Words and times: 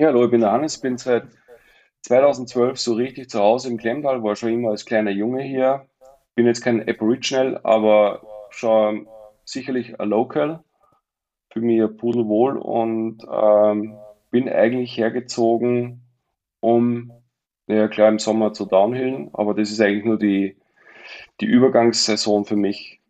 Ja, 0.00 0.06
hallo, 0.06 0.24
ich 0.24 0.30
bin 0.30 0.40
der 0.40 0.52
Hannes, 0.52 0.80
bin 0.80 0.96
seit 0.96 1.24
2012 2.06 2.80
so 2.80 2.94
richtig 2.94 3.28
zu 3.28 3.38
Hause 3.38 3.68
im 3.68 3.76
Klemmball, 3.76 4.22
war 4.22 4.34
schon 4.34 4.54
immer 4.54 4.70
als 4.70 4.86
kleiner 4.86 5.10
Junge 5.10 5.42
hier. 5.42 5.90
Bin 6.34 6.46
jetzt 6.46 6.62
kein 6.62 6.88
Aboriginal, 6.88 7.60
aber 7.64 8.22
schon 8.48 9.06
sicherlich 9.44 10.00
ein 10.00 10.08
Local. 10.08 10.64
Für 11.52 11.60
mich 11.60 11.82
pudelwohl 11.98 12.56
und 12.56 13.18
ähm, 13.30 13.94
bin 14.30 14.48
eigentlich 14.48 14.96
hergezogen, 14.96 16.00
um, 16.60 17.12
ja 17.66 17.86
klar, 17.86 18.08
im 18.08 18.18
Sommer 18.18 18.54
zu 18.54 18.64
downhillen, 18.64 19.28
aber 19.34 19.52
das 19.52 19.70
ist 19.70 19.82
eigentlich 19.82 20.06
nur 20.06 20.18
die, 20.18 20.56
die 21.42 21.46
Übergangssaison 21.46 22.46
für 22.46 22.56
mich, 22.56 23.02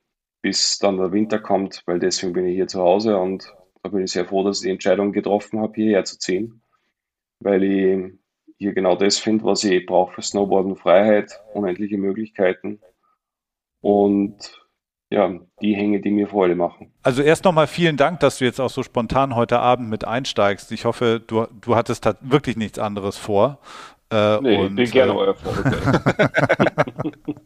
bis 0.42 0.80
dann 0.80 0.96
der 0.96 1.12
Winter 1.12 1.38
kommt, 1.38 1.84
weil 1.86 2.00
deswegen 2.00 2.32
bin 2.32 2.46
ich 2.46 2.56
hier 2.56 2.66
zu 2.66 2.80
Hause 2.80 3.16
und 3.16 3.54
da 3.84 3.90
bin 3.90 4.02
ich 4.02 4.10
sehr 4.10 4.24
froh, 4.24 4.42
dass 4.42 4.58
ich 4.58 4.64
die 4.64 4.72
Entscheidung 4.72 5.12
getroffen 5.12 5.60
habe, 5.60 5.74
hierher 5.76 6.04
zu 6.04 6.18
ziehen, 6.18 6.60
weil 7.40 7.62
ich 7.64 8.12
hier 8.58 8.72
genau 8.72 8.94
das 8.94 9.18
finde, 9.18 9.44
was 9.44 9.64
ich 9.64 9.84
brauche 9.86 10.14
für 10.14 10.22
Snowboarden, 10.22 10.76
Freiheit, 10.76 11.40
unendliche 11.54 11.96
Möglichkeiten 11.96 12.80
und 13.80 14.60
ja, 15.12 15.32
die 15.60 15.74
Hänge, 15.74 16.00
die 16.00 16.12
mir 16.12 16.28
Freude 16.28 16.54
machen. 16.54 16.92
Also 17.02 17.22
erst 17.22 17.44
nochmal 17.44 17.66
vielen 17.66 17.96
Dank, 17.96 18.20
dass 18.20 18.38
du 18.38 18.44
jetzt 18.44 18.60
auch 18.60 18.70
so 18.70 18.84
spontan 18.84 19.34
heute 19.34 19.58
Abend 19.58 19.90
mit 19.90 20.04
einsteigst. 20.04 20.70
Ich 20.70 20.84
hoffe, 20.84 21.20
du, 21.26 21.48
du 21.60 21.74
hattest 21.74 22.08
wirklich 22.20 22.56
nichts 22.56 22.78
anderes 22.78 23.16
vor. 23.16 23.58
Äh, 24.12 24.40
nee, 24.40 24.56
und, 24.56 24.78
ich 24.78 24.90
bin 24.90 24.90
gerne 24.90 25.12
äh, 25.12 25.16
euer 25.16 25.34
Vorbild. 25.34 25.74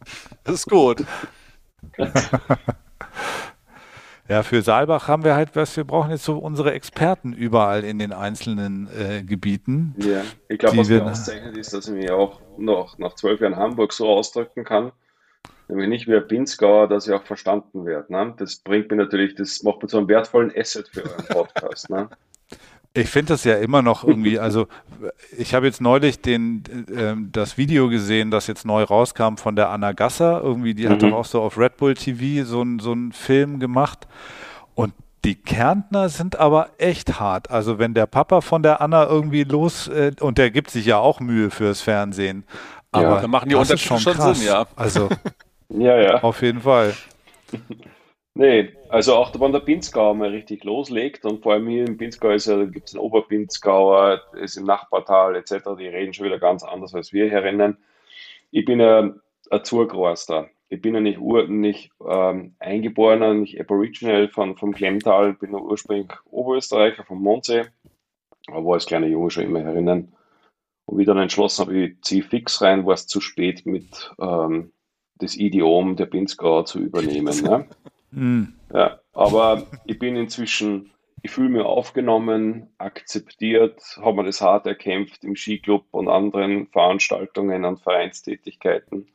das 0.45 0.55
ist 0.55 0.69
gut. 0.69 1.05
Ja, 4.29 4.43
für 4.43 4.63
Saalbach 4.63 5.07
haben 5.07 5.23
wir 5.23 5.35
halt 5.35 5.55
was, 5.55 5.77
wir 5.77 5.85
brauchen 5.85 6.11
jetzt 6.11 6.25
so 6.25 6.39
unsere 6.39 6.73
Experten 6.73 7.35
überall 7.35 7.85
in 7.85 7.99
den 7.99 8.13
einzelnen 8.13 8.89
äh, 8.99 9.23
Gebieten. 9.23 9.95
Ja, 9.99 10.23
ich 10.49 10.59
glaube, 10.59 10.79
was 10.79 10.89
mir 10.89 11.05
auszeichnet 11.05 11.57
ist, 11.59 11.75
dass 11.75 11.89
ich 11.89 11.95
mich 11.95 12.11
auch 12.11 12.41
noch 12.57 12.97
nach 12.99 13.15
zwölf 13.17 13.41
Jahren 13.41 13.57
Hamburg 13.57 13.93
so 13.93 14.09
ausdrücken 14.09 14.65
kann, 14.65 14.93
nämlich 15.69 15.89
nicht 15.89 16.07
wie 16.07 16.17
ein 16.17 16.27
Pinzgauer, 16.27 16.89
dass 16.89 17.07
ich 17.07 17.13
auch 17.13 17.25
verstanden 17.25 17.85
werde. 17.85 18.11
Ne? 18.11 18.35
Das 18.39 18.57
bringt 18.57 18.91
mir 18.91 18.97
natürlich, 18.97 19.35
das 19.35 19.63
macht 19.63 19.83
mir 19.83 19.89
so 19.89 19.99
einen 19.99 20.09
wertvollen 20.09 20.53
Asset 20.57 20.89
für 20.89 21.03
euren 21.03 21.27
Podcast. 21.27 21.91
ne? 21.91 22.09
Ich 22.97 23.11
finde 23.11 23.33
das 23.33 23.43
ja 23.43 23.57
immer 23.57 23.83
noch 23.83 24.05
irgendwie, 24.05 24.39
also 24.39 24.69
ich 25.37 25.53
habe 25.53 25.67
jetzt 25.67 25.81
neulich 25.81 26.21
den, 26.21 26.63
äh, 26.95 27.15
das 27.33 27.59
Video 27.59 27.89
gesehen, 27.89 28.31
das 28.31 28.47
jetzt 28.47 28.65
neu 28.65 28.85
rauskam 28.85 29.37
von 29.37 29.57
der 29.57 29.71
Anna 29.71 29.93
Gasser. 29.93 30.41
Irgendwie, 30.43 30.75
die 30.75 30.87
mhm. 30.87 30.91
hat 30.91 31.03
doch 31.03 31.13
auch 31.13 31.25
so 31.25 31.43
auf 31.43 31.59
Red 31.59 31.77
Bull 31.77 31.95
TV 31.95 32.45
so, 32.45 32.65
so 32.81 32.93
einen 32.93 33.11
Film 33.11 33.59
gemacht. 33.59 34.07
Und 34.77 34.95
die 35.25 35.35
Kärntner 35.35 36.09
sind 36.09 36.37
aber 36.37 36.71
echt 36.79 37.19
hart. 37.19 37.51
Also 37.51 37.81
wenn 37.81 37.95
der 37.95 38.07
Papa 38.07 38.41
von 38.41 38.63
der 38.63 38.81
Anna 38.81 39.07
irgendwie 39.07 39.43
los, 39.43 39.89
äh, 39.89 40.13
und 40.21 40.39
der 40.39 40.53
gibt 40.53 40.71
sich 40.71 40.87
ja 40.87 40.99
auch 40.99 41.19
Mühe 41.19 41.51
fürs 41.51 41.81
Fernsehen. 41.81 42.45
Aber 42.93 43.17
ja, 43.17 43.21
da 43.23 43.27
machen 43.27 43.49
die 43.49 43.57
Unterschiede 43.57 44.01
schon, 44.01 44.15
schon 44.15 44.35
Sinn, 44.35 44.47
ja. 44.47 44.67
Also 44.77 45.09
ja, 45.69 46.01
ja. 46.01 46.23
auf 46.23 46.43
jeden 46.43 46.61
Fall. 46.61 46.95
Nee, 48.37 48.73
also 48.89 49.15
auch 49.15 49.39
wenn 49.39 49.53
der 49.53 49.61
Pinzgauer 49.61 50.15
mal 50.15 50.31
richtig 50.31 50.65
loslegt 50.65 51.25
und 51.25 51.43
vor 51.43 51.53
allem 51.53 51.69
hier 51.69 51.87
im 51.87 51.97
Pinzgau 51.97 52.31
ist 52.31 52.47
ja, 52.47 52.65
gibt 52.65 52.89
es 52.89 52.95
einen 52.95 53.05
Oberpinzgauer, 53.05 54.23
ist 54.35 54.57
im 54.57 54.65
Nachbartal 54.65 55.37
etc., 55.37 55.53
die 55.79 55.87
reden 55.87 56.13
schon 56.13 56.27
wieder 56.27 56.41
ganz 56.41 56.65
anders 56.65 56.95
als 56.97 57.13
wir 57.13 57.29
hier 57.29 57.45
rennen. 57.45 57.77
Ich 58.51 58.65
bin 58.65 58.81
ja 58.81 59.15
ein 59.51 59.65
Zurgroster. 59.65 60.51
Ich 60.69 60.83
bin 60.83 60.95
ja 60.95 61.01
nicht, 61.01 61.21
ur, 61.21 61.47
nicht 61.47 61.93
ähm, 62.05 62.57
eingeborener, 62.59 63.35
nicht 63.35 63.61
Aboriginal 63.61 64.29
von, 64.29 64.57
vom 64.57 64.73
Klemmtal, 64.73 65.35
bin 65.35 65.53
ja 65.53 65.59
ursprünglich 65.59 66.11
Oberösterreicher 66.25 67.05
vom 67.05 67.23
Mondsee, 67.23 67.67
aber 68.49 68.65
war 68.65 68.75
als 68.75 68.87
kleiner 68.87 69.07
Junge 69.07 69.31
schon 69.31 69.45
immer 69.45 69.61
herinnen. 69.61 70.13
Und 70.87 70.99
wie 70.99 71.05
dann 71.05 71.19
entschlossen 71.19 71.67
habe, 71.67 71.79
ich 71.79 72.03
ziehe 72.03 72.25
fix 72.25 72.61
rein, 72.63 72.85
war 72.85 72.95
es 72.95 73.07
zu 73.07 73.21
spät 73.21 73.65
mit 73.65 74.13
ähm, 74.21 74.73
das 75.19 75.37
Idiom 75.37 75.95
der 75.95 76.07
Pinzgauer 76.07 76.65
zu 76.65 76.81
übernehmen. 76.81 77.41
ne? 77.45 77.69
Mhm. 78.15 78.55
Ja, 78.73 79.01
aber 79.13 79.67
ich 79.87 79.99
bin 79.99 80.17
inzwischen, 80.17 80.93
ich 81.23 81.31
fühle 81.31 81.49
mich 81.49 81.63
aufgenommen, 81.63 82.69
akzeptiert, 82.79 83.81
habe 84.01 84.17
mir 84.17 84.25
das 84.25 84.41
hart 84.41 84.67
erkämpft 84.67 85.25
im 85.25 85.37
Skiclub 85.37 85.87
und 85.91 86.09
anderen 86.09 86.69
Veranstaltungen 86.69 87.65
und 87.65 87.81
Vereinstätigkeiten. 87.81 89.09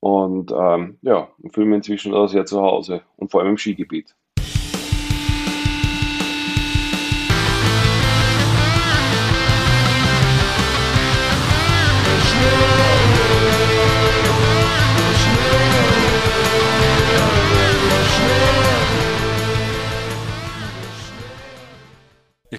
Und 0.00 0.52
ähm, 0.52 0.98
ja, 1.02 1.28
fühle 1.50 1.66
mich 1.66 1.76
inzwischen 1.76 2.12
da 2.12 2.28
sehr 2.28 2.44
zu 2.44 2.60
Hause 2.60 3.02
und 3.16 3.30
vor 3.30 3.40
allem 3.40 3.50
im 3.52 3.58
Skigebiet. 3.58 4.14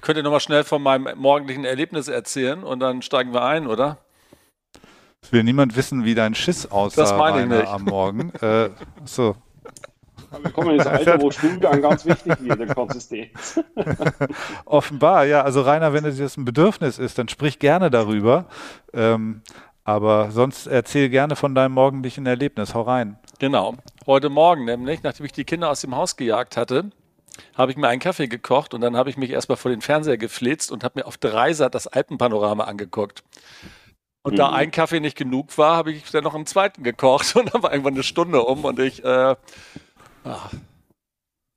Ich 0.06 0.08
könnte 0.08 0.22
nochmal 0.22 0.38
schnell 0.38 0.62
von 0.62 0.84
meinem 0.84 1.18
morgendlichen 1.18 1.64
Erlebnis 1.64 2.06
erzählen 2.06 2.62
und 2.62 2.78
dann 2.78 3.02
steigen 3.02 3.34
wir 3.34 3.42
ein, 3.42 3.66
oder? 3.66 3.98
Es 5.20 5.32
will 5.32 5.42
niemand 5.42 5.74
wissen, 5.74 6.04
wie 6.04 6.14
dein 6.14 6.36
Schiss 6.36 6.70
aussah 6.70 7.02
das 7.02 7.12
meine 7.16 7.42
ich 7.42 7.48
nicht. 7.48 7.66
am 7.66 7.82
Morgen. 7.82 8.32
äh, 8.40 8.70
so. 9.04 9.34
Wir 10.40 10.52
kommen 10.52 10.70
in 10.70 10.78
das 10.78 10.86
Alter, 10.86 11.20
wo 11.20 11.32
Stuhlgang 11.32 11.82
ganz 11.82 12.06
wichtig 12.06 12.34
wird, 12.38 12.60
der 12.60 12.72
Konsistenz. 12.72 13.60
Offenbar, 14.64 15.24
ja. 15.24 15.42
Also 15.42 15.62
Rainer, 15.62 15.92
wenn 15.92 16.04
es 16.04 16.20
jetzt 16.20 16.38
ein 16.38 16.44
Bedürfnis 16.44 17.00
ist, 17.00 17.18
dann 17.18 17.26
sprich 17.26 17.58
gerne 17.58 17.90
darüber. 17.90 18.46
Ähm, 18.92 19.42
aber 19.82 20.30
sonst 20.30 20.68
erzähl 20.68 21.08
gerne 21.08 21.34
von 21.34 21.52
deinem 21.56 21.72
morgendlichen 21.72 22.26
Erlebnis. 22.26 22.74
Hau 22.74 22.82
rein. 22.82 23.18
Genau. 23.40 23.74
Heute 24.06 24.28
Morgen 24.28 24.66
nämlich, 24.66 25.02
nachdem 25.02 25.26
ich 25.26 25.32
die 25.32 25.44
Kinder 25.44 25.68
aus 25.68 25.80
dem 25.80 25.96
Haus 25.96 26.16
gejagt 26.16 26.56
hatte, 26.56 26.92
habe 27.54 27.70
ich 27.70 27.76
mir 27.76 27.88
einen 27.88 28.00
Kaffee 28.00 28.28
gekocht 28.28 28.74
und 28.74 28.80
dann 28.80 28.96
habe 28.96 29.10
ich 29.10 29.16
mich 29.16 29.30
erstmal 29.30 29.56
vor 29.56 29.70
den 29.70 29.80
Fernseher 29.80 30.18
geflitzt 30.18 30.70
und 30.70 30.84
habe 30.84 31.00
mir 31.00 31.06
auf 31.06 31.18
Dreisat 31.18 31.74
das 31.74 31.86
Alpenpanorama 31.86 32.64
angeguckt. 32.64 33.22
Und 34.22 34.32
mhm. 34.32 34.36
da 34.36 34.50
ein 34.50 34.70
Kaffee 34.70 35.00
nicht 35.00 35.16
genug 35.16 35.56
war, 35.56 35.76
habe 35.76 35.92
ich 35.92 36.10
dann 36.10 36.24
noch 36.24 36.34
einen 36.34 36.46
zweiten 36.46 36.82
gekocht 36.82 37.36
und 37.36 37.54
dann 37.54 37.62
war 37.62 37.72
irgendwann 37.72 37.94
eine 37.94 38.02
Stunde 38.02 38.42
um 38.42 38.64
und 38.64 38.78
ich, 38.78 39.04
äh, 39.04 39.36
ach, 40.24 40.52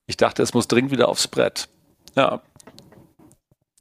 ich 0.07 0.17
dachte, 0.17 0.43
es 0.43 0.53
muss 0.53 0.67
dringend 0.67 0.91
wieder 0.91 1.07
aufs 1.07 1.27
Brett. 1.27 1.69
Ja. 2.15 2.41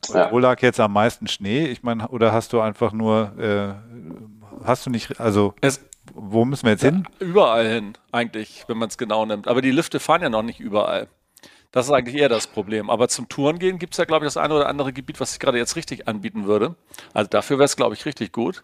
ja. 0.08 0.30
Wo 0.30 0.38
lag 0.38 0.60
jetzt 0.62 0.80
am 0.80 0.92
meisten 0.92 1.26
Schnee? 1.26 1.66
Ich 1.66 1.82
meine, 1.82 2.08
oder 2.08 2.32
hast 2.32 2.52
du 2.52 2.60
einfach 2.60 2.92
nur, 2.92 3.38
äh, 3.38 4.64
hast 4.64 4.86
du 4.86 4.90
nicht, 4.90 5.20
also 5.20 5.54
es, 5.60 5.80
wo 6.14 6.44
müssen 6.44 6.64
wir 6.64 6.72
jetzt 6.72 6.82
hin? 6.82 7.06
Überall 7.18 7.66
hin, 7.68 7.92
eigentlich, 8.12 8.64
wenn 8.68 8.78
man 8.78 8.88
es 8.88 8.98
genau 8.98 9.24
nimmt. 9.24 9.48
Aber 9.48 9.62
die 9.62 9.70
Lifte 9.70 10.00
fahren 10.00 10.22
ja 10.22 10.28
noch 10.28 10.42
nicht 10.42 10.60
überall. 10.60 11.08
Das 11.70 11.86
ist 11.86 11.92
eigentlich 11.92 12.16
eher 12.16 12.28
das 12.28 12.46
Problem. 12.46 12.88
Aber 12.88 13.08
zum 13.08 13.28
Touren 13.28 13.58
gehen 13.58 13.78
gibt 13.78 13.92
es 13.92 13.98
ja, 13.98 14.04
glaube 14.04 14.24
ich, 14.24 14.32
das 14.32 14.42
eine 14.42 14.54
oder 14.54 14.68
andere 14.68 14.92
Gebiet, 14.92 15.20
was 15.20 15.32
sich 15.32 15.40
gerade 15.40 15.58
jetzt 15.58 15.76
richtig 15.76 16.08
anbieten 16.08 16.46
würde. 16.46 16.76
Also 17.12 17.28
dafür 17.28 17.58
wäre 17.58 17.66
es, 17.66 17.76
glaube 17.76 17.94
ich, 17.94 18.06
richtig 18.06 18.32
gut. 18.32 18.62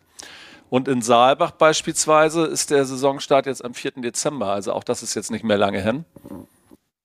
Und 0.70 0.88
in 0.88 1.03
Saalbach 1.03 1.53
beispielsweise 1.53 2.47
ist 2.47 2.70
der 2.70 2.84
Saisonstart 2.84 3.47
jetzt 3.47 3.64
am 3.64 3.75
4. 3.75 3.93
Dezember. 3.97 4.47
Also 4.47 4.72
auch 4.72 4.84
das 4.84 5.03
ist 5.03 5.14
jetzt 5.14 5.31
nicht 5.31 5.44
mehr 5.44 5.59
lange 5.59 5.81
hin. 5.81 6.04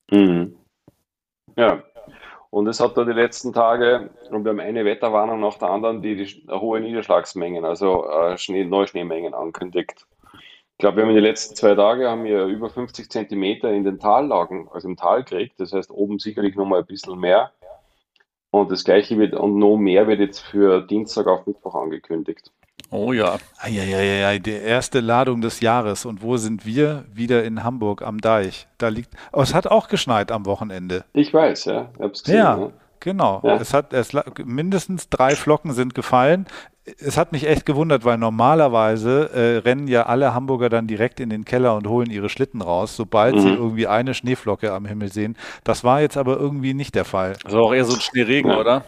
Mhm. 0.09 0.55
Ja. 1.57 1.83
Und 2.51 2.67
es 2.67 2.79
hat 2.79 2.97
da 2.97 3.03
die 3.03 3.11
letzten 3.11 3.53
Tage, 3.53 4.09
und 4.31 4.43
wir 4.43 4.49
haben 4.49 4.59
eine 4.59 4.83
Wetterwarnung 4.83 5.39
nach 5.39 5.59
der 5.59 5.69
anderen, 5.69 6.01
die, 6.01 6.15
die 6.15 6.47
hohe 6.49 6.79
Niederschlagsmengen, 6.79 7.63
also 7.63 8.09
äh, 8.09 8.37
Schnee, 8.39 8.65
Neuschneemengen 8.65 9.35
ankündigt. 9.35 10.07
Ich 10.79 10.81
glaube, 10.81 10.95
wir 10.95 11.03
haben 11.03 11.09
in 11.09 11.15
den 11.15 11.25
letzten 11.25 11.57
zwei 11.57 11.75
Tagen 11.75 12.05
haben 12.05 12.23
wir 12.23 12.45
über 12.45 12.69
50 12.69 13.11
Zentimeter 13.11 13.69
in 13.69 13.83
den 13.83 13.99
Tallagen, 13.99 14.69
also 14.71 14.87
im 14.87 14.95
Tal 14.95 15.25
gekriegt. 15.25 15.59
Das 15.59 15.73
heißt, 15.73 15.91
oben 15.91 16.19
sicherlich 16.19 16.55
noch 16.55 16.65
mal 16.65 16.79
ein 16.79 16.85
bisschen 16.85 17.19
mehr. 17.19 17.51
Und 18.49 18.71
das 18.71 18.85
gleiche 18.85 19.17
wird, 19.17 19.33
und 19.33 19.59
noch 19.59 19.75
mehr 19.75 20.07
wird 20.07 20.21
jetzt 20.21 20.39
für 20.39 20.79
Dienstag 20.79 21.27
auf 21.27 21.45
Mittwoch 21.45 21.75
angekündigt. 21.75 22.53
Oh 22.91 23.11
ja. 23.11 23.39
Eieiei, 23.57 24.39
die 24.39 24.51
erste 24.51 25.01
Ladung 25.01 25.41
des 25.41 25.59
Jahres. 25.59 26.05
Und 26.05 26.21
wo 26.21 26.37
sind 26.37 26.65
wir? 26.65 27.03
Wieder 27.13 27.43
in 27.43 27.65
Hamburg 27.65 28.01
am 28.01 28.21
Deich. 28.21 28.69
Da 28.77 28.87
liegt. 28.87 29.09
Oh, 29.33 29.41
es 29.41 29.53
hat 29.53 29.67
auch 29.67 29.89
geschneit 29.89 30.31
am 30.31 30.45
Wochenende. 30.45 31.03
Ich 31.11 31.33
weiß, 31.33 31.65
ja. 31.65 31.89
Ich 31.97 32.01
hab's 32.01 32.23
gesehen, 32.23 32.37
ja. 32.37 32.55
Ne? 32.55 32.73
Genau. 33.01 33.41
Ja. 33.43 33.57
Es 33.57 33.73
hat 33.73 33.91
es, 33.91 34.11
mindestens 34.45 35.09
drei 35.09 35.35
Flocken 35.35 35.73
sind 35.73 35.93
gefallen. 35.93 36.47
Es 36.99 37.17
hat 37.17 37.31
mich 37.31 37.47
echt 37.47 37.65
gewundert, 37.65 38.05
weil 38.05 38.17
normalerweise 38.17 39.29
äh, 39.33 39.57
rennen 39.57 39.87
ja 39.87 40.05
alle 40.05 40.33
Hamburger 40.33 40.69
dann 40.69 40.87
direkt 40.87 41.19
in 41.19 41.29
den 41.29 41.45
Keller 41.45 41.75
und 41.75 41.87
holen 41.87 42.09
ihre 42.09 42.29
Schlitten 42.29 42.61
raus, 42.61 42.95
sobald 42.95 43.35
mhm. 43.35 43.39
sie 43.41 43.49
irgendwie 43.49 43.87
eine 43.87 44.13
Schneeflocke 44.13 44.71
am 44.71 44.85
Himmel 44.85 45.11
sehen. 45.11 45.37
Das 45.63 45.83
war 45.83 46.01
jetzt 46.01 46.17
aber 46.17 46.37
irgendwie 46.37 46.73
nicht 46.73 46.95
der 46.95 47.05
Fall. 47.05 47.35
Also 47.43 47.59
auch 47.59 47.73
eher 47.73 47.85
so 47.85 47.93
ein 47.93 48.01
Schneeregen, 48.01 48.51
oder? 48.51 48.83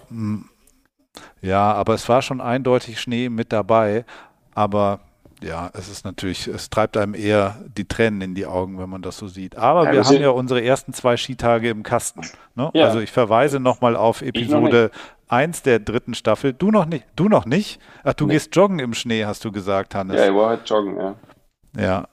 Ja, 1.42 1.74
aber 1.74 1.94
es 1.94 2.07
war 2.07 2.21
schon 2.21 2.42
eindeutig 2.42 3.00
Schnee 3.00 3.30
mit 3.30 3.51
dabei. 3.51 4.06
Aber 4.54 5.00
ja, 5.43 5.71
es 5.73 5.89
ist 5.89 6.05
natürlich, 6.05 6.47
es 6.47 6.69
treibt 6.69 6.97
einem 6.97 7.13
eher 7.13 7.57
die 7.77 7.88
Tränen 7.88 8.21
in 8.21 8.35
die 8.35 8.45
Augen, 8.45 8.79
wenn 8.79 8.89
man 8.89 9.01
das 9.01 9.17
so 9.17 9.27
sieht. 9.27 9.57
Aber 9.57 9.85
ja, 9.85 9.93
wir 9.93 10.03
haben 10.03 10.21
ja 10.21 10.29
unsere 10.29 10.63
ersten 10.63 10.93
zwei 10.93 11.17
Skitage 11.17 11.69
im 11.69 11.83
Kasten. 11.83 12.21
Ne? 12.55 12.69
Ja. 12.73 12.85
Also 12.85 12.99
ich 12.99 13.11
verweise 13.11 13.59
nochmal 13.59 13.95
auf 13.95 14.21
Episode 14.21 14.91
1 15.27 15.63
der 15.63 15.79
dritten 15.79 16.13
Staffel. 16.13 16.53
Du 16.53 16.71
noch 16.71 16.85
nicht? 16.85 17.05
Du 17.15 17.29
noch 17.29 17.45
nicht? 17.45 17.79
Ach, 18.03 18.13
du 18.13 18.27
nee. 18.27 18.33
gehst 18.33 18.55
joggen 18.55 18.79
im 18.79 18.93
Schnee, 18.93 19.25
hast 19.25 19.43
du 19.45 19.51
gesagt, 19.51 19.95
Hannes. 19.95 20.17
Ja, 20.17 20.27
ich 20.27 20.35
war 20.35 20.49
halt 20.49 20.69
joggen, 20.69 20.97
ja. 20.97 21.15
Ja. 21.77 22.07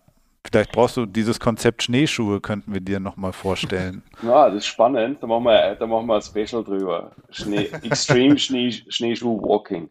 Vielleicht 0.47 0.73
brauchst 0.73 0.97
du 0.97 1.05
dieses 1.05 1.41
Konzept 1.41 1.83
Schneeschuhe, 1.83 2.41
könnten 2.41 2.73
wir 2.73 2.81
dir 2.81 3.01
nochmal 3.01 3.33
vorstellen. 3.33 4.03
Ja, 4.23 4.47
das 4.49 4.59
ist 4.59 4.67
spannend. 4.67 5.23
Da 5.23 5.27
machen 5.27 5.45
wir, 5.45 5.77
da 5.77 5.87
machen 5.87 6.07
wir 6.07 6.17
ein 6.17 6.23
Special 6.23 6.65
drüber. 6.65 7.13
Schnee, 7.31 7.67
Extreme 7.83 8.39
Schnee, 8.39 8.73
Schneeschuh 8.73 9.41
Walking. 9.41 9.91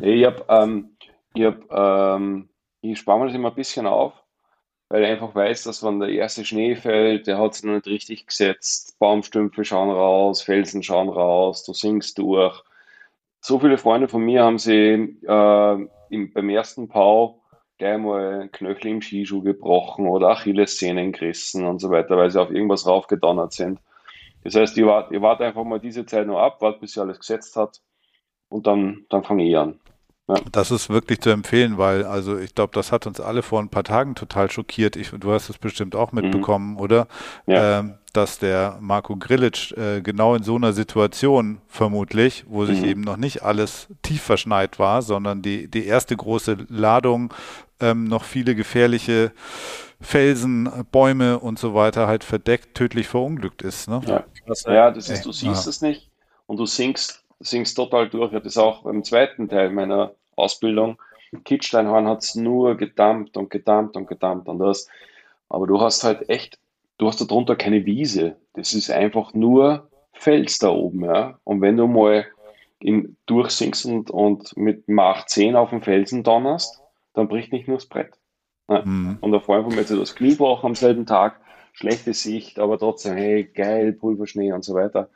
Ich 0.00 0.24
habe 0.24 0.44
ähm, 0.48 0.90
ich 1.34 1.44
hab, 1.44 2.16
ähm, 2.16 2.48
ich 2.92 2.98
spare 2.98 3.18
mir 3.18 3.26
das 3.26 3.34
immer 3.34 3.50
ein 3.50 3.54
bisschen 3.54 3.86
auf, 3.86 4.12
weil 4.88 5.02
ich 5.02 5.08
einfach 5.08 5.34
weiß, 5.34 5.64
dass 5.64 5.82
wenn 5.82 6.00
der 6.00 6.10
erste 6.10 6.44
Schnee 6.44 6.76
fällt, 6.76 7.26
der 7.26 7.38
hat 7.38 7.54
es 7.54 7.64
noch 7.64 7.74
nicht 7.74 7.86
richtig 7.86 8.26
gesetzt, 8.26 8.98
Baumstümpfe 8.98 9.64
schauen 9.64 9.90
raus, 9.90 10.42
Felsen 10.42 10.82
schauen 10.82 11.08
raus, 11.08 11.64
du 11.64 11.72
sinkst 11.72 12.18
durch. 12.18 12.62
So 13.40 13.58
viele 13.58 13.78
Freunde 13.78 14.08
von 14.08 14.22
mir 14.22 14.44
haben 14.44 14.58
sie 14.58 15.18
äh, 15.26 15.88
im, 16.10 16.32
beim 16.32 16.48
ersten 16.48 16.88
Pau 16.88 17.42
gleich 17.78 17.98
mal 17.98 18.48
Knöchel 18.52 18.92
im 18.92 19.02
Skischuh 19.02 19.42
gebrochen 19.42 20.06
oder 20.06 20.28
Achillessehnen 20.28 21.12
gerissen 21.12 21.66
und 21.66 21.80
so 21.80 21.90
weiter, 21.90 22.16
weil 22.16 22.30
sie 22.30 22.40
auf 22.40 22.50
irgendwas 22.50 22.86
raufgedonnert 22.86 23.52
sind. 23.52 23.80
Das 24.44 24.54
heißt, 24.54 24.76
ich 24.78 24.84
warte, 24.84 25.14
ich 25.14 25.22
warte 25.22 25.44
einfach 25.44 25.64
mal 25.64 25.80
diese 25.80 26.06
Zeit 26.06 26.26
noch 26.26 26.38
ab, 26.38 26.60
warte, 26.60 26.80
bis 26.80 26.92
sie 26.92 27.00
alles 27.00 27.18
gesetzt 27.18 27.56
hat 27.56 27.80
und 28.48 28.66
dann, 28.66 29.06
dann 29.08 29.24
fange 29.24 29.48
ich 29.48 29.56
an. 29.56 29.80
Ja. 30.26 30.36
Das 30.52 30.70
ist 30.70 30.88
wirklich 30.88 31.20
zu 31.20 31.30
empfehlen, 31.30 31.76
weil, 31.76 32.04
also 32.04 32.38
ich 32.38 32.54
glaube, 32.54 32.72
das 32.74 32.92
hat 32.92 33.06
uns 33.06 33.20
alle 33.20 33.42
vor 33.42 33.60
ein 33.60 33.68
paar 33.68 33.84
Tagen 33.84 34.14
total 34.14 34.50
schockiert. 34.50 34.96
Ich, 34.96 35.10
du 35.10 35.32
hast 35.32 35.50
es 35.50 35.58
bestimmt 35.58 35.94
auch 35.94 36.12
mitbekommen, 36.12 36.72
mhm. 36.72 36.80
oder? 36.80 37.08
Ja. 37.46 37.80
Ähm, 37.80 37.94
dass 38.14 38.38
der 38.38 38.78
Marco 38.80 39.16
Grilic 39.16 39.76
äh, 39.76 40.00
genau 40.00 40.36
in 40.36 40.44
so 40.44 40.54
einer 40.54 40.72
Situation 40.72 41.60
vermutlich, 41.66 42.44
wo 42.48 42.64
sich 42.64 42.80
mhm. 42.80 42.88
eben 42.88 43.00
noch 43.00 43.16
nicht 43.16 43.42
alles 43.42 43.88
tief 44.02 44.22
verschneit 44.22 44.78
war, 44.78 45.02
sondern 45.02 45.42
die, 45.42 45.68
die 45.68 45.84
erste 45.84 46.16
große 46.16 46.58
Ladung 46.68 47.34
ähm, 47.80 48.04
noch 48.04 48.22
viele 48.22 48.54
gefährliche 48.54 49.32
Felsen, 50.00 50.70
Bäume 50.92 51.40
und 51.40 51.58
so 51.58 51.74
weiter 51.74 52.06
halt 52.06 52.24
verdeckt, 52.24 52.74
tödlich 52.76 53.08
verunglückt 53.08 53.62
ist. 53.62 53.88
Ne? 53.88 54.00
Ja, 54.06 54.24
ja 54.72 54.90
das 54.90 55.10
ist, 55.10 55.26
du 55.26 55.32
siehst 55.32 55.64
ja. 55.64 55.70
es 55.70 55.82
nicht 55.82 56.08
und 56.46 56.58
du 56.58 56.66
sinkst 56.66 57.23
singst 57.40 57.76
total 57.76 58.08
durch. 58.08 58.30
Ich 58.30 58.34
habe 58.34 58.44
das 58.44 58.58
auch 58.58 58.82
beim 58.82 59.04
zweiten 59.04 59.48
Teil 59.48 59.70
meiner 59.70 60.12
Ausbildung. 60.36 60.98
Kitzsteinhorn 61.44 62.06
hat 62.06 62.22
es 62.22 62.34
nur 62.34 62.76
gedammt 62.76 63.36
und 63.36 63.50
gedammt 63.50 63.96
und 63.96 64.06
gedammt 64.06 64.48
und 64.48 64.58
das. 64.58 64.88
Aber 65.48 65.66
du 65.66 65.80
hast 65.80 66.04
halt 66.04 66.28
echt, 66.28 66.58
du 66.98 67.08
hast 67.08 67.20
da 67.20 67.24
drunter 67.24 67.56
keine 67.56 67.84
Wiese. 67.86 68.36
Das 68.54 68.72
ist 68.72 68.90
einfach 68.90 69.34
nur 69.34 69.88
Fels 70.12 70.58
da 70.58 70.68
oben. 70.68 71.04
Ja? 71.04 71.38
Und 71.44 71.60
wenn 71.60 71.76
du 71.76 71.86
mal 71.86 72.26
in, 72.78 73.16
durchsinkst 73.26 73.86
und, 73.86 74.10
und 74.10 74.56
mit 74.56 74.88
Mach 74.88 75.26
10 75.26 75.56
auf 75.56 75.70
dem 75.70 75.82
Felsen 75.82 76.22
donnerst, 76.22 76.80
dann 77.14 77.28
bricht 77.28 77.52
nicht 77.52 77.68
nur 77.68 77.78
das 77.78 77.86
Brett. 77.86 78.12
Ja? 78.68 78.82
Mhm. 78.84 79.18
Und 79.20 79.32
da 79.32 79.40
vor 79.40 79.56
allem 79.56 79.70
jetzt 79.70 79.90
das 79.90 80.14
Kniebruch 80.14 80.64
am 80.64 80.74
selben 80.74 81.06
Tag, 81.06 81.40
schlechte 81.72 82.14
Sicht, 82.14 82.58
aber 82.58 82.78
trotzdem, 82.78 83.16
hey, 83.16 83.44
geil, 83.44 83.92
Pulverschnee 83.92 84.52
und 84.52 84.64
so 84.64 84.74
weiter. 84.74 85.08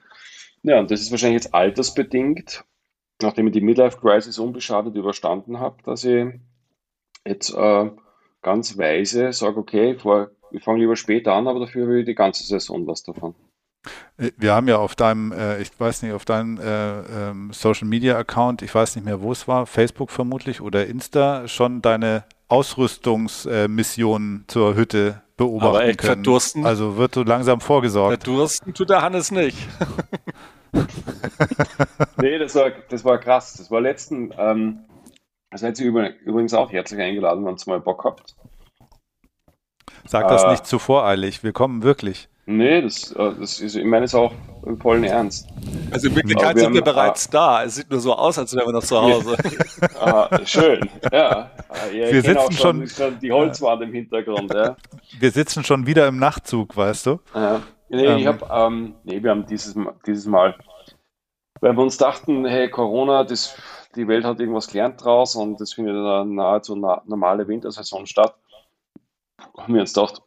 Ja, 0.63 0.81
und 0.81 0.91
das 0.91 1.01
ist 1.01 1.11
wahrscheinlich 1.11 1.43
jetzt 1.43 1.55
altersbedingt, 1.55 2.65
nachdem 3.23 3.47
ich 3.47 3.53
die 3.53 3.61
Midlife 3.61 3.99
Crisis 3.99 4.39
unbeschadet 4.39 4.95
überstanden 4.95 5.61
habe, 5.61 5.83
dass 5.85 6.05
ich 6.05 6.27
jetzt 7.27 7.55
äh, 7.55 7.91
ganz 8.43 8.79
weise 8.79 9.33
sage, 9.33 9.59
okay, 9.59 9.97
ich 10.51 10.63
fange 10.63 10.79
lieber 10.81 10.97
später 10.97 11.35
an, 11.35 11.49
aber 11.49 11.61
dafür 11.61 11.89
will 11.89 12.01
ich 12.01 12.07
die 12.07 12.15
ganze 12.15 12.45
Saison 12.45 12.87
was 12.87 13.03
davon. 13.03 13.35
Äh, 14.17 14.33
wir 14.37 14.55
haben 14.55 14.69
ja 14.69 14.79
auf 14.79 14.95
deinem, 14.97 15.33
äh, 15.33 15.61
ich 15.61 15.71
weiß 15.79 16.03
nicht, 16.03 16.13
auf 16.13 16.25
deinem 16.25 16.59
äh, 16.59 17.01
ähm, 17.31 17.53
Social 17.53 17.89
Media 17.89 18.17
Account, 18.19 18.63
ich 18.63 18.75
weiß 18.75 18.97
nicht 18.97 19.05
mehr, 19.05 19.21
wo 19.21 19.33
es 19.33 19.47
war, 19.49 19.67
Facebook 19.67 20.11
vermutlich 20.11 20.61
oder 20.61 20.87
Insta, 20.87 21.47
schon 21.49 21.83
deine 21.83 22.25
Ausrüstungsmissionen 22.49 24.45
zur 24.49 24.75
Hütte 24.75 25.23
beobachten 25.39 25.77
Aber 25.77 25.85
echt 25.87 26.01
können. 26.01 26.25
Verdursten. 26.25 26.67
Also 26.67 26.99
wird 26.99 27.15
so 27.15 27.23
langsam 27.23 27.63
vorgesorgt. 27.63 28.25
Verdursten 28.25 28.75
tut 28.75 28.91
der 28.91 29.01
Hannes 29.01 29.31
nicht. 29.31 29.57
nee, 32.21 32.39
das 32.39 32.55
war, 32.55 32.73
das 32.91 33.05
war 33.07 33.17
krass. 33.17 33.55
Das 33.57 33.71
war 33.71 33.81
letzten, 33.81 34.35
ähm, 34.37 34.81
das 35.51 35.63
seid 35.63 35.81
ihr 35.81 35.87
übrigens 35.87 36.53
auch 36.53 36.71
herzlich 36.71 37.01
eingeladen, 37.01 37.47
wenn 37.47 37.55
ihr 37.55 37.63
mal 37.67 37.81
Bock 37.81 38.05
habt. 38.05 38.37
Sag 40.07 40.29
das 40.29 40.45
äh, 40.45 40.51
nicht 40.51 40.67
zu 40.67 40.79
voreilig, 40.79 41.43
wir 41.43 41.53
kommen 41.53 41.83
wirklich. 41.83 42.29
Nee, 42.47 42.83
das, 42.83 43.13
äh, 43.13 43.35
das 43.39 43.61
ist, 43.61 43.77
ich 43.77 43.85
meine 43.85 44.05
es 44.05 44.15
auch 44.15 44.33
im 44.69 44.79
vollen 44.79 45.05
Ernst. 45.05 45.49
Also 45.91 46.09
in 46.09 46.17
Wirklichkeit 46.17 46.57
wir 46.57 46.63
sind 46.63 46.75
wir 46.75 46.83
bereits 46.83 47.27
ah, 47.29 47.31
da. 47.33 47.65
Es 47.65 47.77
sieht 47.77 47.91
nur 47.91 48.01
so 48.01 48.15
aus, 48.15 48.39
als 48.39 48.55
wären 48.55 48.67
wir 48.67 48.73
noch 48.73 48.85
zu 48.85 49.01
Hause. 49.01 49.37
ah, 50.01 50.29
schön, 50.45 50.89
ja. 51.13 51.51
ja 51.93 52.13
wir 52.13 52.23
sitzen 52.23 52.53
schon, 52.53 52.87
schon, 52.87 53.19
die 53.19 53.33
Holzwand 53.33 53.83
im 53.83 53.93
Hintergrund. 53.93 54.53
Ja. 54.53 54.77
Wir 55.19 55.31
sitzen 55.31 55.65
schon 55.65 55.87
wieder 55.87 56.07
im 56.07 56.19
Nachtzug, 56.19 56.77
weißt 56.77 57.07
du? 57.07 57.21
Ja. 57.35 57.61
Nee, 57.89 58.05
ähm, 58.05 58.19
ich 58.19 58.27
hab, 58.27 58.51
ähm, 58.51 58.95
nee, 59.05 59.23
wir 59.23 59.31
haben 59.31 59.47
dieses, 59.47 59.75
dieses 60.07 60.27
Mal, 60.27 60.55
weil 61.61 61.73
wir 61.73 61.83
uns 61.83 61.97
dachten, 61.97 62.45
hey, 62.45 62.69
Corona, 62.71 63.25
das, 63.25 63.57
die 63.97 64.07
Welt 64.07 64.25
hat 64.25 64.41
irgendwas 64.41 64.69
gelernt 64.69 65.03
draus 65.03 65.35
und 65.35 65.61
das 65.61 65.73
findet 65.73 65.95
eine 65.97 66.27
nahezu 66.27 66.77
na, 66.77 67.03
normale 67.07 67.49
Wintersaison 67.49 68.07
statt. 68.07 68.35
Haben 69.57 69.75
wir 69.75 69.81
uns 69.81 69.95
gedacht, 69.95 70.23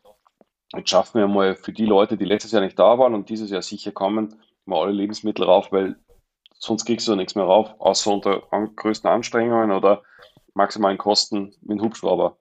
jetzt 0.76 0.90
schaffen 0.90 1.20
wir 1.20 1.28
mal 1.28 1.56
für 1.56 1.74
die 1.74 1.86
Leute, 1.86 2.18
die 2.18 2.26
letztes 2.26 2.52
Jahr 2.52 2.62
nicht 2.62 2.80
da 2.80 2.98
waren 2.98 3.14
und 3.14 3.30
dieses 3.30 3.50
Jahr 3.50 3.62
sicher 3.62 3.92
kommen, 3.92 4.36
mal 4.66 4.82
alle 4.82 4.92
Lebensmittel 4.92 5.46
rauf, 5.46 5.72
weil 5.72 5.96
sonst 6.58 6.86
kriegst 6.86 7.08
du 7.08 7.16
nichts 7.16 7.36
mehr 7.36 7.46
rauf, 7.46 7.74
außer 7.80 8.12
unter 8.12 8.42
größten 8.76 9.10
Anstrengungen 9.10 9.72
oder 9.72 10.04
maximalen 10.54 10.98
Kosten 10.98 11.54
mit 11.62 11.80
dem 11.80 11.82
Hubschrauber. 11.82 12.38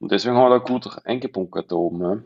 Und 0.00 0.12
deswegen 0.12 0.36
haben 0.36 0.50
wir 0.50 0.58
da 0.58 0.64
gut 0.64 0.88
eingebunkert 1.04 1.72
da 1.72 1.76
oben. 1.76 2.02
Ja. 2.02 2.22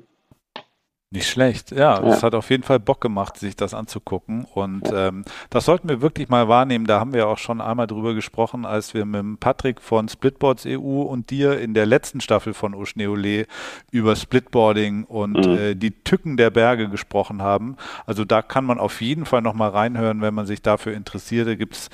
Nicht 1.13 1.29
schlecht, 1.29 1.73
ja. 1.73 1.99
Es 1.99 2.17
ja. 2.17 2.23
hat 2.23 2.35
auf 2.35 2.49
jeden 2.49 2.63
Fall 2.63 2.81
Bock 2.81 3.03
gemacht, 3.03 3.37
sich 3.37 3.55
das 3.55 3.75
anzugucken. 3.75 4.47
Und 4.55 4.89
ja. 4.89 5.09
ähm, 5.09 5.27
das 5.51 5.67
sollten 5.67 5.87
wir 5.91 6.01
wirklich 6.01 6.31
mal 6.31 6.49
wahrnehmen. 6.49 6.87
Da 6.87 7.01
haben 7.01 7.13
wir 7.13 7.29
auch 7.29 7.37
schon 7.37 7.61
einmal 7.61 7.87
drüber 7.87 8.15
gesprochen, 8.15 8.65
als 8.65 8.95
wir 8.95 9.05
mit 9.05 9.39
Patrick 9.39 9.83
von 9.83 10.09
Splitboards 10.09 10.65
EU 10.65 11.03
und 11.03 11.29
dir 11.29 11.61
in 11.61 11.75
der 11.75 11.85
letzten 11.85 12.23
Staffel 12.23 12.55
von 12.55 12.75
Oschneole 12.75 13.47
über 13.91 14.17
Splitboarding 14.17 15.05
und 15.05 15.47
mhm. 15.47 15.59
äh, 15.59 15.75
die 15.75 15.91
Tücken 15.91 16.39
der 16.39 16.49
Berge 16.49 16.89
gesprochen 16.89 17.43
haben. 17.43 17.77
Also 18.07 18.25
da 18.25 18.41
kann 18.41 18.65
man 18.65 18.79
auf 18.79 19.03
jeden 19.03 19.27
Fall 19.27 19.43
noch 19.43 19.55
mal 19.55 19.69
reinhören, 19.69 20.23
wenn 20.23 20.33
man 20.33 20.47
sich 20.47 20.63
dafür 20.63 20.95
interessiert. 20.95 21.47
Da 21.47 21.57
gibt's 21.57 21.91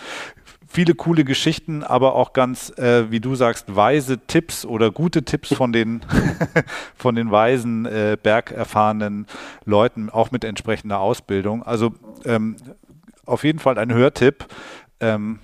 viele 0.69 0.95
coole 0.95 1.25
Geschichten, 1.25 1.83
aber 1.83 2.15
auch 2.15 2.33
ganz, 2.33 2.71
äh, 2.79 3.11
wie 3.11 3.21
du 3.21 3.35
sagst, 3.35 3.75
weise 3.75 4.19
Tipps 4.27 4.65
oder 4.65 4.91
gute 4.91 5.25
Tipps 5.25 5.55
von 5.55 5.73
den, 5.73 6.03
von 6.95 7.15
den 7.15 7.31
weisen, 7.31 7.87
äh, 7.87 8.17
bergerfahrenen 8.23 9.27
Leuten, 9.65 10.11
auch 10.11 10.31
mit 10.31 10.45
entsprechender 10.45 11.01
Ausbildung. 11.01 11.63
Also 11.63 11.95
ähm, 12.25 12.57
auf 13.25 13.45
jeden 13.45 13.59
Fall 13.59 13.79
ein 13.79 13.93
Hörtipp. 13.93 14.47
Ähm, 15.01 15.39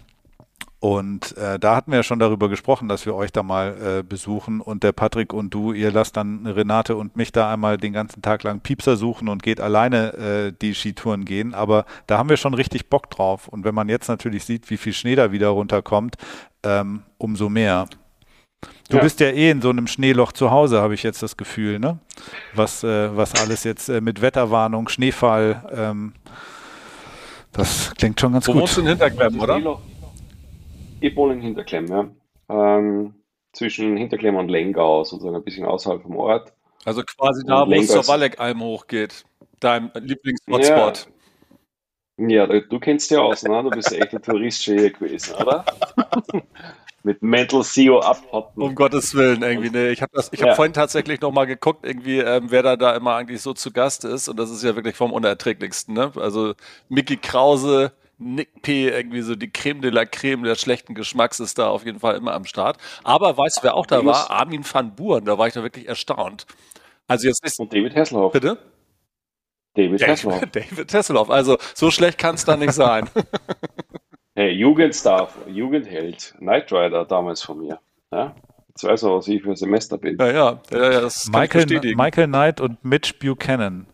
und 0.84 1.34
äh, 1.38 1.58
da 1.58 1.76
hatten 1.76 1.92
wir 1.92 2.00
ja 2.00 2.02
schon 2.02 2.18
darüber 2.18 2.50
gesprochen, 2.50 2.90
dass 2.90 3.06
wir 3.06 3.14
euch 3.14 3.32
da 3.32 3.42
mal 3.42 4.00
äh, 4.00 4.02
besuchen 4.02 4.60
und 4.60 4.82
der 4.82 4.92
Patrick 4.92 5.32
und 5.32 5.54
du, 5.54 5.72
ihr 5.72 5.90
lasst 5.90 6.14
dann 6.18 6.46
Renate 6.46 6.94
und 6.94 7.16
mich 7.16 7.32
da 7.32 7.50
einmal 7.50 7.78
den 7.78 7.94
ganzen 7.94 8.20
Tag 8.20 8.42
lang 8.42 8.60
Piepser 8.60 8.98
suchen 8.98 9.28
und 9.28 9.42
geht 9.42 9.62
alleine 9.62 10.12
äh, 10.12 10.52
die 10.52 10.74
Skitouren 10.74 11.24
gehen. 11.24 11.54
Aber 11.54 11.86
da 12.06 12.18
haben 12.18 12.28
wir 12.28 12.36
schon 12.36 12.52
richtig 12.52 12.90
Bock 12.90 13.08
drauf. 13.08 13.48
Und 13.48 13.64
wenn 13.64 13.74
man 13.74 13.88
jetzt 13.88 14.08
natürlich 14.08 14.44
sieht, 14.44 14.68
wie 14.68 14.76
viel 14.76 14.92
Schnee 14.92 15.14
da 15.14 15.32
wieder 15.32 15.48
runterkommt, 15.48 16.16
ähm, 16.64 17.00
umso 17.16 17.48
mehr. 17.48 17.86
Du 18.90 18.98
ja. 18.98 19.02
bist 19.02 19.20
ja 19.20 19.28
eh 19.28 19.48
in 19.48 19.62
so 19.62 19.70
einem 19.70 19.86
Schneeloch 19.86 20.32
zu 20.32 20.50
Hause, 20.50 20.82
habe 20.82 20.92
ich 20.92 21.02
jetzt 21.02 21.22
das 21.22 21.38
Gefühl, 21.38 21.78
ne? 21.78 21.98
Was, 22.52 22.84
äh, 22.84 23.16
was 23.16 23.34
alles 23.36 23.64
jetzt 23.64 23.88
äh, 23.88 24.02
mit 24.02 24.20
Wetterwarnung, 24.20 24.90
Schneefall, 24.90 25.64
ähm, 25.74 26.12
das 27.52 27.94
klingt 27.96 28.20
schon 28.20 28.34
ganz 28.34 28.46
Wo 28.48 28.52
gut. 28.52 28.76
Du 28.76 28.82
in 28.82 28.88
Hinterklemmen, 28.88 29.40
oder? 29.40 29.78
Ich 31.04 31.14
wohne 31.16 31.34
in 31.34 31.42
Hinterklemm, 31.42 31.86
ja. 31.88 32.08
Ähm, 32.48 33.14
zwischen 33.52 33.94
Hinterklemm 33.94 34.36
und 34.36 34.48
Lengau, 34.48 35.04
sozusagen 35.04 35.36
ein 35.36 35.44
bisschen 35.44 35.66
außerhalb 35.66 36.00
vom 36.00 36.16
Ort. 36.16 36.54
Also 36.86 37.02
quasi 37.02 37.44
da, 37.46 37.66
wo 37.66 37.72
es 37.72 37.88
zur 37.88 38.08
Walleck-Alm 38.08 38.62
hochgeht. 38.62 39.26
Dein 39.60 39.90
Lieblingshotspot. 39.94 41.08
Ja. 42.16 42.46
ja, 42.46 42.60
du 42.60 42.80
kennst 42.80 43.10
ja 43.10 43.20
aus, 43.20 43.42
ne? 43.42 43.62
Du 43.64 43.68
bist 43.68 43.90
ja 43.92 43.98
echt 43.98 44.14
ein 44.14 44.22
Tourist 44.22 44.62
hier 44.62 44.90
gewesen, 44.90 45.34
oder? 45.34 45.66
Mit 47.02 47.22
Mental 47.22 47.62
CEO 47.62 48.00
abhotten. 48.00 48.62
Um 48.62 48.74
Gottes 48.74 49.14
Willen, 49.14 49.42
irgendwie. 49.42 49.68
Ne. 49.68 49.90
Ich 49.90 50.00
habe 50.00 50.10
ja. 50.32 50.46
hab 50.46 50.56
vorhin 50.56 50.72
tatsächlich 50.72 51.20
nochmal 51.20 51.46
geguckt, 51.46 51.84
irgendwie, 51.84 52.20
ähm, 52.20 52.46
wer 52.48 52.62
da, 52.62 52.76
da 52.76 52.96
immer 52.96 53.16
eigentlich 53.16 53.42
so 53.42 53.52
zu 53.52 53.72
Gast 53.72 54.06
ist. 54.06 54.28
Und 54.28 54.38
das 54.38 54.50
ist 54.50 54.64
ja 54.64 54.74
wirklich 54.74 54.96
vom 54.96 55.12
Unerträglichsten. 55.12 55.92
Ne? 55.92 56.12
Also 56.16 56.54
Mickey 56.88 57.18
Krause, 57.18 57.92
Nick 58.18 58.62
P. 58.62 58.88
irgendwie 58.88 59.22
so 59.22 59.34
die 59.34 59.50
Creme 59.50 59.80
de 59.80 59.90
la 59.90 60.04
Creme 60.04 60.44
der 60.44 60.54
schlechten 60.54 60.94
Geschmacks 60.94 61.40
ist 61.40 61.58
da 61.58 61.68
auf 61.68 61.84
jeden 61.84 62.00
Fall 62.00 62.16
immer 62.16 62.32
am 62.32 62.44
Start. 62.44 62.78
Aber 63.02 63.36
weißt 63.36 63.58
du, 63.58 63.62
wer 63.64 63.74
auch 63.74 63.86
da 63.86 64.04
war? 64.04 64.30
Armin 64.30 64.64
van 64.70 64.94
Buren, 64.94 65.24
da 65.24 65.38
war 65.38 65.46
ich 65.46 65.54
da 65.54 65.62
wirklich 65.62 65.88
erstaunt. 65.88 66.46
Also 67.06 67.28
jetzt 67.28 67.44
ist. 67.44 67.58
Und 67.60 67.72
David 67.72 67.94
Hasselhoff. 67.94 68.32
Bitte? 68.32 68.58
David 69.74 70.06
Hasselhoff. 70.06 70.40
David 70.52 70.94
Hasselhoff. 70.94 71.30
Also 71.30 71.58
so 71.74 71.90
schlecht 71.90 72.18
kann 72.18 72.36
es 72.36 72.44
da 72.44 72.56
nicht 72.56 72.72
sein. 72.72 73.10
hey, 74.34 74.50
Jugendstar, 74.50 75.28
Jugendheld, 75.48 76.34
Knight 76.38 76.72
Rider 76.72 77.04
damals 77.04 77.42
von 77.42 77.58
mir. 77.58 77.80
Ja? 78.12 78.34
Jetzt 78.68 78.84
weiß 78.84 79.02
er, 79.04 79.16
was 79.16 79.28
ich 79.28 79.42
für 79.42 79.54
Semester 79.54 79.98
bin. 79.98 80.16
Ja, 80.18 80.30
ja, 80.30 80.62
ja, 80.70 80.92
ja 80.92 81.00
das 81.00 81.28
Michael, 81.28 81.94
Michael 81.94 82.26
Knight 82.26 82.60
und 82.60 82.84
Mitch 82.84 83.14
Buchanan. 83.20 83.86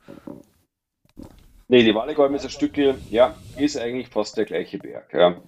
Nee, 1.71 1.85
die 1.85 1.95
Wallegolm 1.95 2.37
Stücke, 2.37 2.99
ja, 3.11 3.37
ist 3.57 3.79
eigentlich 3.79 4.09
fast 4.09 4.37
der 4.37 4.45
gleiche 4.45 4.79
Berg. 4.79 5.15
Ja. 5.15 5.41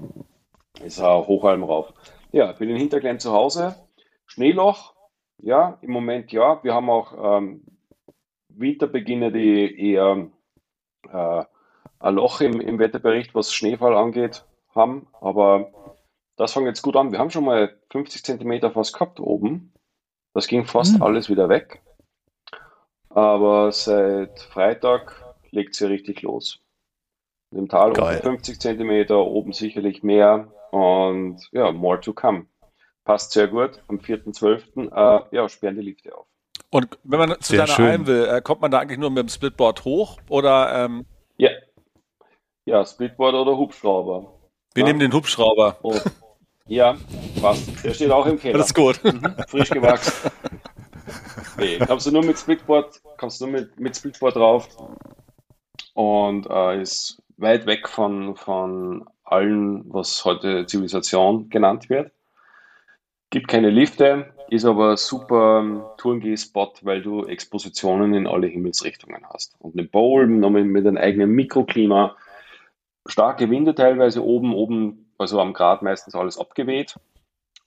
Ist 0.81 1.00
ein 1.00 1.26
Hochalm 1.26 1.64
rauf. 1.64 1.93
Ja, 2.31 2.52
bin 2.52 2.71
in 2.71 2.76
Hinterglein 2.76 3.19
zu 3.19 3.33
Hause. 3.33 3.75
Schneeloch, 4.26 4.95
ja, 5.38 5.79
im 5.81 5.91
Moment 5.91 6.31
ja. 6.31 6.62
Wir 6.62 6.75
haben 6.75 6.91
auch 6.91 7.38
ähm, 7.38 7.64
Winterbeginne, 8.50 9.33
die 9.33 9.91
eher 9.91 10.29
äh, 11.12 11.45
ein 11.99 12.14
Loch 12.14 12.41
im, 12.41 12.61
im 12.61 12.79
Wetterbericht, 12.79 13.35
was 13.35 13.52
Schneefall 13.52 13.97
angeht, 13.97 14.45
haben. 14.76 15.09
Aber 15.21 15.73
das 16.37 16.52
fängt 16.52 16.69
jetzt 16.69 16.83
gut 16.83 16.95
an. 16.95 17.11
Wir 17.11 17.19
haben 17.19 17.31
schon 17.31 17.47
mal 17.47 17.76
50 17.91 18.25
Zentimeter 18.25 18.71
fast 18.71 18.95
gehabt 18.95 19.19
oben. 19.19 19.73
Das 20.35 20.47
ging 20.47 20.67
fast 20.67 20.95
hm. 20.95 21.02
alles 21.02 21.29
wieder 21.29 21.49
weg. 21.49 21.83
Aber 23.09 23.73
seit 23.73 24.38
Freitag 24.38 25.31
legt 25.52 25.78
ja 25.78 25.87
richtig 25.87 26.23
los. 26.23 26.61
Im 27.54 27.68
Tal 27.68 27.92
Geil. 27.92 28.21
50 28.23 28.61
Zentimeter, 28.61 29.18
oben 29.18 29.52
sicherlich 29.52 30.02
mehr 30.02 30.52
und 30.71 31.49
ja, 31.52 31.71
more 31.71 32.00
to 32.00 32.12
come. 32.12 32.47
Passt 33.04 33.32
sehr 33.32 33.49
gut. 33.49 33.82
Am 33.88 33.99
4.12. 33.99 34.90
Äh, 34.90 35.37
ja, 35.37 35.49
sperren 35.49 35.76
die 35.76 35.82
Lifte 35.82 36.16
auf. 36.16 36.26
Und 36.71 36.99
wenn 37.04 37.18
man 37.18 37.30
zu 37.40 37.52
sehr 37.52 37.59
deiner 37.59 37.73
schön. 37.73 37.87
Alm 37.87 38.06
will, 38.06 38.25
äh, 38.25 38.40
kommt 38.40 38.62
man 38.62 38.71
da 38.71 38.78
eigentlich 38.78 38.99
nur 38.99 39.11
mit 39.11 39.18
dem 39.18 39.28
Splitboard 39.28 39.85
hoch 39.85 40.18
oder? 40.28 40.85
Ähm 40.85 41.04
ja. 41.37 41.50
Ja, 42.64 42.85
Splitboard 42.85 43.35
oder 43.35 43.56
Hubschrauber. 43.56 44.32
Wir 44.75 44.82
ja. 44.82 44.87
nehmen 44.87 45.00
den 45.00 45.12
Hubschrauber. 45.12 45.78
Oh. 45.82 45.99
Ja, 46.66 46.97
passt. 47.40 47.85
Der 47.85 47.92
steht 47.92 48.11
auch 48.11 48.25
im 48.25 48.38
Keller. 48.38 48.54
Alles 48.54 48.73
gut. 48.73 49.02
Mhm. 49.04 49.35
Frisch 49.49 49.68
gewachsen. 49.68 50.30
Nee, 51.59 51.78
kommst 51.78 52.06
du 52.06 52.12
nur 52.12 52.25
mit 52.25 52.38
Splitboard, 52.38 53.02
kommst 53.18 53.40
du 53.40 53.47
nur 53.47 53.61
mit, 53.61 53.78
mit 53.78 53.97
Splitboard 53.97 54.37
drauf 54.37 54.68
und 55.94 56.49
äh, 56.49 56.80
ist 56.80 57.22
weit 57.37 57.66
weg 57.66 57.88
von, 57.88 58.37
von 58.37 59.04
allem, 59.25 59.84
was 59.88 60.25
heute 60.25 60.66
Zivilisation 60.66 61.49
genannt 61.50 61.88
wird. 61.90 62.12
Gibt 63.30 63.49
keine 63.49 63.70
Lifte, 63.70 64.32
ist 64.50 64.66
aber 64.66 64.96
super 64.99 65.61
ähm, 65.61 65.82
Tourengeh-Spot, 65.96 66.72
weil 66.82 67.00
du 67.00 67.25
Expositionen 67.25 68.12
in 68.14 68.26
alle 68.26 68.46
Himmelsrichtungen 68.46 69.25
hast. 69.32 69.54
Und 69.58 69.78
eine 69.78 69.88
Bowl 69.88 70.26
mit, 70.26 70.66
mit 70.66 70.87
einem 70.87 70.99
eigenen 70.99 71.30
Mikroklima, 71.30 72.16
starke 73.06 73.49
Winde 73.49 73.75
teilweise 73.75 74.22
oben, 74.22 74.54
oben, 74.54 75.11
also 75.16 75.40
am 75.40 75.54
Grad 75.54 75.82
meistens 75.82 76.14
alles 76.14 76.38
abgeweht. 76.38 76.96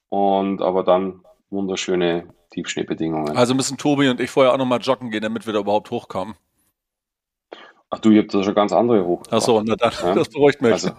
Und 0.10 0.62
aber 0.62 0.84
dann 0.84 1.22
wunderschöne 1.50 2.28
Tiefschneebedingungen. 2.52 3.36
Also 3.36 3.56
müssen 3.56 3.78
Tobi 3.78 4.10
und 4.10 4.20
ich 4.20 4.30
vorher 4.30 4.54
auch 4.54 4.58
nochmal 4.58 4.80
joggen 4.80 5.10
gehen, 5.10 5.24
damit 5.24 5.46
wir 5.48 5.54
da 5.54 5.60
überhaupt 5.60 5.90
hochkommen. 5.90 6.36
Ach 7.90 8.00
du, 8.00 8.12
ihr 8.12 8.22
habt 8.22 8.34
da 8.34 8.44
schon 8.44 8.56
ganz 8.56 8.74
andere 8.74 9.06
hoch. 9.06 9.24
Achso, 9.30 9.62
na 9.64 9.76
dann, 9.76 9.92
ja? 10.02 10.16
das 10.16 10.30
beruhigt 10.30 10.62
mich. 10.62 10.74
Also, 10.74 10.92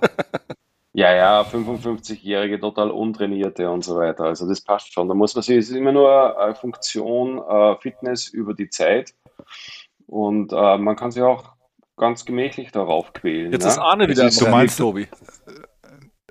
ja, 0.93 1.14
ja, 1.14 1.43
55-Jährige, 1.43 2.59
total 2.59 2.90
untrainierte 2.90 3.69
und 3.69 3.85
so 3.85 3.97
weiter. 3.97 4.25
Also 4.25 4.49
das 4.49 4.62
passt 4.62 4.95
schon. 4.95 5.09
Da 5.09 5.14
muss 5.14 5.35
man 5.35 5.43
sich, 5.43 5.59
es 5.59 5.69
ist 5.69 5.76
immer 5.76 5.93
nur 5.93 6.40
eine 6.40 6.55
Funktion 6.55 7.38
äh, 7.38 7.76
Fitness 7.83 8.28
über 8.28 8.55
die 8.55 8.71
Zeit. 8.71 9.12
Und 10.07 10.52
äh, 10.52 10.78
man 10.78 10.97
kann 10.97 11.11
sich 11.11 11.23
auch 11.23 11.52
ganz 11.99 12.25
gemächlich 12.25 12.73
darauf 12.73 13.12
quälen. 13.12 13.52
Jetzt 13.52 13.64
ne? 13.64 13.69
ist 13.69 13.78
Arne 13.78 14.09
wieder 14.09 14.31
du 14.31 14.49
meinst, 14.49 14.78
Tobi. 14.78 15.07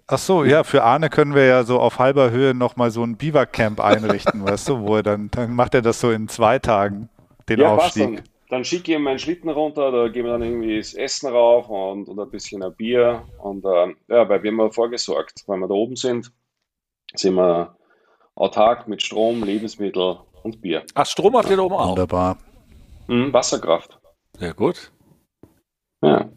Ach 0.07 0.17
so, 0.17 0.43
ja, 0.43 0.63
für 0.63 0.83
Arne 0.83 1.09
können 1.09 1.35
wir 1.35 1.45
ja 1.45 1.63
so 1.63 1.79
auf 1.79 1.99
halber 1.99 2.31
Höhe 2.31 2.53
nochmal 2.53 2.91
so 2.91 3.03
ein 3.03 3.17
Biwakcamp 3.17 3.79
einrichten, 3.79 4.45
weißt 4.47 4.69
du, 4.69 4.79
wo 4.81 4.95
er 4.95 5.03
dann, 5.03 5.29
dann 5.31 5.53
macht 5.53 5.73
er 5.73 5.81
das 5.81 5.99
so 5.99 6.11
in 6.11 6.27
zwei 6.27 6.59
Tagen, 6.59 7.09
den 7.49 7.59
ja, 7.59 7.69
Aufstieg 7.69 8.23
dann 8.49 8.63
schicke 8.63 8.91
ich 8.91 8.97
ihm 8.97 9.03
meinen 9.03 9.19
Schlitten 9.19 9.49
runter, 9.49 9.91
da 9.91 10.07
geben 10.07 10.27
wir 10.27 10.33
dann 10.33 10.43
irgendwie 10.43 10.77
das 10.77 10.93
Essen 10.93 11.29
rauf 11.29 11.69
und, 11.69 12.07
und 12.07 12.19
ein 12.19 12.29
bisschen 12.29 12.63
ein 12.63 12.75
Bier. 12.75 13.23
Und 13.39 13.65
äh, 13.65 13.95
ja, 14.07 14.29
weil 14.29 14.43
wir 14.43 14.51
haben 14.51 14.71
vorgesorgt, 14.71 15.43
weil 15.47 15.57
wir 15.59 15.67
da 15.67 15.73
oben 15.73 15.95
sind, 15.95 16.31
sind 17.15 17.35
wir 17.35 17.75
autark 18.35 18.87
mit 18.87 19.01
Strom, 19.01 19.43
Lebensmittel 19.43 20.19
und 20.43 20.61
Bier. 20.61 20.83
Ach, 20.93 21.05
Strom 21.05 21.35
habt 21.35 21.49
ihr 21.49 21.57
da 21.57 21.63
oben 21.63 21.75
auch? 21.75 21.89
Wunderbar. 21.89 22.37
Mhm, 23.07 23.33
Wasserkraft. 23.33 23.99
Sehr 24.37 24.53
gut. 24.53 24.91
Ja. 26.01 26.29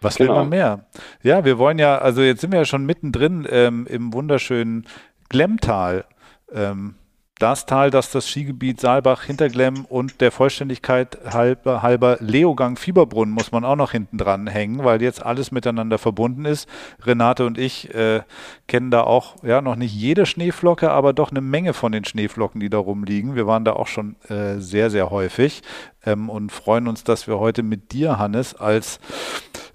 Was 0.00 0.16
genau. 0.16 0.30
will 0.30 0.36
man 0.40 0.48
mehr? 0.48 0.86
Ja, 1.22 1.44
wir 1.44 1.58
wollen 1.58 1.78
ja, 1.78 1.98
also 1.98 2.22
jetzt 2.22 2.40
sind 2.40 2.52
wir 2.52 2.60
ja 2.60 2.64
schon 2.64 2.86
mittendrin 2.86 3.46
ähm, 3.50 3.86
im 3.86 4.12
wunderschönen 4.12 4.86
Glemmtal. 5.28 6.04
Ähm, 6.52 6.96
das 7.38 7.66
Tal, 7.66 7.90
das 7.90 8.10
das 8.10 8.28
Skigebiet 8.28 8.80
Saalbach, 8.80 9.24
Hinterglemm 9.24 9.84
und 9.84 10.22
der 10.22 10.32
Vollständigkeit 10.32 11.18
halber, 11.30 11.82
halber 11.82 12.16
Leogang 12.20 12.76
Fieberbrunn 12.76 13.30
muss 13.30 13.52
man 13.52 13.64
auch 13.64 13.76
noch 13.76 13.92
hinten 13.92 14.16
dran 14.16 14.46
hängen, 14.46 14.84
weil 14.84 15.02
jetzt 15.02 15.24
alles 15.24 15.50
miteinander 15.50 15.98
verbunden 15.98 16.46
ist. 16.46 16.66
Renate 17.02 17.44
und 17.44 17.58
ich 17.58 17.94
äh, 17.94 18.22
kennen 18.68 18.90
da 18.90 19.02
auch 19.02 19.42
ja 19.42 19.60
noch 19.60 19.76
nicht 19.76 19.94
jede 19.94 20.24
Schneeflocke, 20.24 20.90
aber 20.90 21.12
doch 21.12 21.30
eine 21.30 21.42
Menge 21.42 21.74
von 21.74 21.92
den 21.92 22.06
Schneeflocken, 22.06 22.60
die 22.60 22.70
da 22.70 22.78
rumliegen. 22.78 23.34
Wir 23.34 23.46
waren 23.46 23.64
da 23.64 23.74
auch 23.74 23.86
schon 23.86 24.16
äh, 24.28 24.58
sehr, 24.58 24.88
sehr 24.88 25.10
häufig 25.10 25.62
ähm, 26.06 26.30
und 26.30 26.52
freuen 26.52 26.88
uns, 26.88 27.04
dass 27.04 27.26
wir 27.26 27.38
heute 27.38 27.62
mit 27.62 27.92
dir, 27.92 28.18
Hannes, 28.18 28.54
als 28.54 28.98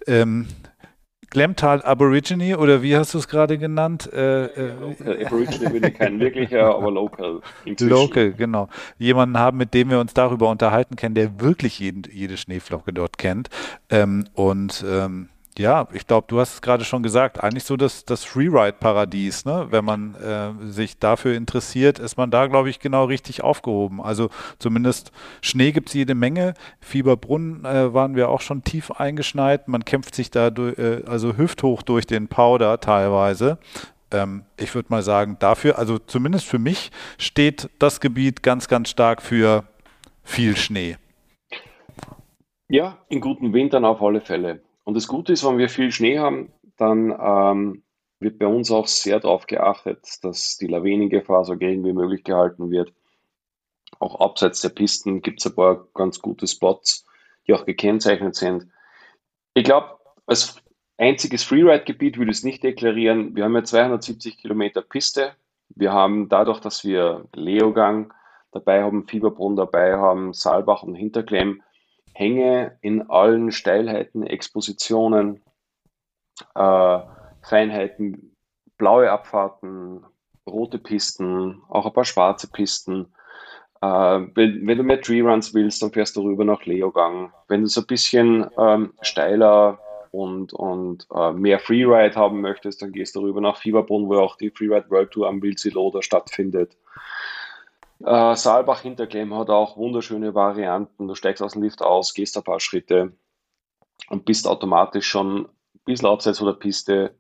ähm, 0.08 0.48
Glemtal 1.32 1.82
Aborigine 1.82 2.58
oder 2.58 2.84
wie 2.84 2.96
hast 2.96 3.14
du 3.14 3.18
es 3.18 3.28
gerade 3.28 3.58
genannt? 3.58 4.12
Äh, 4.14 4.46
äh. 4.46 5.26
Aborigine 5.26 5.70
bin 5.70 5.84
ich 5.86 5.94
kein 5.96 6.20
wirklicher, 6.20 6.76
aber 6.76 6.92
local. 6.92 7.42
Inzwischen. 7.64 7.90
Local, 7.90 8.34
genau. 8.34 8.68
Jemanden 9.00 9.40
haben, 9.40 9.58
mit 9.58 9.74
dem 9.74 9.90
wir 9.90 10.00
uns 10.00 10.14
darüber 10.14 10.50
unterhalten 10.50 10.98
können, 10.98 11.16
der 11.16 11.40
wirklich 11.40 11.80
jeden, 11.80 12.04
jede 12.12 12.36
Schneeflocke 12.36 12.92
dort 12.92 13.18
kennt. 13.18 13.50
Ähm, 13.90 14.26
und 14.34 14.84
ähm, 14.86 15.30
ja, 15.62 15.88
ich 15.94 16.08
glaube, 16.08 16.26
du 16.28 16.40
hast 16.40 16.56
es 16.56 16.62
gerade 16.62 16.84
schon 16.84 17.04
gesagt, 17.04 17.42
eigentlich 17.42 17.64
so 17.64 17.78
das, 17.78 18.04
das 18.04 18.24
Freeride-Paradies, 18.24 19.46
ne? 19.46 19.68
Wenn 19.70 19.86
man 19.86 20.16
äh, 20.16 20.72
sich 20.72 20.98
dafür 20.98 21.36
interessiert, 21.36 22.00
ist 22.00 22.18
man 22.18 22.32
da, 22.32 22.48
glaube 22.48 22.70
ich, 22.70 22.80
genau 22.80 23.06
richtig 23.06 23.44
aufgehoben. 23.44 24.02
Also 24.02 24.30
zumindest 24.60 25.12
Schnee 25.42 25.72
gibt 25.72 25.90
es 25.90 25.94
jede 25.94 26.16
Menge. 26.16 26.56
Fieberbrunn 26.80 27.64
äh, 27.64 27.94
waren 27.94 28.16
wir 28.16 28.30
auch 28.30 28.42
schon 28.42 28.64
tief 28.64 28.92
eingeschneit. 28.92 29.68
Man 29.68 29.86
kämpft 29.86 30.16
sich 30.16 30.32
da 30.32 30.50
durch, 30.50 30.78
äh, 30.80 31.04
also 31.06 31.38
hüfthoch 31.38 31.84
durch 31.84 32.08
den 32.08 32.28
Powder 32.28 32.80
teilweise. 32.80 33.60
Ähm, 34.12 34.44
ich 34.58 34.74
würde 34.74 34.90
mal 34.90 35.04
sagen, 35.04 35.38
dafür, 35.40 35.78
also 35.78 36.00
zumindest 36.00 36.48
für 36.48 36.60
mich, 36.60 36.92
steht 37.18 37.70
das 37.80 38.02
Gebiet 38.02 38.42
ganz, 38.44 38.68
ganz 38.68 38.90
stark 38.90 39.22
für 39.22 39.64
viel 40.24 40.58
Schnee. 40.58 40.98
Ja, 42.68 42.98
in 43.10 43.22
guten 43.22 43.54
Wintern 43.54 43.86
auf 43.86 44.02
alle 44.02 44.22
Fälle. 44.22 44.62
Und 44.84 44.96
das 44.96 45.08
Gute 45.08 45.34
ist, 45.34 45.46
wenn 45.46 45.58
wir 45.58 45.70
viel 45.70 45.92
Schnee 45.92 46.20
haben, 46.20 46.52
dann 46.78 47.16
ähm, 47.20 47.84
wird 48.20 48.40
bei 48.40 48.48
uns 48.48 48.72
auch 48.72 48.88
sehr 48.88 49.20
darauf 49.20 49.48
geachtet, 49.48 50.24
dass 50.24 50.58
die 50.58 50.68
Lawinengefahr 50.68 51.46
so 51.46 51.58
gering 51.58 51.84
wie 51.84 51.94
möglich 51.94 52.24
gehalten 52.24 52.70
wird. 52.72 52.94
Auch 54.00 54.20
abseits 54.20 54.62
der 54.62 54.70
Pisten 54.70 55.22
gibt 55.22 55.40
es 55.40 55.46
ein 55.48 55.56
paar 55.56 55.88
ganz 55.94 56.20
gute 56.20 56.48
Spots, 56.48 57.06
die 57.48 57.54
auch 57.54 57.66
gekennzeichnet 57.66 58.36
sind. 58.36 58.68
Ich 59.54 59.64
glaube, 59.64 59.98
als 60.26 60.62
einziges 60.98 61.44
Freeride-Gebiet 61.44 62.18
würde 62.18 62.32
ich 62.32 62.38
es 62.38 62.44
nicht 62.44 62.64
deklarieren. 62.64 63.36
Wir 63.36 63.44
haben 63.44 63.56
ja 63.56 63.64
270 63.64 64.38
Kilometer 64.38 64.82
Piste. 64.82 65.34
Wir 65.70 65.92
haben 65.92 66.30
dadurch, 66.30 66.60
dass 66.60 66.84
wir 66.84 67.26
Leogang 67.34 68.14
dabei 68.52 68.84
haben, 68.84 69.08
Fieberbrunn 69.08 69.56
dabei 69.56 69.96
haben, 69.98 70.34
Saalbach 70.34 70.84
und 70.84 70.96
Hinterklemm, 70.96 71.64
Hänge 72.22 72.78
in 72.82 73.10
allen 73.10 73.52
Steilheiten, 73.52 74.22
Expositionen, 74.22 75.42
äh, 76.54 77.00
Feinheiten, 77.42 78.36
blaue 78.78 79.10
Abfahrten, 79.10 80.06
rote 80.48 80.78
Pisten, 80.78 81.64
auch 81.68 81.88
ein 81.88 81.94
paar 81.94 82.06
schwarze 82.06 82.48
Pisten. 82.52 83.08
Äh, 83.82 83.88
wenn, 83.88 84.68
wenn, 84.68 84.78
du 84.78 84.84
mehr 84.84 85.02
Tree-Runs 85.02 85.56
willst, 85.56 85.82
dann 85.82 85.92
fährst 85.92 86.16
du 86.16 86.22
rüber 86.22 86.46
nach 86.46 86.64
Leogang. 86.64 87.34
Wenn 87.48 87.62
du 87.62 87.68
so 87.68 87.82
ein 87.82 87.88
bisschen 87.88 88.48
ähm, 88.56 88.94
steiler 89.02 89.80
und, 90.12 90.54
und 90.54 91.08
äh, 91.16 91.32
mehr 91.32 91.58
Freeride 91.58 92.16
haben 92.16 92.42
möchtest, 92.42 92.84
dann 92.84 92.92
gehst 92.92 93.16
du 93.16 93.22
rüber 93.22 93.42
nach 93.42 93.58
Fieberbrunn, 93.58 94.08
wo 94.08 94.20
auch 94.20 94.36
die 94.36 94.52
Freeride 94.52 94.92
World 94.92 95.10
Tour 95.10 95.28
am 95.28 95.42
Wildsilo 95.42 96.00
stattfindet. 96.02 96.78
Äh, 98.04 98.36
Saalbach 98.36 98.82
Hinterklemm 98.82 99.34
hat 99.36 99.50
auch 99.50 99.78
wunderschöne 99.78 100.34
Varianten. 100.34 101.08
Du 101.08 101.16
steigst 101.16 101.42
aus 101.42 101.54
dem 101.54 101.64
Lift 101.64 101.82
aus, 101.82 102.14
gehst 102.14 102.38
ein 102.38 102.44
paar 102.44 102.60
Schritte 102.60 103.14
und 104.10 104.26
bist 104.26 104.48
automatisch 104.48 105.08
schon 105.08 105.48
bisschen 105.86 106.08
abseits 106.08 106.40
von 106.40 106.48
der 106.48 106.54
Piste, 106.54 107.16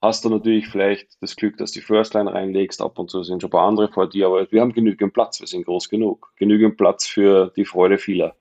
hast 0.00 0.24
du 0.24 0.28
natürlich 0.28 0.68
vielleicht 0.68 1.22
das 1.22 1.36
Glück, 1.36 1.56
dass 1.58 1.72
die 1.72 1.80
Firstline 1.80 2.32
reinlegst. 2.32 2.82
Ab 2.82 2.98
und 2.98 3.10
zu 3.10 3.22
sind 3.22 3.40
schon 3.40 3.48
ein 3.48 3.52
paar 3.52 3.68
andere 3.68 3.88
vor 3.88 4.08
dir, 4.08 4.26
aber 4.26 4.50
wir 4.50 4.60
haben 4.60 4.72
genügend 4.72 5.14
Platz, 5.14 5.40
wir 5.40 5.46
sind 5.46 5.64
groß 5.64 5.88
genug. 5.88 6.32
Genügend 6.36 6.76
Platz 6.76 7.06
für 7.06 7.52
die 7.56 7.64
Freude 7.64 7.98
vieler. 7.98 8.34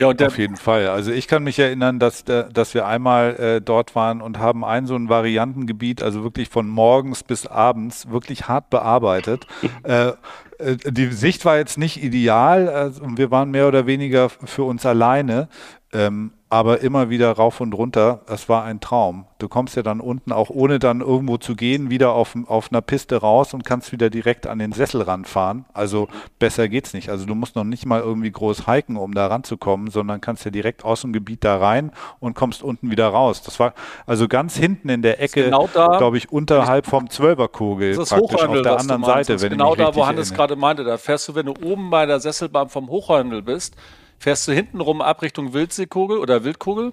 Ja. 0.00 0.08
Und 0.08 0.22
auf 0.22 0.36
jeden 0.36 0.56
Fall. 0.56 0.88
Also 0.88 1.10
ich 1.10 1.26
kann 1.26 1.42
mich 1.42 1.58
erinnern, 1.58 1.98
dass, 1.98 2.24
dass 2.24 2.74
wir 2.74 2.86
einmal 2.86 3.36
äh, 3.36 3.60
dort 3.62 3.94
waren 3.94 4.20
und 4.20 4.38
haben 4.38 4.62
ein 4.62 4.86
so 4.86 4.94
ein 4.94 5.08
Variantengebiet, 5.08 6.02
also 6.02 6.22
wirklich 6.22 6.50
von 6.50 6.68
morgens 6.68 7.22
bis 7.22 7.46
abends, 7.46 8.10
wirklich 8.10 8.46
hart 8.46 8.68
bearbeitet. 8.68 9.46
äh, 9.84 10.12
äh, 10.58 10.76
die 10.86 11.06
Sicht 11.12 11.46
war 11.46 11.56
jetzt 11.56 11.78
nicht 11.78 12.02
ideal 12.02 12.68
also, 12.68 13.02
und 13.02 13.16
wir 13.16 13.30
waren 13.30 13.50
mehr 13.50 13.68
oder 13.68 13.86
weniger 13.86 14.28
für 14.28 14.64
uns 14.64 14.84
alleine. 14.84 15.48
Ähm, 15.94 16.32
aber 16.48 16.80
immer 16.80 17.10
wieder 17.10 17.32
rauf 17.32 17.60
und 17.60 17.72
runter. 17.74 18.20
Das 18.26 18.48
war 18.48 18.64
ein 18.64 18.80
Traum. 18.80 19.26
Du 19.38 19.48
kommst 19.48 19.76
ja 19.76 19.82
dann 19.82 20.00
unten, 20.00 20.32
auch 20.32 20.48
ohne 20.48 20.78
dann 20.78 21.00
irgendwo 21.00 21.36
zu 21.36 21.54
gehen, 21.54 21.90
wieder 21.90 22.12
auf, 22.12 22.34
auf 22.46 22.70
einer 22.72 22.80
Piste 22.80 23.16
raus 23.16 23.52
und 23.52 23.64
kannst 23.64 23.92
wieder 23.92 24.08
direkt 24.08 24.46
an 24.46 24.58
den 24.58 24.72
Sessel 24.72 25.02
ranfahren. 25.02 25.66
Also 25.74 26.08
besser 26.38 26.68
geht's 26.68 26.94
nicht. 26.94 27.10
Also 27.10 27.26
du 27.26 27.34
musst 27.34 27.56
noch 27.56 27.64
nicht 27.64 27.84
mal 27.84 28.00
irgendwie 28.00 28.30
groß 28.30 28.66
hiken, 28.66 28.96
um 28.96 29.12
da 29.12 29.26
ranzukommen, 29.26 29.90
sondern 29.90 30.20
kannst 30.20 30.44
ja 30.44 30.50
direkt 30.50 30.84
aus 30.84 31.02
dem 31.02 31.12
Gebiet 31.12 31.44
da 31.44 31.58
rein 31.58 31.90
und 32.20 32.34
kommst 32.34 32.62
unten 32.62 32.90
wieder 32.90 33.08
raus. 33.08 33.42
Das 33.42 33.60
war 33.60 33.74
also 34.06 34.26
ganz 34.28 34.56
hinten 34.56 34.88
in 34.88 35.02
der 35.02 35.20
Ecke, 35.20 35.44
genau 35.44 35.66
glaube 35.66 36.16
ich, 36.16 36.32
unterhalb 36.32 36.86
vom 36.86 37.10
Zwölferkugel. 37.10 37.96
Das 37.96 38.04
ist 38.04 38.18
praktisch 38.18 38.42
auf 38.44 38.62
der 38.62 38.78
anderen 38.78 39.04
Seite, 39.04 39.40
wenn 39.42 39.50
genau 39.50 39.66
Genau 39.74 39.90
da, 39.90 39.96
wo 39.96 40.06
Hannes 40.06 40.32
gerade 40.32 40.56
meinte, 40.56 40.84
da 40.84 40.96
fährst 40.96 41.28
du, 41.28 41.34
wenn 41.34 41.46
du 41.46 41.54
oben 41.64 41.90
bei 41.90 42.06
der 42.06 42.20
Sesselbahn 42.20 42.68
vom 42.68 42.88
Hochhandel 42.88 43.42
bist, 43.42 43.76
fährst 44.18 44.46
du 44.48 44.52
hinten 44.52 44.80
rum 44.80 45.00
ab 45.00 45.22
Richtung 45.22 45.52
Wildseekugel 45.52 46.18
oder 46.18 46.44
Wildkugel. 46.44 46.92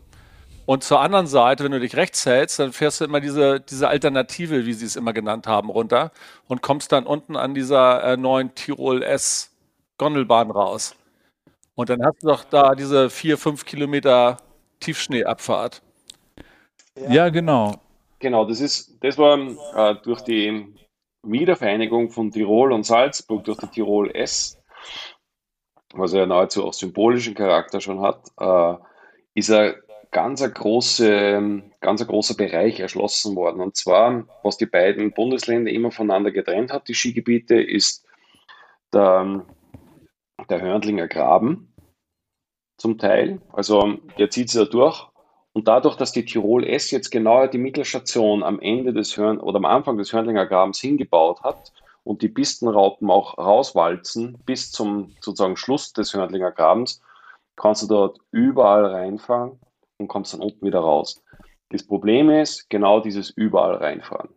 Und 0.65 0.83
zur 0.83 1.01
anderen 1.01 1.27
Seite, 1.27 1.63
wenn 1.63 1.73
du 1.73 1.79
dich 1.79 1.97
rechts 1.97 2.25
hältst, 2.25 2.59
dann 2.59 2.71
fährst 2.71 3.01
du 3.01 3.05
immer 3.05 3.19
diese, 3.19 3.59
diese 3.59 3.89
Alternative, 3.89 4.65
wie 4.65 4.73
sie 4.73 4.85
es 4.85 4.95
immer 4.95 5.11
genannt 5.11 5.45
haben, 5.45 5.69
runter 5.69 6.11
und 6.47 6.61
kommst 6.61 6.93
dann 6.93 7.05
unten 7.05 7.35
an 7.35 7.53
dieser 7.53 8.03
äh, 8.03 8.17
neuen 8.17 8.55
Tirol 8.55 9.03
S 9.03 9.51
Gondelbahn 9.97 10.51
raus. 10.51 10.95
Und 11.75 11.89
dann 11.89 12.03
hast 12.05 12.23
du 12.23 12.27
doch 12.27 12.43
da 12.45 12.75
diese 12.75 13.09
vier, 13.09 13.37
fünf 13.37 13.65
Kilometer 13.65 14.37
Tiefschneeabfahrt. 14.79 15.81
Ja, 17.09 17.29
genau. 17.29 17.75
Genau, 18.19 18.45
das 18.45 18.61
ist, 18.61 18.97
das 19.01 19.17
war 19.17 19.37
äh, 19.75 19.95
durch 20.03 20.21
die 20.21 20.73
Wiedervereinigung 21.23 22.09
von 22.09 22.31
Tirol 22.31 22.71
und 22.71 22.85
Salzburg, 22.85 23.43
durch 23.43 23.57
die 23.59 23.67
Tirol 23.67 24.11
S, 24.11 24.57
was 25.93 26.13
ja 26.13 26.25
nahezu 26.25 26.65
auch 26.65 26.73
symbolischen 26.73 27.35
Charakter 27.35 27.79
schon 27.79 28.01
hat, 28.01 28.31
äh, 28.39 28.75
ist 29.35 29.51
ein 29.51 29.75
ganz 30.11 30.41
ein, 30.41 30.53
große, 30.53 31.63
ganz 31.81 32.05
großer 32.05 32.35
Bereich 32.35 32.79
erschlossen 32.79 33.35
worden. 33.35 33.61
Und 33.61 33.75
zwar, 33.75 34.25
was 34.43 34.57
die 34.57 34.65
beiden 34.65 35.11
Bundesländer 35.11 35.71
immer 35.71 35.91
voneinander 35.91 36.31
getrennt 36.31 36.71
hat, 36.71 36.87
die 36.87 36.93
Skigebiete, 36.93 37.61
ist 37.61 38.05
der, 38.93 39.45
der 40.49 40.61
Hörnlinger 40.61 41.07
Graben 41.07 41.73
zum 42.77 42.97
Teil. 42.97 43.41
Also 43.51 43.97
der 44.17 44.29
zieht 44.29 44.49
sich 44.49 44.61
da 44.61 44.69
durch. 44.69 45.07
Und 45.53 45.67
dadurch, 45.67 45.95
dass 45.97 46.11
die 46.11 46.25
Tirol 46.25 46.65
S 46.65 46.89
jetzt 46.89 47.11
genau 47.11 47.45
die 47.45 47.59
Mittelstation 47.59 48.41
am 48.41 48.59
Ende 48.59 48.91
des 48.91 49.17
Hörn 49.17 49.39
oder 49.39 49.57
am 49.57 49.65
Anfang 49.65 49.97
des 49.97 50.11
Hörnlinger 50.11 50.47
Grabens 50.47 50.79
hingebaut 50.79 51.41
hat, 51.43 51.71
und 52.03 52.21
die 52.21 52.29
Pistenraupen 52.29 53.09
auch 53.09 53.37
rauswalzen 53.37 54.37
bis 54.45 54.71
zum 54.71 55.15
sozusagen 55.21 55.57
Schluss 55.57 55.93
des 55.93 56.13
Hörnlinger 56.13 56.51
Grabens, 56.51 57.01
kannst 57.55 57.83
du 57.83 57.87
dort 57.87 58.19
überall 58.31 58.85
reinfahren 58.85 59.59
und 59.97 60.07
kommst 60.07 60.33
dann 60.33 60.41
unten 60.41 60.65
wieder 60.65 60.79
raus. 60.79 61.23
Das 61.69 61.85
Problem 61.85 62.29
ist 62.29 62.69
genau 62.69 62.99
dieses 62.99 63.29
überall 63.29 63.75
reinfahren. 63.75 64.29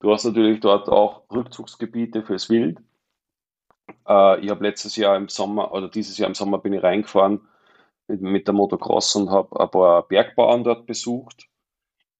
Du 0.00 0.12
hast 0.12 0.24
natürlich 0.24 0.60
dort 0.60 0.88
auch 0.88 1.22
Rückzugsgebiete 1.30 2.22
fürs 2.22 2.50
Wild. 2.50 2.78
Äh, 4.06 4.40
ich 4.40 4.50
habe 4.50 4.64
letztes 4.64 4.96
Jahr 4.96 5.16
im 5.16 5.28
Sommer 5.28 5.72
oder 5.72 5.88
dieses 5.88 6.18
Jahr 6.18 6.28
im 6.28 6.34
Sommer 6.34 6.58
bin 6.58 6.72
ich 6.72 6.82
reingefahren 6.82 7.40
mit, 8.08 8.20
mit 8.20 8.46
der 8.46 8.54
Motocross 8.54 9.14
und 9.16 9.30
habe 9.30 9.60
ein 9.60 9.70
paar 9.70 10.02
Bergbauern 10.06 10.64
dort 10.64 10.86
besucht 10.86 11.48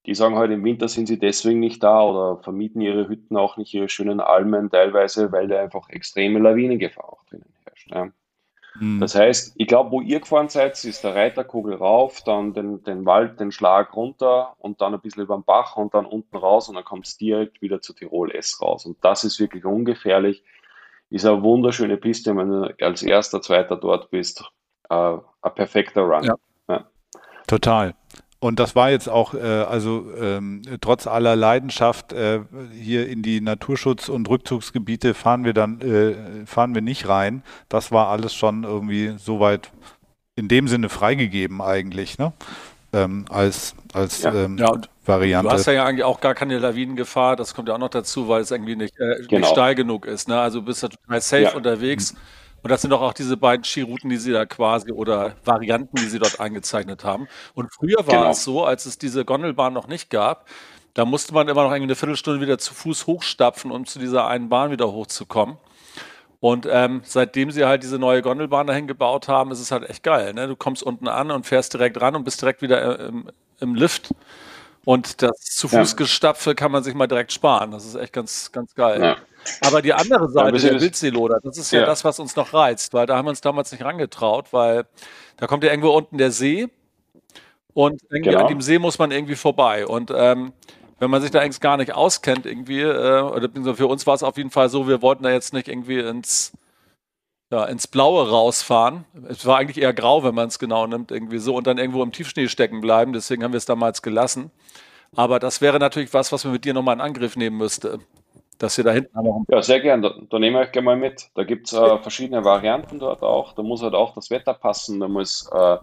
die 0.07 0.15
sagen 0.15 0.37
halt, 0.37 0.51
im 0.51 0.65
Winter 0.65 0.89
sind 0.89 1.07
sie 1.07 1.19
deswegen 1.19 1.61
nicht 1.61 1.83
da 1.83 2.03
oder 2.03 2.43
vermieten 2.43 2.81
ihre 2.81 3.09
Hütten 3.09 3.37
auch 3.37 3.57
nicht, 3.57 3.73
ihre 3.73 3.89
schönen 3.89 4.21
Almen 4.21 4.71
teilweise, 4.71 5.33
weil 5.33 5.49
da 5.49 5.61
einfach 5.61 5.89
extreme 5.89 6.39
Lawinengefahr 6.41 7.05
auch 7.05 7.25
drinnen 7.25 7.53
herrscht. 7.65 7.91
Ja. 7.91 8.11
Mhm. 8.79 9.01
Das 9.01 9.15
heißt, 9.15 9.55
ich 9.57 9.67
glaube, 9.67 9.91
wo 9.93 10.01
ihr 10.01 10.21
gefahren 10.21 10.49
seid, 10.49 10.83
ist 10.85 11.05
der 11.05 11.15
Reiterkugel 11.15 11.75
rauf, 11.75 12.23
dann 12.25 12.53
den, 12.53 12.83
den 12.83 13.07
Wald, 13.07 13.41
den 13.41 13.53
Schlag 13.53 13.95
runter 13.95 14.55
und 14.59 14.81
dann 14.81 14.95
ein 14.95 15.01
bisschen 15.01 15.23
über 15.23 15.37
den 15.37 15.45
Bach 15.45 15.77
und 15.77 15.95
dann 15.95 16.07
unten 16.07 16.37
raus 16.37 16.69
und 16.69 16.75
dann 16.75 16.85
kommt 16.85 17.07
es 17.07 17.17
direkt 17.17 17.63
wieder 17.63 17.81
zu 17.81 17.93
Tirol 17.93 18.33
S 18.33 18.61
raus. 18.61 18.85
Und 18.85 18.99
das 19.03 19.25
ist 19.25 19.39
wirklich 19.39 19.65
ungefährlich. 19.65 20.43
Ist 21.11 21.25
eine 21.25 21.43
wunderschöne 21.43 21.97
Piste, 21.97 22.37
wenn 22.37 22.49
du 22.49 22.75
als 22.81 23.03
erster, 23.03 23.41
zweiter 23.41 23.77
dort 23.77 24.11
bist. 24.11 24.45
Äh, 24.91 24.95
ein 24.95 25.55
perfekter 25.55 26.03
Run. 26.03 26.25
Ja. 26.25 26.35
ja. 26.69 26.85
Total. 27.47 27.95
Und 28.45 28.61
das 28.61 28.77
war 28.77 28.91
jetzt 28.91 29.09
auch, 29.09 29.33
äh, 29.33 29.39
also 29.39 30.05
ähm, 30.21 30.61
trotz 30.83 31.07
aller 31.07 31.35
Leidenschaft 31.35 32.13
äh, 32.13 32.41
hier 32.79 33.09
in 33.09 33.23
die 33.23 33.41
Naturschutz- 33.41 34.11
und 34.11 34.29
Rückzugsgebiete 34.29 35.15
fahren 35.15 35.47
wir 35.47 35.55
dann, 35.55 35.81
äh, 35.81 36.45
fahren 36.45 36.75
wir 36.75 36.83
nicht 36.83 37.09
rein. 37.09 37.43
Das 37.71 37.91
war 37.91 38.09
alles 38.09 38.35
schon 38.35 38.65
irgendwie 38.65 39.15
soweit 39.17 39.71
in 40.37 40.49
dem 40.49 40.69
Sinne 40.69 40.91
freigegeben 40.91 41.63
eigentlich, 41.63 42.19
ne? 42.19 42.35
Ähm, 42.93 43.25
als 43.31 43.77
als 43.95 44.25
ja. 44.25 44.35
Ähm, 44.35 44.59
ja, 44.59 44.75
Variante. 45.07 45.49
Du 45.49 45.55
hast 45.55 45.65
ja 45.65 45.83
eigentlich 45.83 46.05
auch 46.05 46.21
gar 46.21 46.35
keine 46.35 46.59
Lawinengefahr, 46.59 47.37
das 47.37 47.55
kommt 47.55 47.69
ja 47.69 47.77
auch 47.77 47.79
noch 47.79 47.89
dazu, 47.89 48.29
weil 48.29 48.43
es 48.43 48.51
irgendwie 48.51 48.77
nicht, 48.77 48.93
äh, 49.01 49.23
genau. 49.27 49.41
nicht 49.41 49.53
steil 49.53 49.75
genug 49.75 50.05
ist. 50.05 50.29
Ne? 50.29 50.39
Also 50.39 50.61
du 50.61 50.67
bist 50.67 50.83
ja 50.83 50.91
total 50.91 51.23
safe 51.23 51.43
ja. 51.45 51.55
unterwegs. 51.55 52.13
Mhm 52.13 52.19
und 52.65 52.71
das 52.71 52.81
sind 52.81 52.93
doch 52.93 53.03
auch 53.03 53.13
diese 53.13 53.37
beiden 53.37 53.63
Skirouten, 53.63 54.09
die 54.09 54.17
sie 54.17 54.33
da 54.33 54.47
quasi 54.47 54.91
oder 54.91 55.37
Varianten, 55.45 55.97
die 55.97 56.07
sie 56.07 56.19
dort 56.19 56.41
eingezeichnet 56.41 57.05
haben. 57.05 57.29
Und 57.53 57.71
früher 57.71 57.99
war 58.07 58.15
genau. 58.17 58.31
es 58.31 58.43
so, 58.43 58.65
als 58.65 58.87
es 58.87 58.97
diese 58.97 59.27
Gondelbahn 59.27 59.75
noch 59.75 59.87
nicht 59.87 60.09
gab, 60.09 60.49
da 60.95 61.05
musste 61.05 61.35
man 61.35 61.47
immer 61.49 61.65
noch 61.65 61.73
irgendwie 61.73 61.89
eine 61.89 61.95
Viertelstunde 61.95 62.41
wieder 62.41 62.57
zu 62.57 62.73
Fuß 62.73 63.07
hochstapfen, 63.07 63.71
um 63.71 63.85
zu 63.85 63.99
dieser 63.99 64.29
einen 64.29 64.49
Bahn 64.49 64.71
wieder 64.71 64.91
hochzukommen. 64.91 65.59
Und 66.41 66.67
ähm, 66.71 67.03
seitdem 67.05 67.51
sie 67.51 67.67
halt 67.67 67.83
diese 67.83 67.99
neue 67.99 68.23
Gondelbahn 68.23 68.67
dahin 68.67 68.87
gebaut 68.87 69.29
haben, 69.29 69.51
ist 69.51 69.61
es 69.61 69.71
halt 69.71 69.89
echt 69.91 70.03
geil. 70.03 70.33
Ne? 70.33 70.49
Du 70.49 70.57
kommst 70.57 70.83
unten 70.83 71.07
an 71.07 71.31
und 71.31 71.45
fährst 71.45 71.75
direkt 71.75 72.01
ran 72.01 72.17
und 72.17 72.25
bist 72.25 72.41
direkt 72.41 72.63
wieder 72.63 72.99
äh, 72.99 73.09
im, 73.09 73.31
im 73.61 73.75
Lift. 73.75 74.15
Und 74.87 75.21
das 75.21 75.39
zu 75.41 75.69
Fuß 75.69 75.97
Gestapfe 75.97 76.55
kann 76.55 76.73
man 76.73 76.83
sich 76.83 76.95
mal 76.95 77.09
direkt 77.09 77.33
sparen. 77.33 77.73
Das 77.73 77.85
ist 77.85 77.95
echt 77.95 78.15
ganz, 78.15 78.53
ganz 78.53 78.75
geil. 78.75 79.03
Ja. 79.03 79.17
Aber 79.61 79.83
die 79.83 79.93
andere 79.93 80.29
Seite 80.31 80.57
ja, 80.57 80.71
der 80.71 80.81
Wildseeloder, 80.81 81.39
das 81.43 81.59
ist 81.59 81.73
ja, 81.73 81.81
ja, 81.81 81.87
das, 81.87 82.05
was 82.05 82.19
uns 82.19 82.37
noch 82.37 82.53
reizt, 82.53 82.95
weil 82.95 83.07
da 83.07 83.17
haben 83.17 83.27
wir 83.27 83.31
uns 83.31 83.41
damals 83.41 83.73
nicht 83.73 83.85
rangetraut, 83.85 84.53
weil 84.53 84.87
da 85.37 85.47
kommt 85.47 85.65
ja 85.65 85.71
irgendwo 85.71 85.91
unten 85.91 86.19
der 86.19 86.31
See 86.31 86.69
und 87.75 88.03
irgendwie 88.11 88.31
genau. 88.31 88.43
an 88.43 88.49
dem 88.49 88.61
See 88.61 88.79
muss 88.79 88.99
man 88.99 89.11
irgendwie 89.11 89.35
vorbei. 89.35 89.87
Und 89.87 90.13
ähm, 90.15 90.53
wenn 90.99 91.11
man 91.11 91.21
sich 91.21 91.31
da 91.31 91.41
eigentlich 91.41 91.61
gar 91.61 91.77
nicht 91.77 91.93
auskennt, 91.93 92.47
irgendwie, 92.47 92.81
äh, 92.81 93.21
oder 93.21 93.49
für 93.75 93.87
uns 93.89 94.07
war 94.07 94.15
es 94.15 94.23
auf 94.23 94.37
jeden 94.37 94.51
Fall 94.51 94.69
so, 94.69 94.89
wir 94.89 95.03
wollten 95.03 95.25
da 95.25 95.31
jetzt 95.31 95.53
nicht 95.53 95.69
irgendwie 95.69 95.99
ins, 95.99 96.53
ja, 97.51 97.65
ins 97.65 97.87
Blaue 97.87 98.29
rausfahren. 98.29 99.05
Es 99.29 99.45
war 99.45 99.59
eigentlich 99.59 99.83
eher 99.83 99.93
grau, 99.93 100.23
wenn 100.25 100.35
man 100.35 100.49
es 100.49 100.59
genau 100.59 100.87
nimmt, 100.87 101.11
irgendwie 101.11 101.39
so, 101.39 101.57
und 101.57 101.67
dann 101.67 101.79
irgendwo 101.79 102.03
im 102.03 102.13
Tiefschnee 102.13 102.49
stecken 102.49 102.81
bleiben. 102.81 103.13
Deswegen 103.13 103.43
haben 103.43 103.53
wir 103.53 103.59
es 103.59 103.67
damals 103.67 104.03
gelassen. 104.03 104.51
Aber 105.17 105.39
das 105.39 105.61
wäre 105.61 105.79
natürlich 105.79 106.15
was, 106.15 106.33
was 106.33 106.45
man 106.45 106.53
mit 106.53 106.65
dir 106.65 106.75
nochmal 106.75 106.95
in 106.95 107.01
Angriff 107.01 107.37
nehmen 107.37 107.57
müsste 107.57 108.01
dass 108.59 108.79
ihr 108.79 108.85
da 108.85 108.93
hinten 108.93 109.17
auch 109.17 109.45
Ja, 109.49 109.63
sehr 109.63 109.81
gern. 109.81 110.03
Da, 110.03 110.15
da 110.31 110.39
nehmen 110.39 110.57
wir 110.57 110.61
euch 110.61 110.73
gerne 110.73 110.87
mal 110.87 110.97
mit. 110.97 111.31
Da 111.35 111.45
gibt 111.45 111.67
es 111.67 111.73
äh, 111.73 111.99
verschiedene 111.99 112.45
Varianten 112.45 112.99
dort 112.99 113.23
auch. 113.23 113.53
Da 113.53 113.63
muss 113.63 113.83
halt 113.83 113.95
auch 113.95 114.15
das 114.15 114.31
Wetter 114.31 114.55
passen, 114.55 115.01
da 115.01 115.09
muss 115.09 115.49
äh, 115.53 115.79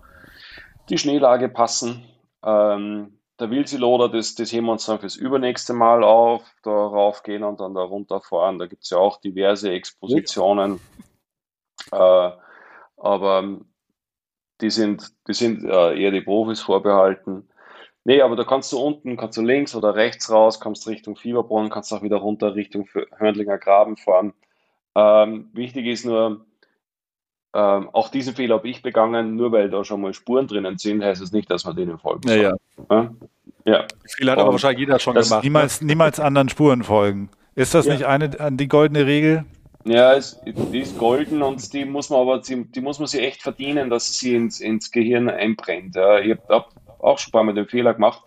die 0.90 0.98
Schneelage 0.98 1.50
passen. 1.50 2.06
Ähm, 2.44 3.20
der 3.40 3.50
Wilsiloder, 3.50 4.10
das, 4.10 4.36
das 4.36 4.52
heben 4.52 4.68
wir 4.68 4.74
uns 4.74 4.86
dann 4.86 5.00
fürs 5.00 5.16
übernächste 5.16 5.74
Mal 5.74 6.04
auf, 6.04 6.44
da 6.64 6.72
raufgehen 6.72 7.44
und 7.44 7.60
dann 7.60 7.74
da 7.74 7.82
runterfahren. 7.82 8.60
Da 8.60 8.68
gibt 8.68 8.84
es 8.84 8.92
ja 8.92 8.98
auch 8.98 9.20
diverse 9.20 9.72
Expositionen. 9.72 10.80
Äh, 11.92 12.32
aber 12.98 13.60
die 14.62 14.70
sind, 14.70 15.12
die 15.28 15.34
sind 15.34 15.64
äh, 15.64 16.00
eher 16.00 16.12
die 16.12 16.22
Profis 16.22 16.62
vorbehalten. 16.62 17.50
Nee, 18.04 18.22
aber 18.22 18.36
da 18.36 18.44
kannst 18.44 18.72
du 18.72 18.80
unten, 18.80 19.16
kannst 19.16 19.38
du 19.38 19.42
links 19.42 19.76
oder 19.76 19.96
rechts 19.96 20.32
raus, 20.32 20.60
kommst 20.60 20.88
Richtung 20.88 21.16
Fieberbrunn, 21.16 21.70
kannst 21.70 21.94
auch 21.94 22.02
wieder 22.02 22.18
runter 22.18 22.56
Richtung 22.56 22.88
Hörnlinger 23.18 23.60
Graben 23.60 23.96
fahren. 23.96 24.34
Ähm, 24.96 25.50
wichtig 25.54 25.86
ist 25.86 26.06
nur, 26.06 26.46
ähm, 27.54 27.90
auch 27.94 28.10
diesen 28.10 28.36
Fehler 28.36 28.56
habe 28.56 28.68
ich 28.70 28.82
begangen, 28.82 29.36
nur 29.36 29.52
weil 29.52 29.70
da 29.70 29.84
schon 29.84 30.02
mal 30.02 30.14
Spuren 30.14 30.48
drinnen 30.48 30.78
sind, 30.78 31.04
heißt 31.04 31.22
es 31.22 31.32
nicht, 31.32 31.52
dass 31.52 31.64
man 31.64 31.76
denen 31.76 32.00
folgen 32.00 32.28
soll. 32.28 32.38
Ja, 32.38 32.56
ja. 32.90 33.12
ja. 33.66 33.86
Fehler 34.18 34.32
hat 34.32 34.40
aber 34.40 34.52
wahrscheinlich 34.54 34.80
jeder 34.80 34.98
schon 34.98 35.14
gemacht. 35.14 35.44
Niemals, 35.44 35.82
niemals 35.82 36.20
anderen 36.20 36.50
Spuren 36.50 36.84
folgen. 36.84 37.30
Ist 37.54 37.76
das 37.76 37.86
ja. 37.86 37.94
nicht 37.94 38.06
eine 38.06 38.30
die 38.52 38.68
goldene 38.68 39.06
Regel? 39.06 39.46
Ja, 39.84 40.14
es, 40.14 40.40
die 40.46 40.80
ist 40.80 40.98
golden 40.98 41.42
und 41.42 41.74
die 41.74 41.86
muss 41.86 42.10
man 42.10 42.22
aber, 42.22 42.40
die, 42.40 42.66
die 42.66 42.82
muss 42.82 43.00
man 43.00 43.08
sich 43.08 43.22
echt 43.22 43.42
verdienen, 43.42 43.90
dass 43.90 44.18
sie 44.18 44.36
ins, 44.36 44.60
ins 44.60 44.92
Gehirn 44.92 45.30
einbrennt. 45.30 45.96
Ja. 45.96 46.20
Ich 46.20 46.38
habe 46.50 46.66
auch 47.04 47.20
schon 47.20 47.30
ein 47.30 47.34
paar 47.34 47.44
Mal 47.44 47.54
den 47.54 47.68
Fehler 47.68 47.94
gemacht. 47.94 48.24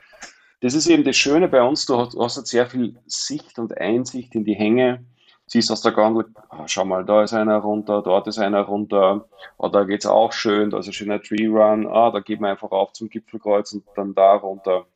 das 0.60 0.74
ist 0.74 0.86
eben 0.86 1.04
das 1.04 1.16
Schöne 1.16 1.48
bei 1.48 1.62
uns, 1.62 1.86
du 1.86 1.98
hast, 1.98 2.16
hast 2.18 2.46
sehr 2.46 2.66
viel 2.66 2.96
Sicht 3.06 3.58
und 3.58 3.76
Einsicht 3.78 4.34
in 4.34 4.44
die 4.44 4.54
Hänge, 4.54 5.04
siehst 5.46 5.70
aus 5.70 5.82
der 5.82 5.92
Gondel, 5.92 6.26
schau 6.66 6.84
mal, 6.84 7.04
da 7.04 7.22
ist 7.22 7.34
einer 7.34 7.58
runter, 7.58 8.02
dort 8.02 8.26
ist 8.26 8.38
einer 8.38 8.62
runter, 8.62 9.28
oh, 9.58 9.68
da 9.68 9.84
geht 9.84 10.00
es 10.00 10.06
auch 10.06 10.32
schön, 10.32 10.70
da 10.70 10.78
ist 10.78 10.86
ein 10.86 10.92
schöner 10.92 11.20
Tree 11.20 11.46
Run, 11.46 11.86
ah, 11.86 12.10
da 12.10 12.20
geht 12.20 12.40
man 12.40 12.50
einfach 12.50 12.70
auf 12.70 12.92
zum 12.92 13.08
Gipfelkreuz 13.08 13.72
und 13.72 13.84
dann 13.94 14.14
da 14.14 14.34
runter. 14.34 14.86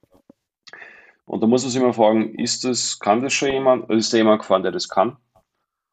Und 1.26 1.42
da 1.42 1.46
muss 1.46 1.62
man 1.62 1.70
sich 1.70 1.80
immer 1.82 1.92
fragen, 1.92 2.34
ist 2.36 2.64
das, 2.64 2.98
kann 2.98 3.22
das 3.22 3.34
schon 3.34 3.52
jemand, 3.52 3.90
ist 3.90 4.12
da 4.12 4.16
jemand 4.16 4.40
gefahren, 4.40 4.62
der 4.62 4.72
das 4.72 4.88
kann? 4.88 5.18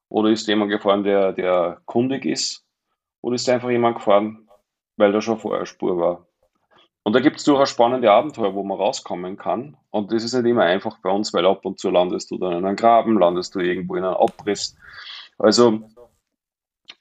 Oder 0.07 0.29
ist 0.29 0.47
da 0.47 0.53
jemand 0.53 0.71
gefahren, 0.71 1.03
der, 1.03 1.33
der 1.33 1.81
kundig 1.85 2.25
ist? 2.25 2.65
Oder 3.21 3.35
ist 3.35 3.47
da 3.47 3.53
einfach 3.53 3.69
jemand 3.69 3.97
gefahren, 3.97 4.47
weil 4.95 5.11
da 5.11 5.21
schon 5.21 5.37
vorher 5.37 5.65
Spur 5.65 5.97
war? 5.97 6.27
Und 7.05 7.13
da 7.13 7.19
gibt 7.19 7.37
es 7.37 7.43
durchaus 7.43 7.69
spannende 7.69 8.11
Abenteuer, 8.11 8.55
wo 8.55 8.63
man 8.63 8.79
rauskommen 8.79 9.37
kann. 9.37 9.77
Und 9.91 10.11
das 10.11 10.23
ist 10.23 10.33
nicht 10.33 10.49
immer 10.49 10.63
einfach 10.63 10.97
bei 11.03 11.11
uns, 11.11 11.35
weil 11.35 11.45
ab 11.45 11.63
und 11.63 11.79
zu 11.79 11.91
landest 11.91 12.31
du 12.31 12.39
dann 12.39 12.53
in 12.53 12.65
einem 12.65 12.75
Graben, 12.75 13.19
landest 13.19 13.53
du 13.53 13.59
irgendwo 13.59 13.95
in 13.95 14.03
einem 14.03 14.15
Abriss. 14.15 14.75
Also 15.37 15.87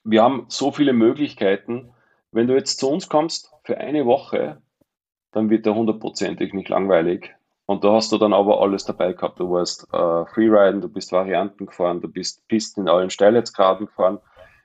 wir 0.05 0.23
haben 0.23 0.45
so 0.49 0.73
viele 0.73 0.93
Möglichkeiten. 0.93 1.95
Wenn 2.33 2.49
du 2.49 2.55
jetzt 2.55 2.79
zu 2.81 2.91
uns 2.91 3.09
kommst 3.09 3.51
für 3.63 3.79
eine 3.79 4.05
Woche, 4.05 4.61
dann 5.33 5.49
wird 5.49 5.65
der 5.65 5.75
hundertprozentig 5.75 6.53
nicht 6.53 6.69
langweilig. 6.69 7.35
Und 7.65 7.83
da 7.83 7.95
hast 7.95 8.13
du 8.13 8.19
dann 8.19 8.35
aber 8.35 8.61
alles 8.61 8.85
dabei 8.85 9.15
gehabt. 9.15 9.41
Du 9.41 9.51
warst 9.51 9.85
äh, 9.91 10.27
Freeriden, 10.27 10.83
du 10.83 10.91
bist 10.91 11.13
Varianten 11.13 11.65
gefahren, 11.65 12.03
du 12.03 12.09
bist 12.09 12.47
Pisten 12.47 12.83
in 12.83 12.89
allen 12.91 13.09
Steilheitsgraden 13.09 13.87
gefahren. 13.87 14.19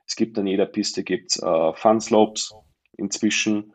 Es 0.06 0.18
gibt 0.18 0.38
an 0.38 0.48
jeder 0.48 0.66
Piste 0.66 1.06
gibt's 1.06 1.42
äh, 1.42 1.74
Fun 1.76 2.02
Slopes 2.02 2.54
inzwischen. 2.98 3.74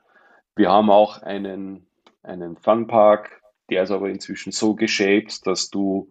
Wir 0.57 0.71
haben 0.71 0.91
auch 0.91 1.23
einen, 1.23 1.87
einen 2.23 2.57
Funpark, 2.57 3.43
der 3.71 3.83
ist 3.83 3.91
aber 3.91 4.09
inzwischen 4.09 4.53
so 4.53 4.75
geshaped, 4.75 5.47
dass 5.47 5.71
du 5.71 6.11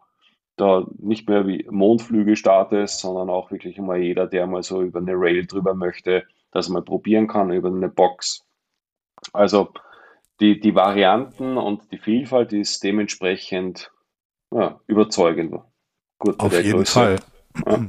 da 0.55 0.85
nicht 0.97 1.27
mehr 1.27 1.47
wie 1.47 1.67
Mondflüge 1.69 2.35
startest, 2.35 2.99
sondern 2.99 3.29
auch 3.29 3.51
wirklich 3.51 3.77
mal 3.79 3.97
jeder, 3.97 4.27
der 4.27 4.45
mal 4.45 4.63
so 4.63 4.81
über 4.81 4.99
eine 4.99 5.13
Rail 5.13 5.45
drüber 5.45 5.73
möchte, 5.73 6.25
das 6.51 6.69
mal 6.69 6.83
probieren 6.83 7.27
kann 7.27 7.51
über 7.51 7.69
eine 7.69 7.89
Box. 7.89 8.45
Also 9.31 9.73
die, 10.39 10.59
die 10.59 10.75
Varianten 10.75 11.57
und 11.57 11.91
die 11.91 11.97
Vielfalt 11.97 12.53
ist 12.53 12.83
dementsprechend 12.83 13.91
ja, 14.51 14.79
überzeugend. 14.87 15.55
Gut, 16.19 16.39
Auf 16.39 16.53
jeden 16.53 16.77
Größe. 16.79 16.91
Fall. 16.91 17.15
Ja. 17.65 17.85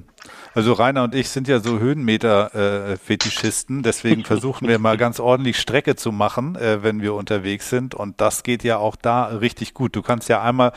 Also 0.55 0.73
Rainer 0.73 1.05
und 1.05 1.15
ich 1.15 1.29
sind 1.29 1.49
ja 1.49 1.61
so 1.61 1.79
Höhenmeter-Fetischisten, 1.79 3.81
äh, 3.81 3.83
deswegen 3.83 4.25
versuchen 4.25 4.69
wir 4.69 4.79
mal 4.79 4.97
ganz 4.97 5.21
ordentlich 5.21 5.59
Strecke 5.59 5.97
zu 5.97 6.13
machen, 6.13 6.57
äh, 6.57 6.83
wenn 6.83 7.03
wir 7.03 7.13
unterwegs 7.15 7.69
sind. 7.69 7.95
Und 7.95 8.21
das 8.21 8.45
geht 8.45 8.65
ja 8.65 8.79
auch 8.79 8.97
da 8.97 9.27
richtig 9.27 9.75
gut. 9.75 9.95
Du 9.97 10.03
kannst 10.03 10.29
ja 10.29 10.43
einmal 10.43 10.73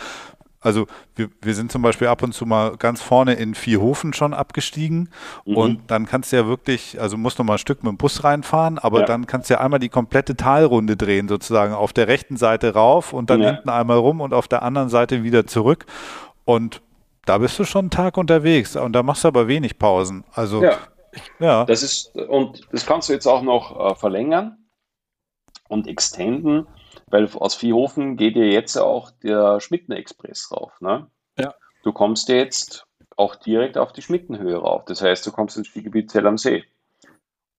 also 0.59 0.87
wir, 1.15 1.29
wir 1.41 1.53
sind 1.53 1.71
zum 1.71 1.81
Beispiel 1.81 2.07
ab 2.07 2.23
und 2.23 2.33
zu 2.33 2.45
mal 2.45 2.77
ganz 2.77 3.01
vorne 3.01 3.35
in 3.35 3.55
Vierhofen 3.55 4.13
schon 4.13 4.33
abgestiegen 4.33 5.09
mhm. 5.45 5.55
und 5.55 5.81
dann 5.87 6.05
kannst 6.05 6.31
du 6.31 6.35
ja 6.35 6.47
wirklich, 6.47 6.99
also 6.99 7.15
musst 7.15 7.39
noch 7.39 7.45
mal 7.45 7.53
ein 7.53 7.59
Stück 7.59 7.83
mit 7.83 7.91
dem 7.91 7.97
Bus 7.97 8.23
reinfahren, 8.23 8.79
aber 8.79 9.01
ja. 9.01 9.05
dann 9.05 9.27
kannst 9.27 9.49
du 9.49 9.53
ja 9.53 9.61
einmal 9.61 9.79
die 9.79 9.89
komplette 9.89 10.35
Talrunde 10.35 10.97
drehen, 10.97 11.27
sozusagen 11.27 11.73
auf 11.73 11.93
der 11.93 12.07
rechten 12.07 12.37
Seite 12.37 12.73
rauf 12.73 13.13
und 13.13 13.29
dann 13.29 13.41
ja. 13.41 13.51
hinten 13.51 13.69
einmal 13.69 13.97
rum 13.97 14.19
und 14.19 14.33
auf 14.33 14.47
der 14.47 14.63
anderen 14.63 14.89
Seite 14.89 15.23
wieder 15.23 15.47
zurück. 15.47 15.85
Und 16.43 16.81
da 17.27 17.37
bist 17.37 17.59
du 17.59 17.65
schon 17.65 17.85
einen 17.85 17.89
Tag 17.91 18.17
unterwegs 18.17 18.75
und 18.75 18.93
da 18.93 19.03
machst 19.03 19.23
du 19.23 19.27
aber 19.27 19.47
wenig 19.47 19.77
Pausen. 19.77 20.23
Also 20.31 20.63
ja, 20.63 20.77
ja. 21.39 21.65
das 21.65 21.83
ist 21.83 22.15
und 22.15 22.67
das 22.71 22.85
kannst 22.85 23.09
du 23.09 23.13
jetzt 23.13 23.27
auch 23.27 23.41
noch 23.41 23.91
äh, 23.91 23.95
verlängern 23.95 24.69
und 25.67 25.87
extenden, 25.87 26.67
weil 27.07 27.29
aus 27.35 27.55
Viehhofen 27.55 28.17
geht 28.17 28.35
ja 28.35 28.43
jetzt 28.43 28.77
auch 28.77 29.11
der 29.11 29.59
Schmitten-Express 29.59 30.51
rauf. 30.51 30.79
Ne? 30.81 31.07
Ja. 31.37 31.53
Du 31.83 31.91
kommst 31.91 32.29
jetzt 32.29 32.85
auch 33.17 33.35
direkt 33.35 33.77
auf 33.77 33.91
die 33.91 34.01
Schmittenhöhe 34.01 34.57
rauf. 34.57 34.85
Das 34.85 35.01
heißt, 35.01 35.25
du 35.25 35.31
kommst 35.31 35.57
ins 35.57 35.67
Skigebiet 35.67 36.11
Zell 36.11 36.27
am 36.27 36.37
See. 36.37 36.63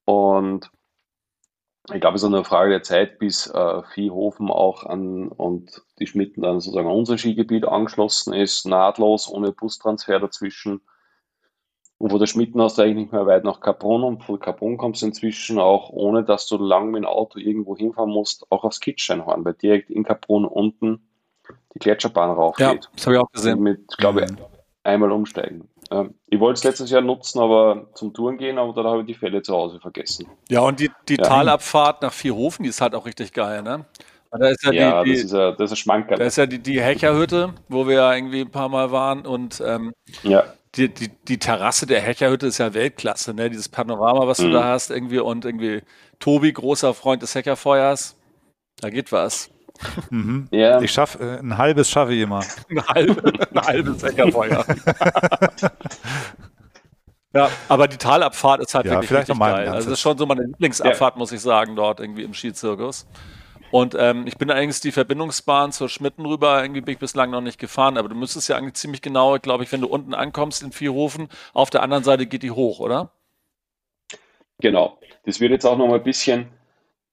Und 0.04 0.70
ich 1.92 2.00
glaube, 2.00 2.16
es 2.16 2.22
ist 2.22 2.26
eine 2.26 2.44
Frage 2.44 2.70
der 2.70 2.82
Zeit, 2.82 3.18
bis 3.18 3.46
äh, 3.46 3.82
Viehhofen 3.94 4.50
auch 4.50 4.84
an 4.84 5.28
und 5.28 5.82
die 5.98 6.06
Schmitten 6.06 6.42
dann 6.42 6.60
sozusagen 6.60 6.88
an 6.88 6.94
unser 6.94 7.18
Skigebiet 7.18 7.66
angeschlossen 7.66 8.34
ist, 8.34 8.66
nahtlos, 8.66 9.30
ohne 9.30 9.52
Bustransfer 9.52 10.20
dazwischen. 10.20 10.80
Und 11.98 12.12
wo 12.12 12.18
der 12.18 12.26
Schmitten 12.26 12.60
hast 12.62 12.78
du 12.78 12.82
eigentlich 12.82 12.96
nicht 12.96 13.12
mehr 13.12 13.26
weit 13.26 13.44
nach 13.44 13.60
Capron 13.60 14.04
und 14.04 14.22
von 14.22 14.38
Capron 14.38 14.76
kommst 14.76 15.02
du 15.02 15.06
inzwischen 15.06 15.58
auch, 15.58 15.90
ohne 15.90 16.24
dass 16.24 16.46
du 16.46 16.56
lang 16.56 16.90
mit 16.90 17.02
dem 17.02 17.08
Auto 17.08 17.38
irgendwo 17.38 17.76
hinfahren 17.76 18.10
musst, 18.10 18.50
auch 18.50 18.64
aufs 18.64 18.80
Kitscheinhorn, 18.80 19.44
weil 19.44 19.54
direkt 19.54 19.90
in 19.90 20.04
Capron 20.04 20.44
unten 20.44 21.00
die 21.74 21.78
Gletscherbahn 21.80 22.30
raufgeht. 22.30 22.66
Ja, 22.66 22.90
das 22.94 23.06
habe 23.06 23.16
ich 23.16 23.22
auch 23.22 23.30
gesehen. 23.32 23.60
Mit, 23.60 23.88
glaube 23.98 24.22
ich, 24.22 24.30
mhm. 24.30 24.38
einmal 24.84 25.10
umsteigen. 25.10 25.68
Ähm, 25.90 26.14
ich 26.28 26.38
wollte 26.38 26.58
es 26.58 26.64
letztes 26.64 26.90
Jahr 26.90 27.00
nutzen, 27.00 27.40
aber 27.40 27.88
zum 27.94 28.12
Touren 28.12 28.36
gehen, 28.36 28.58
aber 28.58 28.72
dann 28.74 28.86
habe 28.86 29.00
ich 29.00 29.06
die 29.06 29.14
Fälle 29.14 29.42
zu 29.42 29.54
Hause 29.54 29.80
vergessen. 29.80 30.26
Ja, 30.48 30.60
und 30.60 30.80
die, 30.80 30.90
die 31.08 31.16
ja. 31.16 31.24
Talabfahrt 31.24 32.02
nach 32.02 32.12
Vierhofen, 32.12 32.62
die 32.62 32.68
ist 32.68 32.80
halt 32.80 32.94
auch 32.94 33.06
richtig 33.06 33.32
geil, 33.32 33.62
ne? 33.62 33.86
Da 34.30 34.48
ist 34.48 34.62
ja, 34.64 34.72
ja 34.72 35.04
die, 35.04 35.12
das, 35.12 35.24
ist 35.24 35.32
ja, 35.32 35.52
das 35.52 35.72
ist 35.72 35.78
Schmankerl. 35.78 36.18
Da 36.18 36.24
ist 36.24 36.36
ja 36.36 36.44
die, 36.44 36.58
die 36.58 36.82
Hecherhütte, 36.82 37.54
wo 37.68 37.86
wir 37.86 37.94
ja 37.94 38.14
irgendwie 38.14 38.42
ein 38.42 38.50
paar 38.50 38.68
Mal 38.68 38.92
waren 38.92 39.24
und 39.24 39.62
ähm, 39.64 39.94
ja. 40.22 40.44
die, 40.74 40.92
die, 40.92 41.08
die 41.08 41.38
Terrasse 41.38 41.86
der 41.86 42.02
Hecherhütte 42.02 42.46
ist 42.46 42.58
ja 42.58 42.74
Weltklasse, 42.74 43.32
ne? 43.32 43.48
Dieses 43.48 43.70
Panorama, 43.70 44.26
was 44.26 44.40
mhm. 44.40 44.44
du 44.44 44.50
da 44.52 44.64
hast, 44.64 44.90
irgendwie 44.90 45.20
und 45.20 45.46
irgendwie 45.46 45.80
Tobi, 46.18 46.52
großer 46.52 46.92
Freund 46.92 47.22
des 47.22 47.34
Heckerfeuers. 47.34 48.16
Da 48.80 48.90
geht 48.90 49.10
was. 49.12 49.50
Mhm. 50.10 50.48
Ja. 50.50 50.80
Ich 50.80 50.92
schaffe 50.92 51.18
äh, 51.18 51.38
ein 51.38 51.56
halbes 51.56 51.90
schaffe 51.90 52.14
ich 52.14 52.22
immer. 52.22 52.40
ein, 52.70 52.86
halbe, 52.86 53.32
ein 53.32 53.60
halbes 53.60 54.02
Heckerfeuer. 54.02 54.64
ja, 57.34 57.50
aber 57.68 57.88
die 57.88 57.96
Talabfahrt 57.96 58.60
ist 58.60 58.74
halt 58.74 58.86
ja, 58.86 58.92
wirklich 58.92 59.12
richtig 59.12 59.38
geil. 59.38 59.68
Also 59.68 59.90
das 59.90 59.98
ist 59.98 60.00
schon 60.00 60.18
so 60.18 60.26
meine 60.26 60.42
Lieblingsabfahrt, 60.42 61.14
ja. 61.14 61.18
muss 61.18 61.32
ich 61.32 61.40
sagen, 61.40 61.76
dort 61.76 62.00
irgendwie 62.00 62.22
im 62.22 62.34
Skizirkus. 62.34 63.06
Und 63.70 63.94
ähm, 63.98 64.26
ich 64.26 64.38
bin 64.38 64.50
eigentlich 64.50 64.80
die 64.80 64.92
Verbindungsbahn 64.92 65.72
zur 65.72 65.88
Schmitten 65.88 66.24
rüber, 66.24 66.62
irgendwie 66.62 66.80
bin 66.80 66.94
ich 66.94 66.98
bislang 66.98 67.30
noch 67.30 67.42
nicht 67.42 67.58
gefahren, 67.58 67.98
aber 67.98 68.08
du 68.08 68.14
müsstest 68.14 68.48
ja 68.48 68.56
eigentlich 68.56 68.74
ziemlich 68.74 69.02
genau, 69.02 69.38
glaube 69.38 69.64
ich, 69.64 69.72
wenn 69.72 69.82
du 69.82 69.88
unten 69.88 70.14
ankommst 70.14 70.62
in 70.62 70.72
Vierhofen, 70.72 71.28
auf 71.52 71.68
der 71.68 71.82
anderen 71.82 72.02
Seite 72.02 72.26
geht 72.26 72.42
die 72.42 72.50
hoch, 72.50 72.80
oder? 72.80 73.12
Genau. 74.60 74.98
Das 75.24 75.40
wird 75.40 75.52
jetzt 75.52 75.66
auch 75.66 75.76
noch 75.76 75.86
mal 75.86 75.96
ein 75.96 76.02
bisschen 76.02 76.48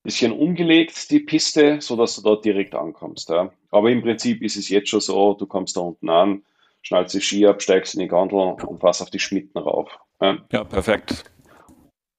bisschen 0.05 0.31
umgelegt, 0.31 1.11
die 1.11 1.19
Piste, 1.19 1.81
sodass 1.81 2.15
du 2.15 2.21
dort 2.21 2.45
direkt 2.45 2.75
ankommst. 2.75 3.29
Ja. 3.29 3.51
Aber 3.71 3.89
im 3.89 4.01
Prinzip 4.01 4.41
ist 4.41 4.55
es 4.55 4.69
jetzt 4.69 4.89
schon 4.89 5.01
so, 5.01 5.33
du 5.33 5.45
kommst 5.45 5.75
da 5.75 5.81
unten 5.81 6.09
an, 6.09 6.43
schnallst 6.83 7.15
die 7.15 7.21
Ski 7.21 7.45
ab, 7.47 7.61
steigst 7.61 7.95
in 7.95 8.01
die 8.01 8.07
Gondel 8.07 8.39
und 8.39 8.79
fährst 8.79 9.01
auf 9.01 9.09
die 9.09 9.19
Schmitten 9.19 9.57
rauf. 9.57 9.89
Ja, 10.21 10.37
ja 10.51 10.63
perfekt. 10.63 11.25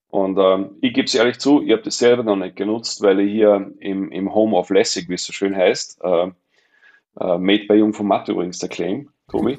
Und 0.09 0.39
ähm, 0.39 0.77
ich 0.81 0.95
gebe 0.95 1.07
es 1.07 1.15
ehrlich 1.15 1.39
zu, 1.39 1.63
ich 1.63 1.73
habe 1.73 1.83
das 1.83 1.99
selber 1.99 2.23
noch 2.23 2.37
nicht 2.37 2.57
genutzt, 2.57 3.03
weil 3.03 3.21
ich 3.21 3.33
hier 3.33 3.73
im, 3.81 4.11
im 4.11 4.35
Home 4.35 4.57
of 4.57 4.71
Lessig, 4.71 5.09
wie 5.09 5.15
es 5.15 5.25
so 5.25 5.33
schön 5.33 5.57
heißt, 5.57 6.01
äh, 6.03 6.29
äh, 7.21 7.39
made 7.39 7.67
by 7.67 7.75
Jung 7.75 7.93
von 7.93 8.07
Matt 8.07 8.29
übrigens 8.29 8.59
der 8.59 8.69
Claim, 8.69 9.09
Tobi. 9.31 9.59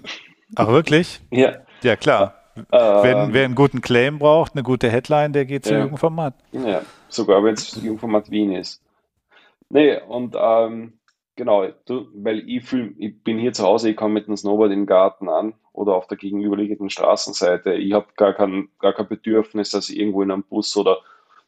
Ach 0.56 0.68
wirklich? 0.68 1.22
Ja. 1.32 1.58
Ja, 1.84 1.96
klar. 1.96 2.47
Wenn, 2.70 3.34
wer 3.34 3.46
einen 3.46 3.56
guten 3.56 3.82
Claim 3.82 4.20
braucht, 4.20 4.54
eine 4.54 4.64
gute 4.64 4.90
Headline, 4.90 5.34
der 5.34 5.46
geht 5.46 5.66
zu 5.66 5.74
ja. 5.74 5.80
Jürgen 5.80 5.98
von 5.98 6.16
Matt. 6.16 6.36
Ja, 6.52 6.82
sogar 7.10 7.44
wenn 7.44 7.54
es 7.54 7.82
Jürgen 7.82 8.00
von 8.00 8.12
Matt 8.12 8.30
Wien 8.30 8.52
ist. 8.52 8.82
Nee, 9.70 10.00
und 10.08 10.36
ähm, 10.40 11.00
genau, 11.36 11.68
du, 11.86 12.08
weil 12.16 12.48
ich, 12.50 12.64
fühl, 12.64 12.94
ich 12.98 13.24
bin 13.24 13.38
hier 13.38 13.54
zu 13.54 13.64
Hause, 13.64 13.90
ich 13.90 13.98
komme 13.98 14.14
mit 14.14 14.28
dem 14.28 14.38
Snowboard 14.38 14.72
im 14.72 14.86
Garten 14.86 15.30
an 15.30 15.54
oder 15.74 15.96
auf 15.96 16.08
der 16.08 16.18
gegenüberliegenden 16.18 16.90
Straßenseite. 16.90 17.74
Ich 17.74 17.94
habe 17.94 18.08
gar 18.16 18.34
kein, 18.34 18.70
gar 18.80 18.94
kein 18.94 19.08
Bedürfnis, 19.08 19.72
dass 19.72 19.90
ich 19.90 20.00
irgendwo 20.00 20.22
in 20.24 20.32
einem 20.32 20.44
Bus 20.44 20.76
oder 20.76 20.98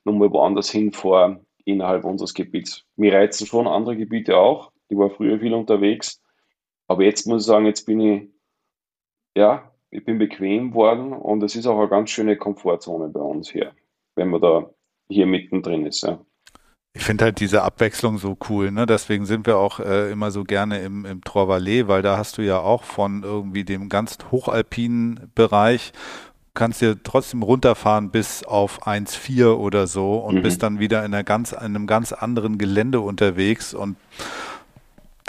nochmal 0.03 0.31
woanders 0.31 0.69
hinfahre 0.69 1.39
innerhalb 1.65 2.03
unseres 2.03 2.33
Gebiets. 2.33 2.85
Mir 2.95 3.13
reizen 3.13 3.47
schon 3.47 3.67
andere 3.67 3.95
Gebiete 3.95 4.37
auch. 4.37 4.71
Ich 4.87 4.97
war 4.97 5.09
früher 5.09 5.39
viel 5.39 5.53
unterwegs. 5.53 6.21
Aber 6.87 7.03
jetzt 7.03 7.27
muss 7.27 7.43
ich 7.43 7.47
sagen, 7.47 7.65
jetzt 7.65 7.85
bin 7.85 7.99
ich, 7.99 8.29
ja, 9.35 9.68
ich 9.91 10.05
bin 10.05 10.17
bequem 10.17 10.73
worden 10.73 11.13
und 11.13 11.43
es 11.43 11.55
ist 11.55 11.65
auch 11.65 11.79
eine 11.79 11.89
ganz 11.89 12.09
schöne 12.09 12.37
Komfortzone 12.37 13.09
bei 13.09 13.21
uns 13.21 13.49
hier, 13.49 13.73
wenn 14.15 14.29
man 14.29 14.41
da 14.41 14.69
hier 15.09 15.25
mittendrin 15.25 15.85
ist. 15.85 16.03
Ja. 16.03 16.19
Ich 16.93 17.03
finde 17.03 17.25
halt 17.25 17.39
diese 17.39 17.61
Abwechslung 17.61 18.17
so 18.17 18.37
cool, 18.49 18.71
ne? 18.71 18.85
Deswegen 18.85 19.25
sind 19.25 19.45
wir 19.45 19.57
auch 19.57 19.79
äh, 19.79 20.11
immer 20.11 20.31
so 20.31 20.43
gerne 20.43 20.79
im, 20.79 21.05
im 21.05 21.23
Trois-Vallées, 21.23 21.87
weil 21.87 22.01
da 22.01 22.17
hast 22.17 22.37
du 22.37 22.41
ja 22.41 22.59
auch 22.59 22.83
von 22.83 23.23
irgendwie 23.23 23.63
dem 23.63 23.89
ganz 23.89 24.17
hochalpinen 24.31 25.31
Bereich 25.35 25.93
kannst 26.59 26.81
dir 26.81 27.01
trotzdem 27.01 27.41
runterfahren 27.41 28.11
bis 28.11 28.43
auf 28.43 28.85
1,4 28.85 29.53
oder 29.53 29.87
so 29.87 30.17
und 30.17 30.35
mhm. 30.35 30.41
bist 30.41 30.61
dann 30.61 30.79
wieder 30.79 31.05
in, 31.05 31.13
einer 31.13 31.23
ganz, 31.23 31.53
in 31.53 31.59
einem 31.59 31.87
ganz 31.87 32.11
anderen 32.11 32.57
Gelände 32.57 32.99
unterwegs 32.99 33.73
und 33.73 33.95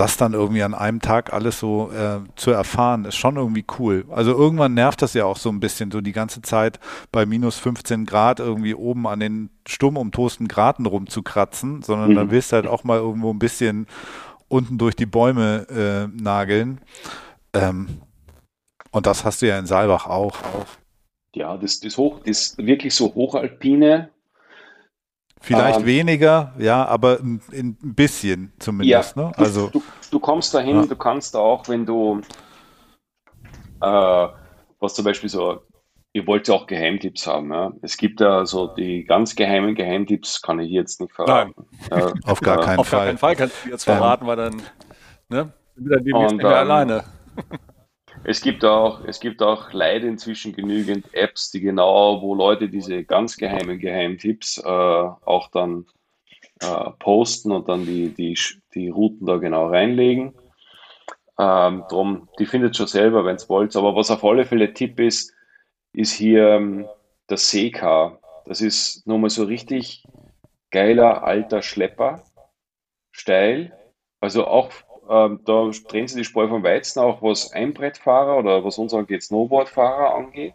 das 0.00 0.16
dann 0.16 0.32
irgendwie 0.32 0.62
an 0.62 0.72
einem 0.72 1.02
Tag 1.02 1.34
alles 1.34 1.60
so 1.60 1.90
äh, 1.92 2.20
zu 2.34 2.52
erfahren, 2.52 3.04
ist 3.04 3.16
schon 3.16 3.36
irgendwie 3.36 3.66
cool. 3.78 4.06
Also 4.08 4.32
irgendwann 4.32 4.72
nervt 4.72 5.02
das 5.02 5.12
ja 5.12 5.26
auch 5.26 5.36
so 5.36 5.50
ein 5.50 5.60
bisschen, 5.60 5.90
so 5.90 6.00
die 6.00 6.12
ganze 6.12 6.40
Zeit 6.40 6.80
bei 7.12 7.26
minus 7.26 7.58
15 7.58 8.06
Grad 8.06 8.40
irgendwie 8.40 8.74
oben 8.74 9.06
an 9.06 9.20
den 9.20 9.50
stumm 9.68 9.98
umtosten 9.98 10.48
Graten 10.48 10.86
rumzukratzen, 10.86 11.82
sondern 11.82 12.12
mhm. 12.12 12.14
dann 12.14 12.30
willst 12.30 12.50
du 12.50 12.56
halt 12.56 12.66
auch 12.66 12.82
mal 12.82 12.96
irgendwo 12.96 13.30
ein 13.30 13.38
bisschen 13.38 13.86
unten 14.48 14.78
durch 14.78 14.96
die 14.96 15.04
Bäume 15.04 15.66
äh, 15.68 16.22
nageln. 16.22 16.80
Ähm, 17.52 18.00
und 18.92 19.04
das 19.04 19.26
hast 19.26 19.42
du 19.42 19.48
ja 19.48 19.58
in 19.58 19.66
Saalbach 19.66 20.06
auch. 20.06 20.42
auch. 20.42 20.66
Ja, 21.34 21.58
das, 21.58 21.78
das, 21.80 21.98
hoch, 21.98 22.20
das 22.24 22.56
wirklich 22.56 22.94
so 22.94 23.14
hochalpine. 23.14 24.08
Vielleicht 25.40 25.80
ähm, 25.80 25.86
weniger, 25.86 26.52
ja, 26.58 26.84
aber 26.86 27.18
ein, 27.20 27.40
ein 27.52 27.76
bisschen 27.80 28.52
zumindest. 28.58 29.16
Ja, 29.16 29.22
ne? 29.22 29.32
also, 29.36 29.68
du, 29.68 29.82
du 30.10 30.20
kommst 30.20 30.52
dahin, 30.52 30.76
ja. 30.76 30.86
du 30.86 30.96
kannst 30.96 31.34
auch, 31.34 31.66
wenn 31.68 31.86
du, 31.86 32.20
äh, 33.80 34.28
was 34.80 34.94
zum 34.94 35.04
Beispiel 35.04 35.30
so, 35.30 35.62
ihr 36.12 36.26
wollt 36.26 36.46
ja 36.48 36.54
auch 36.54 36.66
Geheimtipps 36.66 37.26
haben. 37.26 37.52
Ja? 37.52 37.72
Es 37.80 37.96
gibt 37.96 38.20
ja 38.20 38.44
so 38.44 38.66
die 38.66 39.04
ganz 39.04 39.34
geheimen 39.34 39.74
Geheimtipps, 39.74 40.42
kann 40.42 40.60
ich 40.60 40.70
jetzt 40.70 41.00
nicht 41.00 41.12
verraten. 41.12 41.54
Äh, 41.90 42.12
auf 42.24 42.40
gar 42.40 42.60
keinen 42.60 42.78
auf 42.78 42.88
Fall. 42.88 42.98
Auf 42.98 43.04
gar 43.04 43.04
keinen 43.06 43.18
Fall 43.18 43.36
kannst 43.36 43.64
du 43.64 43.70
jetzt 43.70 43.84
verraten, 43.84 44.26
weil 44.26 44.36
dann, 44.36 44.62
ne, 45.30 45.52
dann 45.76 46.04
die 46.04 46.12
und, 46.12 46.40
ähm, 46.40 46.46
alleine. 46.46 47.04
Es 48.22 48.42
gibt 48.42 48.64
auch, 48.64 49.04
es 49.06 49.18
gibt 49.18 49.42
auch 49.42 49.72
leider 49.72 50.06
inzwischen 50.06 50.52
genügend 50.52 51.12
Apps, 51.14 51.50
die 51.50 51.60
genau, 51.60 52.20
wo 52.20 52.34
Leute 52.34 52.68
diese 52.68 53.04
ganz 53.04 53.36
geheimen 53.36 53.78
Geheimtipps 53.78 54.58
äh, 54.58 54.68
auch 54.68 55.48
dann 55.52 55.86
äh, 56.60 56.90
posten 56.98 57.50
und 57.50 57.68
dann 57.68 57.86
die, 57.86 58.10
die, 58.10 58.38
die 58.74 58.88
Routen 58.88 59.26
da 59.26 59.38
genau 59.38 59.68
reinlegen. 59.68 60.34
Ähm, 61.38 61.84
drum, 61.88 62.28
die 62.38 62.44
findet 62.44 62.76
schon 62.76 62.86
selber, 62.86 63.24
wenn 63.24 63.36
es 63.36 63.48
wollt. 63.48 63.74
Aber 63.74 63.96
was 63.96 64.10
auf 64.10 64.22
alle 64.24 64.44
Fälle 64.44 64.74
Tipp 64.74 65.00
ist, 65.00 65.34
ist 65.94 66.12
hier 66.12 66.48
ähm, 66.50 66.86
das 67.26 67.50
Seekar. 67.50 68.20
Das 68.44 68.60
ist 68.60 69.06
nochmal 69.06 69.30
so 69.30 69.44
richtig 69.44 70.04
geiler 70.70 71.24
alter 71.24 71.62
Schlepper, 71.62 72.22
steil. 73.10 73.72
Also 74.20 74.46
auch 74.46 74.70
ähm, 75.10 75.40
da 75.44 75.68
drehen 75.88 76.06
sie 76.06 76.18
die 76.18 76.24
Spreu 76.24 76.48
vom 76.48 76.62
Weizen, 76.62 77.00
auch 77.00 77.20
was 77.20 77.52
Einbrettfahrer 77.52 78.38
oder 78.38 78.64
was 78.64 78.78
uns 78.78 78.94
angeht, 78.94 79.24
Snowboardfahrer 79.24 80.14
angeht. 80.14 80.54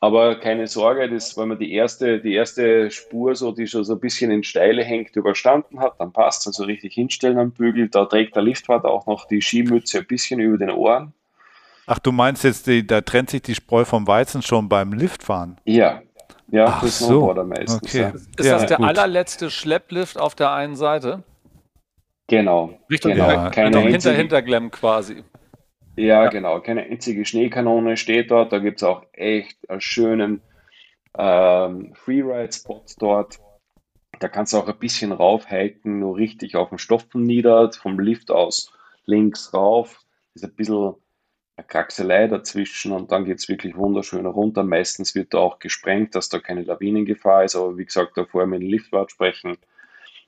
Aber 0.00 0.38
keine 0.38 0.66
Sorge, 0.66 1.08
das, 1.08 1.36
wenn 1.36 1.48
man 1.48 1.58
die 1.58 1.72
erste, 1.72 2.20
die 2.20 2.34
erste 2.34 2.90
Spur, 2.90 3.34
so, 3.34 3.52
die 3.52 3.66
schon 3.66 3.84
so 3.84 3.94
ein 3.94 4.00
bisschen 4.00 4.30
in 4.30 4.42
Steile 4.42 4.82
hängt, 4.82 5.16
überstanden 5.16 5.80
hat, 5.80 5.94
dann 5.98 6.12
passt 6.12 6.42
es. 6.42 6.46
Also 6.48 6.64
richtig 6.64 6.94
hinstellen 6.94 7.38
am 7.38 7.52
Bügel. 7.52 7.88
Da 7.88 8.04
trägt 8.04 8.36
der 8.36 8.42
Liftwart 8.42 8.84
auch 8.84 9.06
noch 9.06 9.26
die 9.26 9.40
Skimütze 9.40 9.98
ein 9.98 10.06
bisschen 10.06 10.40
über 10.40 10.58
den 10.58 10.70
Ohren. 10.70 11.14
Ach, 11.86 11.98
du 11.98 12.12
meinst 12.12 12.44
jetzt, 12.44 12.66
die, 12.66 12.86
da 12.86 13.00
trennt 13.02 13.30
sich 13.30 13.42
die 13.42 13.54
Spreu 13.54 13.84
vom 13.84 14.06
Weizen 14.06 14.42
schon 14.42 14.68
beim 14.68 14.92
Liftfahren? 14.92 15.58
Ja, 15.64 16.02
ja, 16.48 16.66
Ach 16.66 16.86
Snowboarder 16.86 17.42
so. 17.42 17.48
meistens. 17.48 17.82
Okay. 17.82 18.00
Ja. 18.00 18.08
Ist 18.08 18.28
das 18.36 18.46
ja, 18.46 18.66
der 18.66 18.76
gut. 18.78 18.86
allerletzte 18.86 19.50
Schlepplift 19.50 20.18
auf 20.18 20.34
der 20.34 20.52
einen 20.52 20.76
Seite? 20.76 21.22
Genau. 22.28 22.78
Richtung 22.90 23.12
genau. 23.12 23.28
Ja, 23.28 23.50
keine 23.50 23.76
einzige, 23.76 23.90
hinter 23.90 24.12
Hinterglemm 24.12 24.70
quasi. 24.70 25.24
Ja, 25.96 26.24
ja, 26.24 26.28
genau. 26.28 26.60
Keine 26.60 26.82
einzige 26.82 27.24
Schneekanone 27.24 27.96
steht 27.96 28.30
dort. 28.30 28.52
Da 28.52 28.58
gibt 28.58 28.78
es 28.78 28.82
auch 28.82 29.04
echt 29.12 29.58
einen 29.68 29.80
schönen 29.80 30.40
ähm, 31.16 31.94
Freeride-Spot 31.94 32.84
dort. 32.98 33.38
Da 34.20 34.28
kannst 34.28 34.52
du 34.52 34.58
auch 34.58 34.68
ein 34.68 34.78
bisschen 34.78 35.12
raufhiken, 35.12 36.00
nur 36.00 36.16
richtig 36.16 36.56
auf 36.56 36.70
dem 36.70 36.78
Stoffen 36.78 37.24
nieder, 37.24 37.70
vom 37.72 37.98
Lift 37.98 38.30
aus 38.30 38.72
links 39.04 39.52
rauf. 39.52 40.00
Ist 40.34 40.44
ein 40.44 40.54
bisschen 40.54 40.94
eine 41.56 41.66
Kraxelei 41.66 42.26
dazwischen 42.26 42.92
und 42.92 43.12
dann 43.12 43.24
geht 43.24 43.38
es 43.38 43.48
wirklich 43.48 43.76
wunderschön 43.76 44.26
runter. 44.26 44.64
Meistens 44.64 45.14
wird 45.14 45.34
da 45.34 45.38
auch 45.38 45.58
gesprengt, 45.58 46.14
dass 46.14 46.28
da 46.28 46.38
keine 46.40 46.62
Lawinengefahr 46.62 47.44
ist, 47.44 47.54
aber 47.54 47.76
wie 47.76 47.84
gesagt, 47.84 48.16
da 48.16 48.24
vorher 48.24 48.48
mit 48.48 48.62
dem 48.62 48.68
Liftwart 48.68 49.12
sprechen 49.12 49.58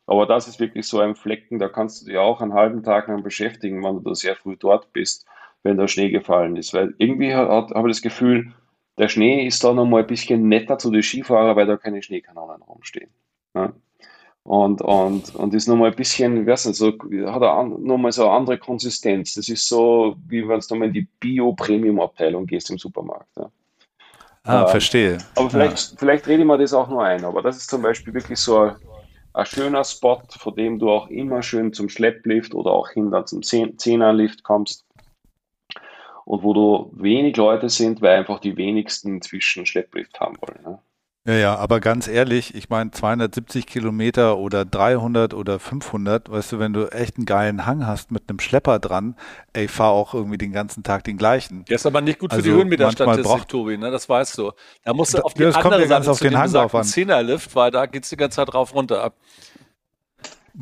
aber 0.07 0.27
das 0.27 0.47
ist 0.47 0.61
wirklich 0.61 0.87
so 0.87 1.01
ein 1.01 1.17
Flecken, 1.17 1.59
da 1.59 1.69
kannst 1.69 2.03
du 2.03 2.07
dich 2.07 2.17
auch 2.17 2.41
einen 2.41 2.55
halben 2.55 2.83
Tag 2.83 3.09
lang 3.09 3.23
beschäftigen, 3.23 3.83
wenn 3.83 3.97
du 3.97 4.01
da 4.01 4.15
sehr 4.15 4.37
früh 4.37 4.57
dort 4.57 4.93
bist, 4.93 5.27
wenn 5.63 5.77
der 5.77 5.89
Schnee 5.89 6.11
gefallen 6.11 6.57
ist. 6.57 6.73
Weil 6.75 6.95
irgendwie 6.99 7.35
habe 7.35 7.89
ich 7.89 7.97
das 7.97 8.03
Gefühl, 8.03 8.53
der 8.99 9.09
Schnee 9.09 9.47
ist 9.47 9.63
da 9.65 9.73
nochmal 9.73 10.03
ein 10.03 10.07
bisschen 10.07 10.49
netter 10.49 10.79
zu 10.79 10.91
den 10.91 11.03
Skifahrern, 11.03 11.57
weil 11.57 11.67
da 11.67 11.77
keine 11.77 12.03
Schneekanonen 12.03 12.63
rumstehen. 12.63 13.11
Ja? 13.55 13.73
Und, 14.45 14.81
und, 14.81 15.35
und 15.35 15.55
ist 15.55 15.67
nochmal 15.67 15.91
ein 15.91 15.97
bisschen, 15.97 16.43
ich 16.43 16.47
weiß 16.47 16.67
nicht, 16.67 16.77
so, 16.77 16.93
hat 17.27 17.43
er 17.43 17.65
nochmal 17.65 18.13
so 18.13 18.29
eine 18.29 18.37
andere 18.37 18.59
Konsistenz. 18.59 19.35
Das 19.35 19.49
ist 19.49 19.69
so, 19.69 20.15
wie 20.29 20.47
wenn 20.47 20.61
du 20.61 20.67
nochmal 20.71 20.89
in 20.89 20.95
die 20.95 21.09
Bio-Premium-Abteilung 21.19 22.47
gehst 22.47 22.71
im 22.71 22.79
Supermarkt. 22.79 23.37
Ja. 23.37 23.51
Ah, 24.45 24.63
ähm, 24.63 24.69
verstehe. 24.69 25.19
Aber 25.35 25.51
vielleicht, 25.51 25.91
ja. 25.91 25.97
vielleicht 25.99 26.29
rede 26.29 26.43
ich 26.43 26.47
mir 26.47 26.59
das 26.59 26.73
auch 26.73 26.89
nur 26.89 27.03
ein. 27.03 27.25
Aber 27.25 27.43
das 27.43 27.57
ist 27.57 27.69
zum 27.69 27.83
Beispiel 27.83 28.15
wirklich 28.15 28.39
so 28.39 28.59
ein 28.61 28.77
ein 29.37 29.47
schöner 29.47 29.85
Spot, 29.85 30.23
vor 30.31 30.55
dem 30.55 30.79
du 30.79 30.91
auch 30.91 31.09
immer 31.09 31.43
schön 31.43 31.73
zum 31.75 31.91
Schlepplift 31.91 32.55
oder 32.55 32.71
auch 32.71 32.89
hinter 32.89 33.27
zum 33.27 33.43
Zehnerlift 33.43 34.43
kommst 34.43 34.87
und 36.25 36.43
wo 36.43 36.55
du 36.55 36.91
wenig 36.95 37.37
Leute 37.37 37.69
sind, 37.69 38.01
weil 38.01 38.19
einfach 38.19 38.41
die 38.41 38.57
wenigsten 38.57 39.17
inzwischen 39.17 39.67
Schlepplift 39.67 40.19
haben 40.21 40.39
wollen. 40.41 40.63
Ne? 40.63 40.79
Ja, 41.27 41.35
ja, 41.35 41.57
aber 41.57 41.81
ganz 41.81 42.07
ehrlich, 42.07 42.55
ich 42.55 42.69
meine 42.69 42.93
270 42.93 43.67
Kilometer 43.67 44.39
oder 44.39 44.65
300 44.65 45.35
oder 45.35 45.59
500, 45.59 46.31
weißt 46.31 46.53
du, 46.53 46.59
wenn 46.61 46.73
du 46.73 46.87
echt 46.93 47.17
einen 47.17 47.27
geilen 47.27 47.67
Hang 47.67 47.85
hast 47.85 48.13
mit 48.13 48.25
einem 48.29 48.39
Schlepper 48.39 48.79
dran, 48.79 49.17
ey, 49.53 49.67
fahr 49.67 49.91
auch 49.91 50.15
irgendwie 50.15 50.39
den 50.39 50.53
ganzen 50.53 50.85
Tag 50.85 51.03
den 51.03 51.17
gleichen. 51.17 51.65
Der 51.65 51.75
ist 51.75 51.87
aber 51.87 52.01
nicht 52.01 52.21
gut 52.21 52.31
für 52.31 52.37
also 52.37 52.49
die 52.49 52.57
Höhenmeterstatistik, 52.57 53.49
Tobi, 53.49 53.77
ne? 53.77 53.91
das 53.91 54.09
weißt 54.09 54.39
du. 54.39 54.53
Da 54.85 54.95
musst 54.95 55.15
du 55.15 55.23
auf 55.23 55.35
die 55.35 55.43
das 55.43 55.57
andere 55.57 55.89
Seite 55.89 56.11
auf 56.13 56.21
den 56.21 56.39
Hang 56.39 56.53
drauf 56.53 56.75
an. 56.77 56.85
Zehnerlift, 56.85 57.57
weil 57.57 57.73
da 57.73 57.87
geht 57.87 58.05
es 58.05 58.11
die 58.11 58.17
ganze 58.17 58.37
Zeit 58.37 58.55
rauf 58.55 58.73
runter 58.73 59.03
ab. 59.03 59.17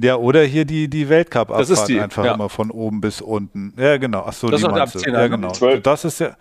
Ja, 0.01 0.17
oder 0.17 0.43
hier 0.45 0.65
die, 0.65 0.89
die 0.89 1.09
Weltcup-Abfahrt 1.11 1.91
einfach 1.91 2.25
ja. 2.25 2.35
immer 2.35 2.49
von 2.49 2.71
oben 2.71 3.03
bis 3.03 3.21
unten. 3.21 3.75
Ja, 3.77 3.99
genau. 3.99 4.23
Achso, 4.23 4.51
die 4.51 4.63
meinst 4.63 4.95
du. 4.95 5.11
Ja, 5.11 5.29
genau. 5.29 5.53
Das 5.83 6.05
ist 6.05 6.21
ja, 6.21 6.37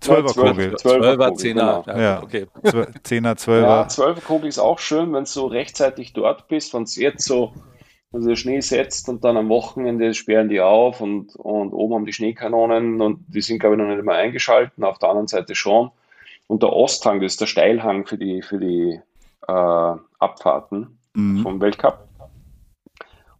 Zwölferkugel. 0.00 0.76
Zwölfer, 0.76 1.34
Zehner. 1.34 1.84
Ja, 1.86 2.00
ja. 2.00 2.22
Okay. 2.22 2.46
Zehner, 3.02 3.36
Zwölfer. 3.36 3.68
Ja, 3.68 3.88
Zwölferkugel 3.88 4.48
ist 4.48 4.58
auch 4.58 4.78
schön, 4.78 5.12
wenn 5.12 5.24
du 5.24 5.30
so 5.30 5.46
rechtzeitig 5.46 6.12
dort 6.12 6.48
bist, 6.48 6.74
wenn 6.74 6.82
es 6.84 6.96
jetzt 6.96 7.24
so 7.24 7.52
also 8.12 8.28
der 8.28 8.36
Schnee 8.36 8.60
setzt 8.60 9.08
und 9.08 9.22
dann 9.24 9.36
am 9.36 9.48
Wochenende 9.50 10.14
sperren 10.14 10.48
die 10.48 10.60
auf 10.60 11.00
und, 11.00 11.36
und 11.36 11.72
oben 11.72 11.94
haben 11.94 12.06
die 12.06 12.12
Schneekanonen 12.12 13.00
und 13.02 13.24
die 13.28 13.42
sind, 13.42 13.58
glaube 13.58 13.74
ich, 13.76 13.82
noch 13.82 13.88
nicht 13.88 13.98
immer 13.98 14.14
eingeschalten, 14.14 14.82
auf 14.84 14.98
der 14.98 15.10
anderen 15.10 15.28
Seite 15.28 15.54
schon. 15.54 15.90
Und 16.46 16.62
der 16.62 16.72
Osthang, 16.72 17.20
das 17.20 17.32
ist 17.32 17.40
der 17.42 17.46
Steilhang 17.46 18.06
für 18.06 18.16
die, 18.16 18.40
für 18.40 18.58
die 18.58 18.98
äh, 19.46 19.96
Abfahrten 20.18 20.98
mhm. 21.12 21.42
vom 21.42 21.60
Weltcup. 21.60 22.08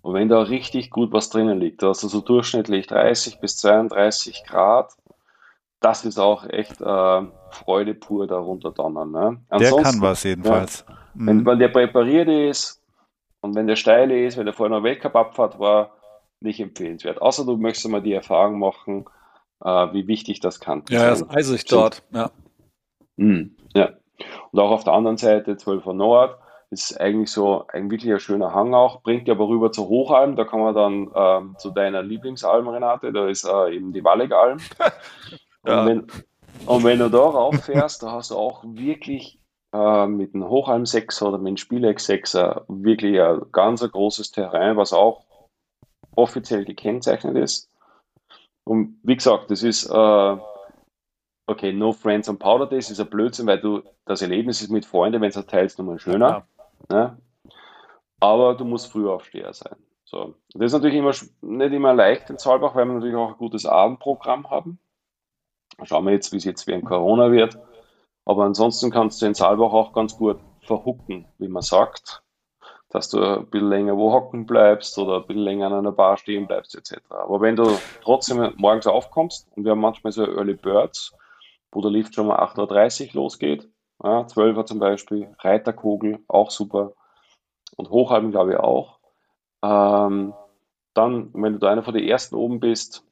Und 0.03 0.15
wenn 0.15 0.29
da 0.29 0.43
richtig 0.43 0.91
gut 0.91 1.13
was 1.13 1.31
drinnen 1.31 1.59
liegt, 1.59 1.83
da 1.83 1.89
hast 1.89 2.03
du 2.03 2.09
so 2.09 2.21
durchschnittlich 2.21 2.87
30 2.87 3.41
bis 3.41 3.57
32 3.57 4.45
Grad, 4.45 4.93
das 5.81 6.05
ist 6.05 6.19
auch 6.19 6.45
echt 6.49 6.81
äh, 6.81 7.23
Freude 7.51 7.95
pur 7.95 8.27
darunter 8.27 8.73
donnern. 8.73 9.11
Ne? 9.11 9.41
Der 9.59 9.71
kann 9.77 10.01
was 10.01 10.25
jedenfalls. 10.25 10.85
Ja, 10.89 10.95
mhm. 11.15 11.27
wenn, 11.27 11.47
wenn 11.47 11.59
der 11.59 11.69
präpariert 11.69 12.29
ist 12.29 12.83
und 13.41 13.55
wenn 13.55 13.67
der 13.67 13.77
steil 13.77 14.11
ist, 14.11 14.37
wenn 14.37 14.47
der 14.47 14.55
vorher 14.55 14.77
noch 14.77 14.83
Weltcup-Abfahrt 14.83 15.59
war, 15.59 15.93
nicht 16.41 16.61
empfehlenswert. 16.61 17.21
Außer 17.21 17.45
du 17.45 17.57
möchtest 17.57 17.89
mal 17.89 18.03
die 18.03 18.13
Erfahrung 18.13 18.59
machen, 18.59 19.05
äh, 19.65 19.93
wie 19.93 20.07
wichtig 20.07 20.41
das 20.41 20.61
kann. 20.61 20.85
Ja, 20.89 21.11
das 21.11 21.23
ist 21.23 21.31
eisig 21.31 21.65
dort. 21.67 22.03
Ja. 22.13 22.31
Mhm, 23.17 23.57
ja. 23.75 23.91
Und 24.51 24.61
auch 24.61 24.71
auf 24.71 24.85
der 24.85 24.95
anderen 24.95 25.17
Seite, 25.17 25.55
12er 25.55 25.93
Nord, 25.93 26.39
ist 26.71 27.01
eigentlich 27.01 27.31
so 27.31 27.67
ein 27.69 27.91
wirklich 27.91 28.13
ein 28.13 28.21
schöner 28.21 28.53
Hang 28.53 28.75
auch, 28.75 29.03
bringt 29.03 29.27
dir 29.27 29.33
aber 29.33 29.49
rüber 29.49 29.73
zur 29.73 29.89
Hochalm, 29.89 30.37
da 30.37 30.45
kann 30.45 30.61
man 30.61 30.75
dann 30.75 31.11
ähm, 31.15 31.57
zu 31.59 31.71
deiner 31.71 32.03
Lieblingsalm, 32.03 32.69
Renate, 32.69 33.13
da 33.13 33.27
ist 33.27 33.45
äh, 33.45 33.75
eben 33.75 33.93
die 33.93 34.05
Wallegalm. 34.05 34.59
Ja. 35.69 35.83
Und, 35.83 35.87
wenn, 35.87 36.07
und 36.67 36.85
wenn 36.85 36.99
du 36.99 37.11
da 37.11 37.19
rauffährst, 37.19 38.03
da 38.03 38.13
hast 38.13 38.31
du 38.31 38.37
auch 38.37 38.65
wirklich 38.65 39.39
äh, 39.73 40.07
mit 40.07 40.35
einem 40.35 40.49
Hochalm 40.49 40.87
6 40.87 41.23
oder 41.23 41.39
mit 41.39 41.49
einem 41.49 41.57
Spielex 41.59 42.07
6 42.07 42.35
wirklich 42.69 43.21
ein 43.21 43.43
ganz 43.53 43.83
ein 43.83 43.91
großes 43.91 44.33
Terrain, 44.33 44.77
was 44.77 44.93
auch 44.93 45.25
offiziell 46.17 46.65
gekennzeichnet 46.65 47.37
ist. 47.37 47.71
Und 48.65 48.99
wie 49.03 49.17
gesagt, 49.17 49.51
das 49.51 49.63
ist, 49.63 49.87
äh, 49.87 50.37
okay, 51.47 51.73
no 51.73 51.93
friends 51.93 52.29
on 52.29 52.39
Powder 52.39 52.67
Days 52.67 52.91
ist 52.91 53.01
ein 53.01 53.09
Blödsinn, 53.09 53.47
weil 53.47 53.61
du 53.61 53.83
das 54.05 54.23
Erlebnis 54.23 54.61
ist 54.61 54.71
mit 54.71 54.85
Freunden, 54.85 55.21
wenn 55.21 55.31
es 55.31 55.47
teilst, 55.47 55.79
nochmal 55.79 55.99
schöner. 55.99 56.47
Ja. 56.91 56.97
Ne? 56.97 57.19
Aber 58.21 58.55
du 58.55 58.65
musst 58.65 58.91
Frühaufsteher 58.91 59.53
sein. 59.53 59.77
So. 60.05 60.35
Das 60.55 60.67
ist 60.67 60.73
natürlich 60.73 60.97
immer 60.97 61.13
nicht 61.43 61.73
immer 61.73 61.95
leicht 61.95 62.31
in 62.31 62.39
Zalbach, 62.39 62.75
weil 62.75 62.87
wir 62.87 62.95
natürlich 62.95 63.15
auch 63.15 63.29
ein 63.29 63.39
gutes 63.39 63.67
Abendprogramm 63.67 64.51
haben. 64.51 64.79
Schauen 65.85 66.07
wir 66.07 66.13
jetzt, 66.13 66.33
wie 66.33 66.39
es 66.39 66.45
jetzt 66.45 66.67
während 66.67 66.85
Corona 66.85 67.31
wird. 67.31 67.59
Aber 68.25 68.45
ansonsten 68.45 68.91
kannst 68.91 69.23
du 69.23 69.27
in 69.27 69.35
Saalbach 69.35 69.73
auch 69.73 69.93
ganz 69.93 70.17
gut 70.17 70.39
verhucken, 70.63 71.27
wie 71.39 71.49
man 71.49 71.63
sagt. 71.63 72.23
Dass 72.91 73.11
du 73.11 73.23
ein 73.23 73.47
bisschen 73.47 73.69
länger 73.69 73.97
wo 73.97 74.13
hocken 74.13 74.47
bleibst 74.47 74.99
oder 74.99 75.17
ein 75.17 75.27
bisschen 75.27 75.43
länger 75.43 75.67
an 75.67 75.75
einer 75.75 75.93
Bar 75.93 76.17
stehen 76.17 76.47
bleibst, 76.47 76.75
etc. 76.75 77.01
Aber 77.11 77.41
wenn 77.41 77.57
du 77.57 77.79
trotzdem 78.03 78.53
morgens 78.57 78.87
aufkommst, 78.87 79.47
und 79.55 79.65
wir 79.65 79.73
haben 79.73 79.81
manchmal 79.81 80.13
so 80.13 80.25
Early 80.25 80.55
Birds, 80.55 81.15
wo 81.71 81.81
der 81.83 81.91
Lift 81.91 82.15
schon 82.15 82.27
mal 82.27 82.39
8.30 82.39 83.09
Uhr 83.09 83.23
losgeht, 83.23 83.69
ja, 84.03 84.27
12 84.27 84.57
Uhr 84.57 84.67
zum 84.67 84.79
Beispiel, 84.79 85.35
Reiterkugel, 85.39 86.21
auch 86.29 86.51
super. 86.51 86.93
Und 87.77 87.91
Hochhalben, 87.91 88.31
glaube 88.31 88.53
ich, 88.53 88.59
auch. 88.59 88.99
Ähm, 89.63 90.35
dann, 90.95 91.31
wenn 91.35 91.55
du 91.55 91.59
da 91.59 91.71
einer 91.71 91.83
von 91.83 91.95
den 91.95 92.05
ersten 92.05 92.35
oben 92.35 92.61
bist, 92.61 93.05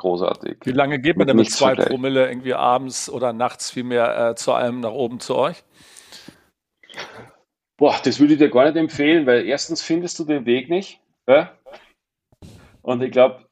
großartig. 0.00 0.58
Wie 0.64 0.72
lange 0.72 0.98
geht 0.98 1.16
man 1.16 1.26
denn 1.26 1.36
mit 1.36 1.50
zwei 1.50 1.74
Promille 1.74 2.28
irgendwie 2.28 2.54
abends 2.54 3.08
oder 3.08 3.32
nachts 3.32 3.70
vielmehr 3.70 4.30
äh, 4.30 4.34
zu 4.34 4.52
einem 4.52 4.80
nach 4.80 4.92
oben 4.92 5.20
zu 5.20 5.36
euch? 5.36 5.62
Boah, 7.76 7.96
das 8.02 8.18
würde 8.18 8.34
ich 8.34 8.38
dir 8.38 8.50
gar 8.50 8.64
nicht 8.64 8.76
empfehlen, 8.76 9.26
weil 9.26 9.46
erstens 9.46 9.82
findest 9.82 10.18
du 10.18 10.24
den 10.24 10.44
Weg 10.46 10.68
nicht. 10.68 11.00
Ja? 11.28 11.52
Und 12.82 13.02
ich 13.02 13.10
glaube, 13.10 13.46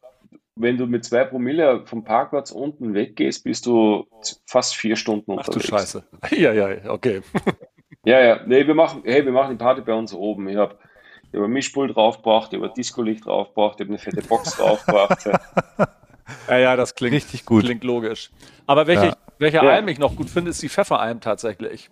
wenn 0.57 0.77
du 0.77 0.87
mit 0.87 1.05
zwei 1.05 1.25
Promille 1.25 1.87
vom 1.87 2.03
Parkplatz 2.03 2.51
unten 2.51 2.95
weggehst, 2.95 3.45
bist 3.45 3.67
du 3.67 4.07
fast 4.47 4.75
vier 4.75 4.97
Stunden 4.97 5.31
unterwegs. 5.31 5.57
Ach 5.57 5.61
du 5.63 5.67
Scheiße. 5.67 6.05
Ja, 6.37 6.53
ja, 6.53 6.91
okay. 6.91 7.23
Ja, 8.05 8.21
ja. 8.21 8.41
Nee, 8.47 8.67
wir 8.67 8.75
machen, 8.75 9.03
hey, 9.05 9.25
wir 9.25 9.33
machen 9.33 9.53
die 9.53 9.63
Party 9.63 9.83
bei 9.83 9.95
uns 9.95 10.13
oben. 10.15 10.49
Ich 10.49 10.57
habe 10.57 10.79
ich 11.31 11.39
hab 11.39 11.45
ein 11.45 11.51
Mischpult 11.51 11.95
draufgebracht, 11.95 12.53
ich 12.53 12.59
habe 12.59 12.69
ein 12.69 12.75
Disco-Licht 12.75 13.27
draufgebracht, 13.27 13.81
ich 13.81 13.85
habe 13.85 13.91
eine 13.91 13.99
fette 13.99 14.23
Box 14.23 14.57
draufgebracht. 14.57 15.29
ja, 16.49 16.59
ja, 16.59 16.77
das 16.77 16.95
klingt 16.95 17.15
richtig 17.15 17.45
gut. 17.45 17.65
Klingt 17.65 17.85
logisch. 17.85 18.31
Aber 18.67 18.87
welche, 18.87 19.07
ja. 19.07 19.17
welcher 19.39 19.65
ja. 19.65 19.71
Alm 19.71 19.89
ich 19.89 19.99
noch 19.99 20.17
gut 20.17 20.31
finde, 20.31 20.51
ist 20.51 20.63
die 20.63 20.69
Pfefferalm 20.69 21.21
tatsächlich. 21.21 21.91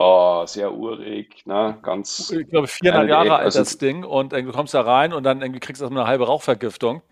Oh, 0.00 0.46
sehr 0.46 0.72
urig, 0.72 1.44
ne? 1.44 1.76
ganz. 1.82 2.30
Ich 2.30 2.48
glaube, 2.48 2.68
400 2.68 3.08
Jahre 3.08 3.34
alt 3.34 3.46
also, 3.46 3.58
das 3.58 3.78
Ding 3.78 4.04
und 4.04 4.32
du 4.32 4.52
kommst 4.52 4.72
da 4.72 4.82
rein 4.82 5.12
und 5.12 5.24
dann 5.24 5.42
irgendwie 5.42 5.58
kriegst 5.58 5.82
du 5.82 5.86
eine 5.86 6.06
halbe 6.06 6.26
Rauchvergiftung, 6.26 7.02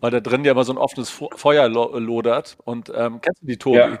weil 0.00 0.10
da 0.10 0.20
drin 0.20 0.44
ja 0.44 0.52
immer 0.52 0.64
so 0.64 0.72
ein 0.74 0.78
offenes 0.78 1.08
Feuer 1.08 1.68
lodert. 1.68 2.58
Und 2.64 2.92
ähm, 2.94 3.22
kennst 3.22 3.40
du 3.40 3.46
die, 3.46 3.56
Tobi? 3.56 3.78
Ja. 3.78 3.98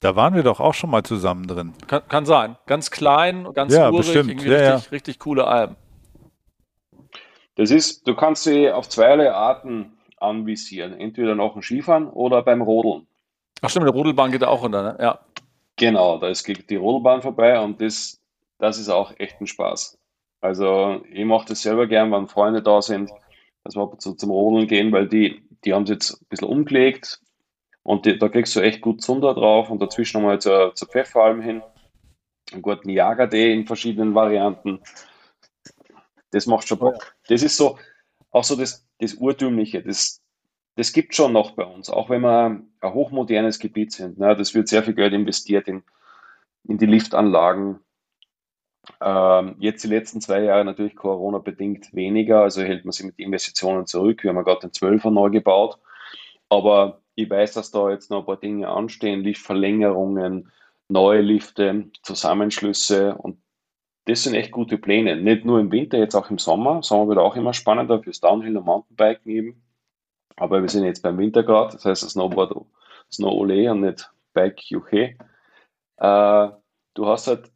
Da 0.00 0.16
waren 0.16 0.34
wir 0.34 0.42
doch 0.42 0.60
auch 0.60 0.74
schon 0.74 0.90
mal 0.90 1.02
zusammen 1.02 1.46
drin. 1.46 1.74
Kann, 1.88 2.08
kann 2.08 2.24
sein. 2.24 2.56
Ganz 2.66 2.90
klein, 2.90 3.52
ganz 3.52 3.74
ja, 3.74 3.90
urig, 3.90 4.06
bestimmt. 4.06 4.30
irgendwie 4.30 4.48
ja, 4.48 4.56
richtig, 4.56 4.84
ja. 4.84 4.90
richtig 4.90 5.18
coole 5.18 5.46
Alben. 5.46 5.76
Das 7.56 7.70
ist, 7.70 8.06
du 8.06 8.14
kannst 8.14 8.44
sie 8.44 8.70
auf 8.70 8.88
zweierlei 8.88 9.32
Arten 9.32 9.97
anvisieren. 10.20 10.98
Entweder 10.98 11.34
noch 11.34 11.56
ein 11.56 11.62
Skifahren 11.62 12.08
oder 12.08 12.42
beim 12.42 12.62
Rodeln. 12.62 13.06
Ach 13.60 13.70
stimmt, 13.70 13.86
der 13.86 13.94
Rodelbahn 13.94 14.30
geht 14.30 14.44
auch 14.44 14.62
runter, 14.62 14.82
ne? 14.82 14.98
Ja. 15.00 15.20
Genau, 15.76 16.18
da 16.18 16.28
ist 16.28 16.46
die 16.46 16.76
Rodelbahn 16.76 17.22
vorbei 17.22 17.60
und 17.60 17.80
das, 17.80 18.20
das 18.58 18.78
ist 18.78 18.88
auch 18.88 19.12
echt 19.18 19.40
ein 19.40 19.46
Spaß. 19.46 19.98
Also 20.40 21.02
ich 21.10 21.24
mache 21.24 21.46
das 21.48 21.62
selber 21.62 21.86
gern, 21.86 22.12
wenn 22.12 22.26
Freunde 22.26 22.62
da 22.62 22.82
sind, 22.82 23.10
dass 23.64 23.76
wir 23.76 23.98
zu, 23.98 24.14
zum 24.14 24.30
Rodeln 24.30 24.66
gehen, 24.66 24.92
weil 24.92 25.08
die, 25.08 25.42
die 25.64 25.74
haben 25.74 25.84
es 25.84 25.90
jetzt 25.90 26.22
ein 26.22 26.26
bisschen 26.28 26.48
umgelegt 26.48 27.20
und 27.82 28.06
die, 28.06 28.18
da 28.18 28.28
kriegst 28.28 28.54
du 28.56 28.60
echt 28.60 28.80
gut 28.80 29.02
Zunder 29.02 29.34
drauf 29.34 29.70
und 29.70 29.80
dazwischen 29.80 30.20
nochmal 30.20 30.40
zur, 30.40 30.74
zur 30.74 30.88
Pfefferalm 30.88 31.40
hin, 31.40 31.62
einen 32.52 32.62
guten 32.62 32.90
Jager-Day 32.90 33.52
in 33.52 33.66
verschiedenen 33.66 34.14
Varianten. 34.14 34.80
Das 36.30 36.46
macht 36.46 36.68
schon 36.68 36.78
Bock. 36.78 37.14
Das 37.28 37.42
ist 37.42 37.56
so, 37.56 37.78
auch 38.30 38.44
so 38.44 38.56
das, 38.56 38.87
das 38.98 39.14
Urtümliche, 39.14 39.82
das, 39.82 40.22
das 40.76 40.92
gibt 40.92 41.14
schon 41.14 41.32
noch 41.32 41.52
bei 41.52 41.64
uns, 41.64 41.90
auch 41.90 42.10
wenn 42.10 42.22
wir 42.22 42.46
ein 42.46 42.94
hochmodernes 42.94 43.58
Gebiet 43.58 43.92
sind. 43.92 44.18
Ne? 44.18 44.36
Das 44.36 44.54
wird 44.54 44.68
sehr 44.68 44.82
viel 44.82 44.94
Geld 44.94 45.12
investiert 45.12 45.68
in, 45.68 45.82
in 46.64 46.78
die 46.78 46.86
Liftanlagen. 46.86 47.80
Ähm, 49.00 49.56
jetzt 49.58 49.84
die 49.84 49.88
letzten 49.88 50.20
zwei 50.20 50.42
Jahre 50.42 50.64
natürlich 50.64 50.96
Corona-bedingt 50.96 51.94
weniger, 51.94 52.42
also 52.42 52.62
hält 52.62 52.84
man 52.84 52.92
sich 52.92 53.06
mit 53.06 53.18
Investitionen 53.18 53.86
zurück. 53.86 54.22
Wir 54.22 54.30
haben 54.30 54.36
ja 54.36 54.42
gerade 54.42 54.68
den 54.68 54.70
12er 54.70 55.10
neu 55.10 55.30
gebaut. 55.30 55.78
Aber 56.48 57.02
ich 57.14 57.28
weiß, 57.28 57.54
dass 57.54 57.70
da 57.70 57.90
jetzt 57.90 58.10
noch 58.10 58.20
ein 58.20 58.26
paar 58.26 58.36
Dinge 58.36 58.68
anstehen, 58.68 59.22
Liftverlängerungen, 59.22 60.50
neue 60.88 61.20
Lifte, 61.20 61.90
Zusammenschlüsse 62.02 63.14
und 63.16 63.38
das 64.08 64.22
sind 64.22 64.34
echt 64.34 64.52
gute 64.52 64.78
Pläne. 64.78 65.16
Nicht 65.16 65.44
nur 65.44 65.60
im 65.60 65.70
Winter, 65.70 65.98
jetzt 65.98 66.14
auch 66.14 66.30
im 66.30 66.38
Sommer. 66.38 66.82
Sommer 66.82 67.08
wird 67.08 67.18
auch 67.18 67.36
immer 67.36 67.52
spannender 67.52 68.02
fürs 68.02 68.20
Downhill 68.20 68.56
und 68.56 68.64
Mountainbiken 68.64 69.30
eben. 69.30 69.62
Aber 70.36 70.62
wir 70.62 70.68
sind 70.70 70.84
jetzt 70.84 71.02
beim 71.02 71.18
Wintergrad, 71.18 71.74
das 71.74 71.84
heißt 71.84 72.08
Snowboard 72.08 72.54
Snow 73.12 73.32
Ole 73.32 73.70
und 73.70 73.82
nicht 73.82 74.10
Bike 74.32 74.62
UK. 74.72 74.92
Äh, 74.92 75.14
du 76.94 77.06
hast 77.06 77.26
halt 77.26 77.52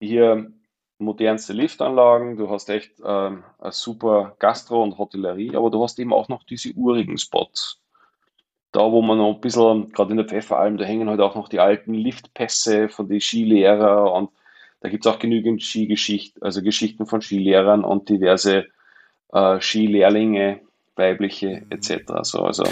hier 0.00 0.52
modernste 0.98 1.54
Liftanlagen, 1.54 2.36
du 2.36 2.50
hast 2.50 2.68
echt 2.68 3.00
ähm, 3.02 3.44
eine 3.58 3.72
super 3.72 4.36
Gastro 4.38 4.82
und 4.82 4.98
Hotellerie, 4.98 5.56
aber 5.56 5.70
du 5.70 5.82
hast 5.82 5.98
eben 5.98 6.12
auch 6.12 6.28
noch 6.28 6.42
diese 6.44 6.74
urigen 6.74 7.16
Spots. 7.16 7.80
Da, 8.72 8.92
wo 8.92 9.00
man 9.00 9.16
noch 9.16 9.34
ein 9.34 9.40
bisschen, 9.40 9.90
gerade 9.92 10.10
in 10.10 10.18
der 10.18 10.26
Pfefferalm, 10.26 10.76
da 10.76 10.84
hängen 10.84 11.08
halt 11.08 11.20
auch 11.20 11.36
noch 11.36 11.48
die 11.48 11.58
alten 11.58 11.94
Liftpässe 11.94 12.90
von 12.90 13.08
den 13.08 13.20
Skilehrer 13.20 14.12
und 14.12 14.30
da 14.80 14.88
gibt 14.88 15.06
es 15.06 15.12
auch 15.12 15.18
genügend 15.18 15.62
Skigeschichten, 15.62 16.42
also 16.42 16.62
Geschichten 16.62 17.06
von 17.06 17.20
Skilehrern 17.20 17.84
und 17.84 18.08
diverse 18.08 18.66
äh, 19.32 19.60
Skilehrlinge, 19.60 20.60
weibliche 20.96 21.66
etc. 21.70 22.12
So, 22.22 22.42
also 22.42 22.64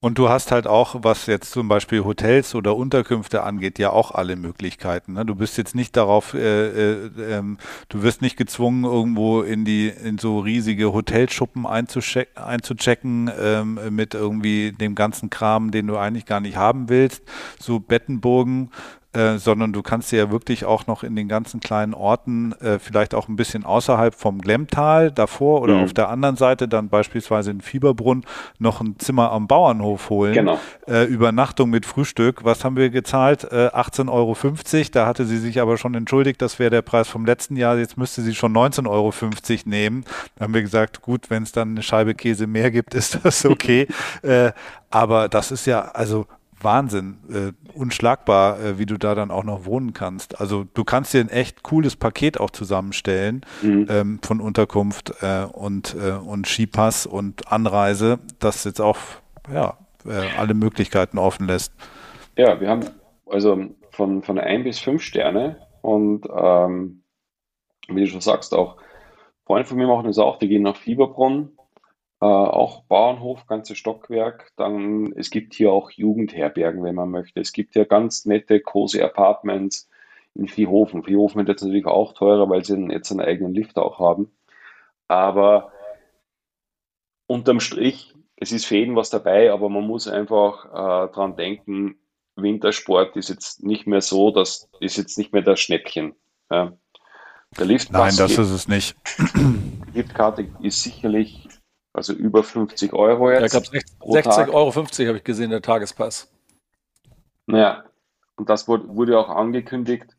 und 0.00 0.16
du 0.16 0.28
hast 0.28 0.52
halt 0.52 0.68
auch, 0.68 0.94
was 1.02 1.26
jetzt 1.26 1.50
zum 1.50 1.66
Beispiel 1.66 2.04
Hotels 2.04 2.54
oder 2.54 2.76
Unterkünfte 2.76 3.42
angeht, 3.42 3.80
ja 3.80 3.90
auch 3.90 4.12
alle 4.12 4.36
Möglichkeiten. 4.36 5.14
Ne? 5.14 5.26
Du 5.26 5.34
bist 5.34 5.58
jetzt 5.58 5.74
nicht 5.74 5.96
darauf, 5.96 6.34
äh, 6.34 6.68
äh, 6.68 7.10
ähm, 7.18 7.58
du 7.88 8.04
wirst 8.04 8.22
nicht 8.22 8.36
gezwungen, 8.36 8.84
irgendwo 8.84 9.42
in 9.42 9.64
die 9.64 9.88
in 9.88 10.18
so 10.18 10.38
riesige 10.38 10.92
Hotelschuppen 10.92 11.66
einzuchecken 11.66 13.28
ähm, 13.40 13.80
mit 13.90 14.14
irgendwie 14.14 14.70
dem 14.70 14.94
ganzen 14.94 15.30
Kram, 15.30 15.72
den 15.72 15.88
du 15.88 15.96
eigentlich 15.96 16.26
gar 16.26 16.38
nicht 16.38 16.56
haben 16.56 16.88
willst. 16.88 17.24
So 17.58 17.80
Bettenburgen 17.80 18.70
äh, 19.14 19.38
sondern 19.38 19.72
du 19.72 19.82
kannst 19.82 20.12
dir 20.12 20.18
ja 20.18 20.30
wirklich 20.30 20.66
auch 20.66 20.86
noch 20.86 21.02
in 21.02 21.16
den 21.16 21.28
ganzen 21.28 21.60
kleinen 21.60 21.94
Orten, 21.94 22.52
äh, 22.60 22.78
vielleicht 22.78 23.14
auch 23.14 23.28
ein 23.28 23.36
bisschen 23.36 23.64
außerhalb 23.64 24.14
vom 24.14 24.38
Glemmtal 24.40 25.10
davor 25.10 25.62
oder 25.62 25.76
mhm. 25.76 25.84
auf 25.84 25.94
der 25.94 26.10
anderen 26.10 26.36
Seite 26.36 26.68
dann 26.68 26.90
beispielsweise 26.90 27.50
in 27.50 27.62
Fieberbrunn 27.62 28.24
noch 28.58 28.82
ein 28.82 28.98
Zimmer 28.98 29.32
am 29.32 29.46
Bauernhof 29.46 30.10
holen. 30.10 30.34
Genau. 30.34 30.60
Äh, 30.86 31.04
Übernachtung 31.04 31.70
mit 31.70 31.86
Frühstück. 31.86 32.44
Was 32.44 32.64
haben 32.64 32.76
wir 32.76 32.90
gezahlt? 32.90 33.44
Äh, 33.44 33.68
18,50 33.68 34.08
Euro. 34.10 34.36
Da 34.92 35.06
hatte 35.06 35.24
sie 35.24 35.38
sich 35.38 35.60
aber 35.60 35.78
schon 35.78 35.94
entschuldigt, 35.94 36.42
das 36.42 36.58
wäre 36.58 36.70
der 36.70 36.82
Preis 36.82 37.08
vom 37.08 37.24
letzten 37.24 37.56
Jahr. 37.56 37.78
Jetzt 37.78 37.96
müsste 37.96 38.20
sie 38.20 38.34
schon 38.34 38.52
19,50 38.52 38.88
Euro 38.88 39.12
nehmen. 39.64 40.04
Da 40.36 40.44
haben 40.44 40.52
wir 40.54 40.62
gesagt, 40.62 41.00
gut, 41.00 41.30
wenn 41.30 41.44
es 41.44 41.52
dann 41.52 41.70
eine 41.70 41.82
Scheibe 41.82 42.14
Käse 42.14 42.46
mehr 42.46 42.70
gibt, 42.70 42.94
ist 42.94 43.20
das 43.22 43.46
okay. 43.46 43.88
Äh, 44.22 44.52
aber 44.90 45.28
das 45.28 45.50
ist 45.50 45.66
ja, 45.66 45.80
also 45.80 46.26
Wahnsinn, 46.60 47.18
äh, 47.30 47.78
unschlagbar, 47.78 48.60
äh, 48.60 48.78
wie 48.78 48.86
du 48.86 48.98
da 48.98 49.14
dann 49.14 49.30
auch 49.30 49.44
noch 49.44 49.64
wohnen 49.64 49.92
kannst. 49.92 50.40
Also 50.40 50.64
du 50.74 50.84
kannst 50.84 51.14
dir 51.14 51.20
ein 51.20 51.28
echt 51.28 51.62
cooles 51.62 51.96
Paket 51.96 52.40
auch 52.40 52.50
zusammenstellen 52.50 53.42
mhm. 53.62 53.86
ähm, 53.88 54.20
von 54.22 54.40
Unterkunft 54.40 55.14
äh, 55.22 55.44
und, 55.44 55.94
äh, 55.94 56.12
und 56.12 56.46
Skipass 56.46 57.06
und 57.06 57.50
Anreise, 57.52 58.18
das 58.38 58.64
jetzt 58.64 58.80
auch 58.80 58.98
ja, 59.52 59.78
äh, 60.06 60.36
alle 60.38 60.54
Möglichkeiten 60.54 61.18
offen 61.18 61.46
lässt. 61.46 61.72
Ja, 62.36 62.60
wir 62.60 62.68
haben 62.68 62.84
also 63.26 63.58
von, 63.90 64.22
von 64.22 64.38
ein 64.38 64.64
bis 64.64 64.78
fünf 64.78 65.02
Sterne 65.02 65.58
und 65.82 66.26
ähm, 66.34 67.02
wie 67.88 68.00
du 68.00 68.06
schon 68.06 68.20
sagst, 68.20 68.54
auch 68.54 68.76
Freunde 69.46 69.66
von 69.66 69.78
mir 69.78 69.86
machen 69.86 70.06
das 70.06 70.18
auch, 70.18 70.38
die 70.38 70.48
gehen 70.48 70.62
nach 70.62 70.76
Fieberbrunn 70.76 71.57
äh, 72.20 72.24
auch 72.24 72.82
Bauernhof, 72.84 73.46
ganzes 73.46 73.78
Stockwerk. 73.78 74.52
Dann, 74.56 75.12
es 75.16 75.30
gibt 75.30 75.54
hier 75.54 75.72
auch 75.72 75.90
Jugendherbergen, 75.90 76.82
wenn 76.82 76.94
man 76.94 77.10
möchte. 77.10 77.40
Es 77.40 77.52
gibt 77.52 77.76
ja 77.76 77.84
ganz 77.84 78.24
nette, 78.24 78.60
cozy 78.60 79.00
Apartments 79.00 79.88
in 80.34 80.48
Viehhofen. 80.48 81.04
Viehhofen 81.04 81.38
wird 81.38 81.48
jetzt 81.48 81.62
natürlich 81.62 81.86
auch 81.86 82.14
teurer, 82.14 82.48
weil 82.48 82.64
sie 82.64 82.76
jetzt 82.90 83.10
einen 83.10 83.20
eigenen 83.20 83.54
Lift 83.54 83.78
auch 83.78 83.98
haben. 83.98 84.30
Aber 85.06 85.72
unterm 87.26 87.60
Strich, 87.60 88.14
es 88.36 88.52
ist 88.52 88.66
für 88.66 88.76
jeden 88.76 88.96
was 88.96 89.10
dabei, 89.10 89.52
aber 89.52 89.68
man 89.68 89.86
muss 89.86 90.08
einfach 90.08 90.66
äh, 90.66 91.12
dran 91.12 91.36
denken, 91.36 91.96
Wintersport 92.36 93.16
ist 93.16 93.28
jetzt 93.28 93.64
nicht 93.64 93.86
mehr 93.86 94.00
so, 94.00 94.30
das 94.30 94.68
ist 94.80 94.96
jetzt 94.96 95.18
nicht 95.18 95.32
mehr 95.32 95.42
das 95.42 95.60
Schnäppchen. 95.60 96.14
Ja. 96.50 96.72
Der 97.56 97.64
Liftpass 97.64 98.16
Nein, 98.16 98.28
das 98.28 98.38
ist 98.38 98.50
es 98.50 98.68
nicht. 98.68 98.96
Die 99.34 99.98
Liftkarte 99.98 100.48
ist 100.62 100.82
sicherlich 100.82 101.47
also 101.98 102.12
über 102.12 102.42
50 102.42 102.92
Euro 102.92 103.30
jetzt. 103.30 103.52
Ja, 103.52 103.60
ich 103.60 103.70
glaube 103.70 104.20
60,50 104.20 104.52
Euro 104.54 104.72
habe 104.72 105.18
ich 105.18 105.24
gesehen, 105.24 105.50
der 105.50 105.60
Tagespass. 105.60 106.32
Naja, 107.46 107.84
und 108.36 108.48
das 108.48 108.68
wurde, 108.68 108.88
wurde 108.88 109.18
auch 109.18 109.28
angekündigt. 109.28 110.16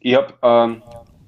Ich 0.00 0.14
habe 0.14 0.34
ähm, 0.42 0.82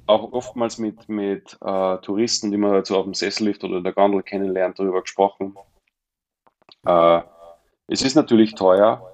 auch 0.07 0.33
oftmals 0.33 0.79
mit, 0.79 1.09
mit 1.09 1.59
äh, 1.61 1.99
Touristen, 1.99 2.51
die 2.51 2.57
man 2.57 2.73
halt 2.73 2.87
so 2.87 2.97
auf 2.97 3.05
dem 3.05 3.15
Sessellift 3.15 3.63
oder 3.63 3.83
der 3.83 3.93
Gondel 3.93 4.23
kennenlernt, 4.23 4.79
darüber 4.79 5.03
gesprochen. 5.03 5.55
Äh, 6.87 7.21
es 7.87 8.03
ist 8.03 8.15
natürlich 8.15 8.55
teuer, 8.55 9.07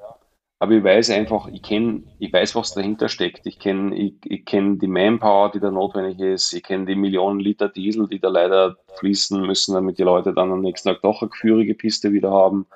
aber 0.60 0.72
ich 0.72 0.84
weiß 0.84 1.08
einfach, 1.10 1.48
ich 1.48 1.62
kenne, 1.62 2.02
ich 2.18 2.30
weiß, 2.30 2.54
was 2.54 2.74
dahinter 2.74 3.08
steckt. 3.08 3.46
Ich 3.46 3.58
kenne 3.58 3.96
ich, 3.96 4.14
ich 4.24 4.44
kenn 4.44 4.78
die 4.78 4.88
Manpower, 4.88 5.50
die 5.50 5.58
da 5.58 5.70
notwendig 5.70 6.20
ist. 6.20 6.52
Ich 6.52 6.62
kenne 6.62 6.84
die 6.84 6.96
Millionen 6.96 7.40
Liter 7.40 7.70
Diesel, 7.70 8.06
die 8.08 8.20
da 8.20 8.28
leider 8.28 8.76
fließen 8.98 9.40
müssen, 9.40 9.72
damit 9.72 9.98
die 9.98 10.02
Leute 10.02 10.34
dann 10.34 10.52
am 10.52 10.60
nächsten 10.60 10.90
Tag 10.90 11.00
doch 11.00 11.22
eine 11.22 11.30
geführige 11.30 11.74
Piste 11.74 12.12
wieder 12.12 12.30
haben. 12.30 12.66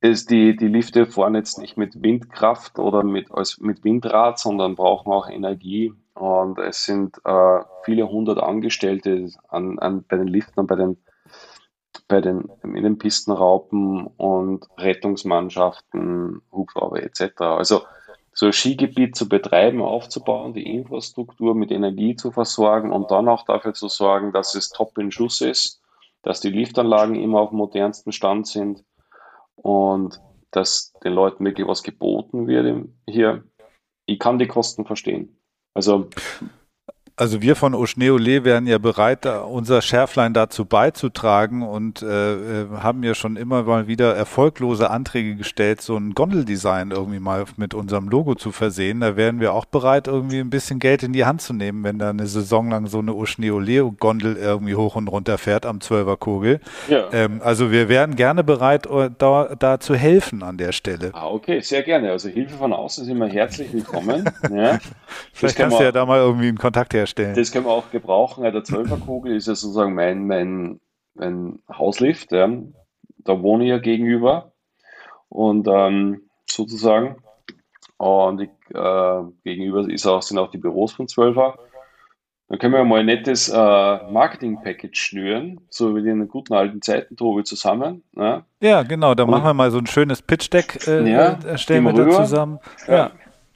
Es, 0.00 0.26
die, 0.26 0.56
die 0.56 0.66
Lifte 0.66 1.06
fahren 1.06 1.36
jetzt 1.36 1.58
nicht 1.60 1.76
mit 1.76 2.02
Windkraft 2.02 2.80
oder 2.80 3.04
mit, 3.04 3.30
als, 3.30 3.60
mit 3.60 3.84
Windrad, 3.84 4.40
sondern 4.40 4.74
brauchen 4.74 5.12
auch 5.12 5.30
Energie 5.30 5.92
und 6.14 6.58
es 6.58 6.84
sind 6.84 7.16
äh, 7.24 7.60
viele 7.84 8.08
hundert 8.08 8.40
Angestellte 8.40 9.30
an, 9.48 9.78
an, 9.78 10.04
bei 10.08 10.16
den 10.16 10.26
Liften, 10.26 10.66
bei 10.66 10.74
den, 10.74 10.96
bei 12.08 12.20
den 12.20 12.48
Innenpistenraupen 12.62 14.06
und 14.06 14.66
Rettungsmannschaften, 14.78 16.42
Hubschrauber 16.52 17.02
etc. 17.02 17.40
Also 17.40 17.82
so 18.32 18.46
ein 18.46 18.52
Skigebiet 18.52 19.16
zu 19.16 19.28
betreiben, 19.28 19.80
aufzubauen, 19.80 20.52
die 20.52 20.74
Infrastruktur 20.74 21.54
mit 21.54 21.70
Energie 21.70 22.16
zu 22.16 22.30
versorgen 22.30 22.92
und 22.92 23.10
dann 23.10 23.28
auch 23.28 23.44
dafür 23.44 23.72
zu 23.72 23.88
sorgen, 23.88 24.32
dass 24.32 24.54
es 24.54 24.68
top 24.68 24.98
in 24.98 25.10
Schuss 25.10 25.40
ist, 25.40 25.80
dass 26.22 26.40
die 26.40 26.50
Liftanlagen 26.50 27.16
immer 27.16 27.40
auf 27.40 27.50
dem 27.50 27.58
modernsten 27.58 28.12
Stand 28.12 28.46
sind 28.46 28.84
und 29.56 30.20
dass 30.50 30.92
den 31.02 31.12
Leuten 31.12 31.44
wirklich 31.44 31.66
was 31.66 31.82
geboten 31.82 32.46
wird 32.46 32.88
hier. 33.08 33.44
Ich 34.04 34.18
kann 34.18 34.38
die 34.38 34.46
Kosten 34.46 34.84
verstehen. 34.84 35.40
Also 35.72 36.08
also 37.18 37.40
wir 37.40 37.56
von 37.56 37.74
Oschneole 37.74 38.44
wären 38.44 38.66
ja 38.66 38.76
bereit, 38.76 39.24
unser 39.24 39.80
Schärflein 39.80 40.34
dazu 40.34 40.66
beizutragen 40.66 41.62
und 41.62 42.02
äh, 42.02 42.62
äh, 42.62 42.66
haben 42.82 43.02
ja 43.02 43.14
schon 43.14 43.36
immer 43.36 43.62
mal 43.62 43.86
wieder 43.86 44.14
erfolglose 44.14 44.90
Anträge 44.90 45.34
gestellt, 45.34 45.80
so 45.80 45.96
ein 45.96 46.12
Gondeldesign 46.12 46.90
irgendwie 46.90 47.18
mal 47.18 47.46
mit 47.56 47.72
unserem 47.72 48.10
Logo 48.10 48.34
zu 48.34 48.52
versehen. 48.52 49.00
Da 49.00 49.16
wären 49.16 49.40
wir 49.40 49.54
auch 49.54 49.64
bereit, 49.64 50.08
irgendwie 50.08 50.40
ein 50.40 50.50
bisschen 50.50 50.78
Geld 50.78 51.02
in 51.02 51.14
die 51.14 51.24
Hand 51.24 51.40
zu 51.40 51.54
nehmen, 51.54 51.84
wenn 51.84 51.98
da 51.98 52.10
eine 52.10 52.26
Saison 52.26 52.68
lang 52.68 52.86
so 52.86 52.98
eine 52.98 53.14
Oschneole-Gondel 53.14 54.36
irgendwie 54.36 54.74
hoch 54.74 54.94
und 54.94 55.08
runter 55.08 55.38
fährt 55.38 55.64
am 55.64 55.80
Zwölferkogel. 55.80 56.60
Ja. 56.88 57.08
Ähm, 57.12 57.40
also 57.42 57.70
wir 57.70 57.88
wären 57.88 58.16
gerne 58.16 58.44
bereit, 58.44 58.86
da, 59.18 59.54
da 59.58 59.80
zu 59.80 59.94
helfen 59.94 60.42
an 60.42 60.58
der 60.58 60.72
Stelle. 60.72 61.12
Ah, 61.14 61.28
okay, 61.28 61.60
sehr 61.60 61.82
gerne. 61.82 62.10
Also 62.10 62.28
Hilfe 62.28 62.56
von 62.58 62.74
außen 62.74 63.06
sind 63.06 63.16
wir 63.16 63.28
herzlich 63.28 63.72
willkommen. 63.72 64.28
ja. 64.54 64.78
Vielleicht 65.32 65.56
kannst 65.56 65.78
du 65.78 65.82
ja 65.82 65.92
da 65.92 66.04
mal 66.04 66.18
irgendwie 66.18 66.48
einen 66.48 66.58
Kontakt 66.58 66.92
herstellen 66.92 67.05
herstellen. 67.06 67.34
Das 67.34 67.52
können 67.52 67.66
wir 67.66 67.72
auch 67.72 67.90
gebrauchen. 67.90 68.42
Der 68.42 68.64
Zwölferkugel 68.64 69.34
ist 69.34 69.48
ja 69.48 69.54
sozusagen 69.54 69.94
mein, 69.94 70.26
mein, 70.26 70.80
mein 71.14 71.60
Hauslift. 71.70 72.32
Ja. 72.32 72.48
Da 73.18 73.42
wohne 73.42 73.64
ich 73.64 73.70
ja 73.70 73.78
gegenüber. 73.78 74.52
Und 75.28 75.66
ähm, 75.68 76.22
sozusagen. 76.48 77.16
Und 77.98 78.42
ich, 78.42 78.50
äh, 78.74 79.22
gegenüber 79.44 79.88
ist 79.88 80.06
auch, 80.06 80.22
sind 80.22 80.38
auch 80.38 80.50
die 80.50 80.58
Büros 80.58 80.92
von 80.92 81.08
Zwölfer. 81.08 81.58
Dann 82.48 82.58
können 82.60 82.74
wir 82.74 82.84
mal 82.84 83.00
ein 83.00 83.06
nettes 83.06 83.48
äh, 83.48 83.56
Marketing-Package 83.56 84.96
schnüren, 84.96 85.60
so 85.68 85.96
wie 85.96 86.00
in 86.00 86.20
den 86.20 86.28
guten 86.28 86.54
alten 86.54 86.80
Zeiten, 86.80 87.16
Tobi, 87.16 87.42
zusammen. 87.42 88.04
Ne? 88.12 88.44
Ja, 88.60 88.84
genau, 88.84 89.16
da 89.16 89.26
machen 89.26 89.44
wir 89.44 89.54
mal 89.54 89.70
so 89.72 89.78
ein 89.78 89.86
schönes 89.86 90.22
Pitch-Deck, 90.22 90.86
äh, 90.86 91.10
ja, 91.10 91.38
erstellen 91.44 91.82
wir 91.84 91.92
da 91.92 92.08
zusammen. 92.08 92.60
Ja, 92.86 92.94
ja. 92.94 93.10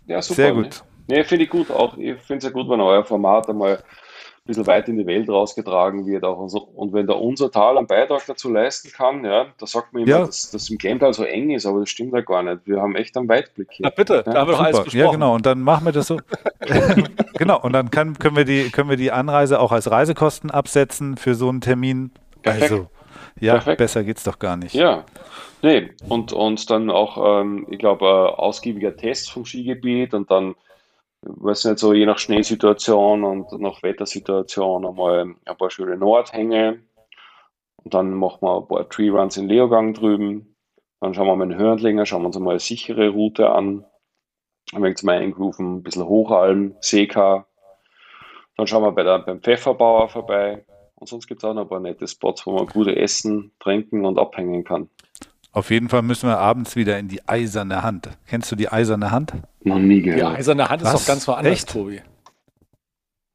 ja 0.06 0.22
super. 0.22 0.34
Sehr 0.34 0.52
gut. 0.54 0.64
Ne? 0.64 0.89
Nee, 1.10 1.24
finde 1.24 1.44
ich 1.44 1.50
gut. 1.50 1.70
Auch 1.70 1.96
ich 1.96 2.16
finde 2.20 2.38
es 2.38 2.44
ja 2.44 2.50
gut, 2.50 2.68
wenn 2.68 2.80
euer 2.80 3.04
Format 3.04 3.48
einmal 3.48 3.76
ein 3.76 4.46
bisschen 4.46 4.66
weit 4.66 4.88
in 4.88 4.96
die 4.96 5.06
Welt 5.06 5.28
rausgetragen 5.28 6.06
wird. 6.06 6.24
Auch 6.24 6.38
und, 6.38 6.92
wenn 6.92 7.06
da 7.06 7.14
unser 7.14 7.50
Tal 7.50 7.76
einen 7.76 7.86
Beitrag 7.86 8.24
dazu 8.26 8.50
leisten 8.50 8.90
kann, 8.90 9.24
ja, 9.24 9.46
da 9.58 9.66
sagt 9.66 9.92
man 9.92 10.02
immer, 10.02 10.10
ja. 10.10 10.26
dass 10.26 10.50
das 10.50 10.70
im 10.70 10.78
Gametal 10.78 11.12
so 11.12 11.24
eng 11.24 11.50
ist, 11.50 11.66
aber 11.66 11.80
das 11.80 11.90
stimmt 11.90 12.14
ja 12.14 12.20
gar 12.20 12.42
nicht. 12.42 12.60
Wir 12.64 12.80
haben 12.80 12.94
echt 12.94 13.16
einen 13.16 13.28
Weitblick 13.28 13.68
hier. 13.72 13.84
Na 13.84 13.90
bitte, 13.90 14.14
ja? 14.14 14.22
da 14.22 14.40
haben 14.40 14.48
wir 14.48 14.52
doch 14.52 14.62
alles 14.62 14.84
besprochen. 14.84 14.98
Ja, 14.98 15.10
genau, 15.10 15.34
und 15.34 15.44
dann 15.46 15.60
machen 15.60 15.84
wir 15.84 15.92
das 15.92 16.06
so. 16.06 16.20
genau, 17.34 17.60
und 17.60 17.72
dann 17.72 17.90
kann, 17.90 18.18
können, 18.18 18.36
wir 18.36 18.44
die, 18.44 18.70
können 18.70 18.88
wir 18.88 18.96
die 18.96 19.10
Anreise 19.10 19.60
auch 19.60 19.72
als 19.72 19.90
Reisekosten 19.90 20.50
absetzen 20.50 21.16
für 21.16 21.34
so 21.34 21.48
einen 21.48 21.60
Termin. 21.60 22.12
Perfekt. 22.42 22.62
Also, 22.70 22.86
ja, 23.40 23.54
Perfekt. 23.54 23.78
besser 23.78 24.04
geht's 24.04 24.24
doch 24.24 24.38
gar 24.38 24.56
nicht. 24.56 24.74
Ja. 24.74 25.04
Nee, 25.62 25.90
und, 26.08 26.32
und 26.32 26.70
dann 26.70 26.88
auch, 26.88 27.42
ähm, 27.42 27.66
ich 27.70 27.78
glaube, 27.78 28.06
äh, 28.06 28.08
ausgiebiger 28.08 28.96
Test 28.96 29.30
vom 29.30 29.44
Skigebiet 29.44 30.14
und 30.14 30.30
dann 30.30 30.54
weiß 31.22 31.66
nicht, 31.66 31.78
so 31.78 31.92
je 31.92 32.06
nach 32.06 32.18
Schneesituation 32.18 33.24
und 33.24 33.52
nach 33.60 33.82
Wettersituation 33.82 34.86
einmal 34.86 35.34
ein 35.44 35.56
paar 35.56 35.70
schöne 35.70 35.96
Nordhänge. 35.96 36.82
Und 37.76 37.94
dann 37.94 38.12
machen 38.14 38.42
wir 38.42 38.58
ein 38.58 38.68
paar 38.68 38.88
Tree 38.88 39.08
Runs 39.08 39.36
in 39.36 39.48
Leogang 39.48 39.94
drüben. 39.94 40.56
Dann 41.00 41.14
schauen 41.14 41.26
wir 41.26 41.36
mal 41.36 41.50
in 41.50 41.58
Hörnlinger, 41.58 42.04
schauen 42.04 42.22
wir 42.22 42.26
uns 42.26 42.36
einmal 42.36 42.52
eine 42.52 42.60
sichere 42.60 43.08
Route 43.08 43.50
an. 43.50 43.84
Ein 44.72 44.82
wenig 44.82 44.98
zum 44.98 45.08
Eingrooven, 45.08 45.76
ein 45.76 45.82
bisschen 45.82 46.06
Hochalm, 46.06 46.76
Seeka. 46.80 47.46
Dann 48.56 48.66
schauen 48.66 48.82
wir 48.82 48.92
bei 48.92 49.02
der, 49.02 49.18
beim 49.20 49.40
Pfefferbauer 49.40 50.08
vorbei. 50.08 50.64
Und 50.94 51.08
sonst 51.08 51.26
gibt 51.26 51.42
es 51.42 51.48
auch 51.48 51.54
noch 51.54 51.62
ein 51.62 51.68
paar 51.68 51.80
nette 51.80 52.06
Spots, 52.06 52.46
wo 52.46 52.52
man 52.52 52.66
gut 52.66 52.86
essen, 52.86 53.52
trinken 53.58 54.04
und 54.04 54.18
abhängen 54.18 54.64
kann. 54.64 54.90
Auf 55.52 55.70
jeden 55.70 55.88
Fall 55.88 56.02
müssen 56.02 56.28
wir 56.28 56.38
abends 56.38 56.76
wieder 56.76 56.98
in 56.98 57.08
die 57.08 57.26
eiserne 57.28 57.82
Hand. 57.82 58.08
Kennst 58.26 58.52
du 58.52 58.56
die 58.56 58.68
eiserne 58.68 59.10
Hand? 59.10 59.32
Noch 59.62 59.78
nie 59.78 60.00
gehört. 60.00 60.20
Die 60.20 60.38
eiserne 60.38 60.68
Hand 60.68 60.82
Was? 60.84 60.94
ist 60.94 61.00
doch 61.00 61.06
ganz 61.06 61.26
woanders, 61.28 61.52
Echt? 61.52 61.70
Tobi. 61.70 62.02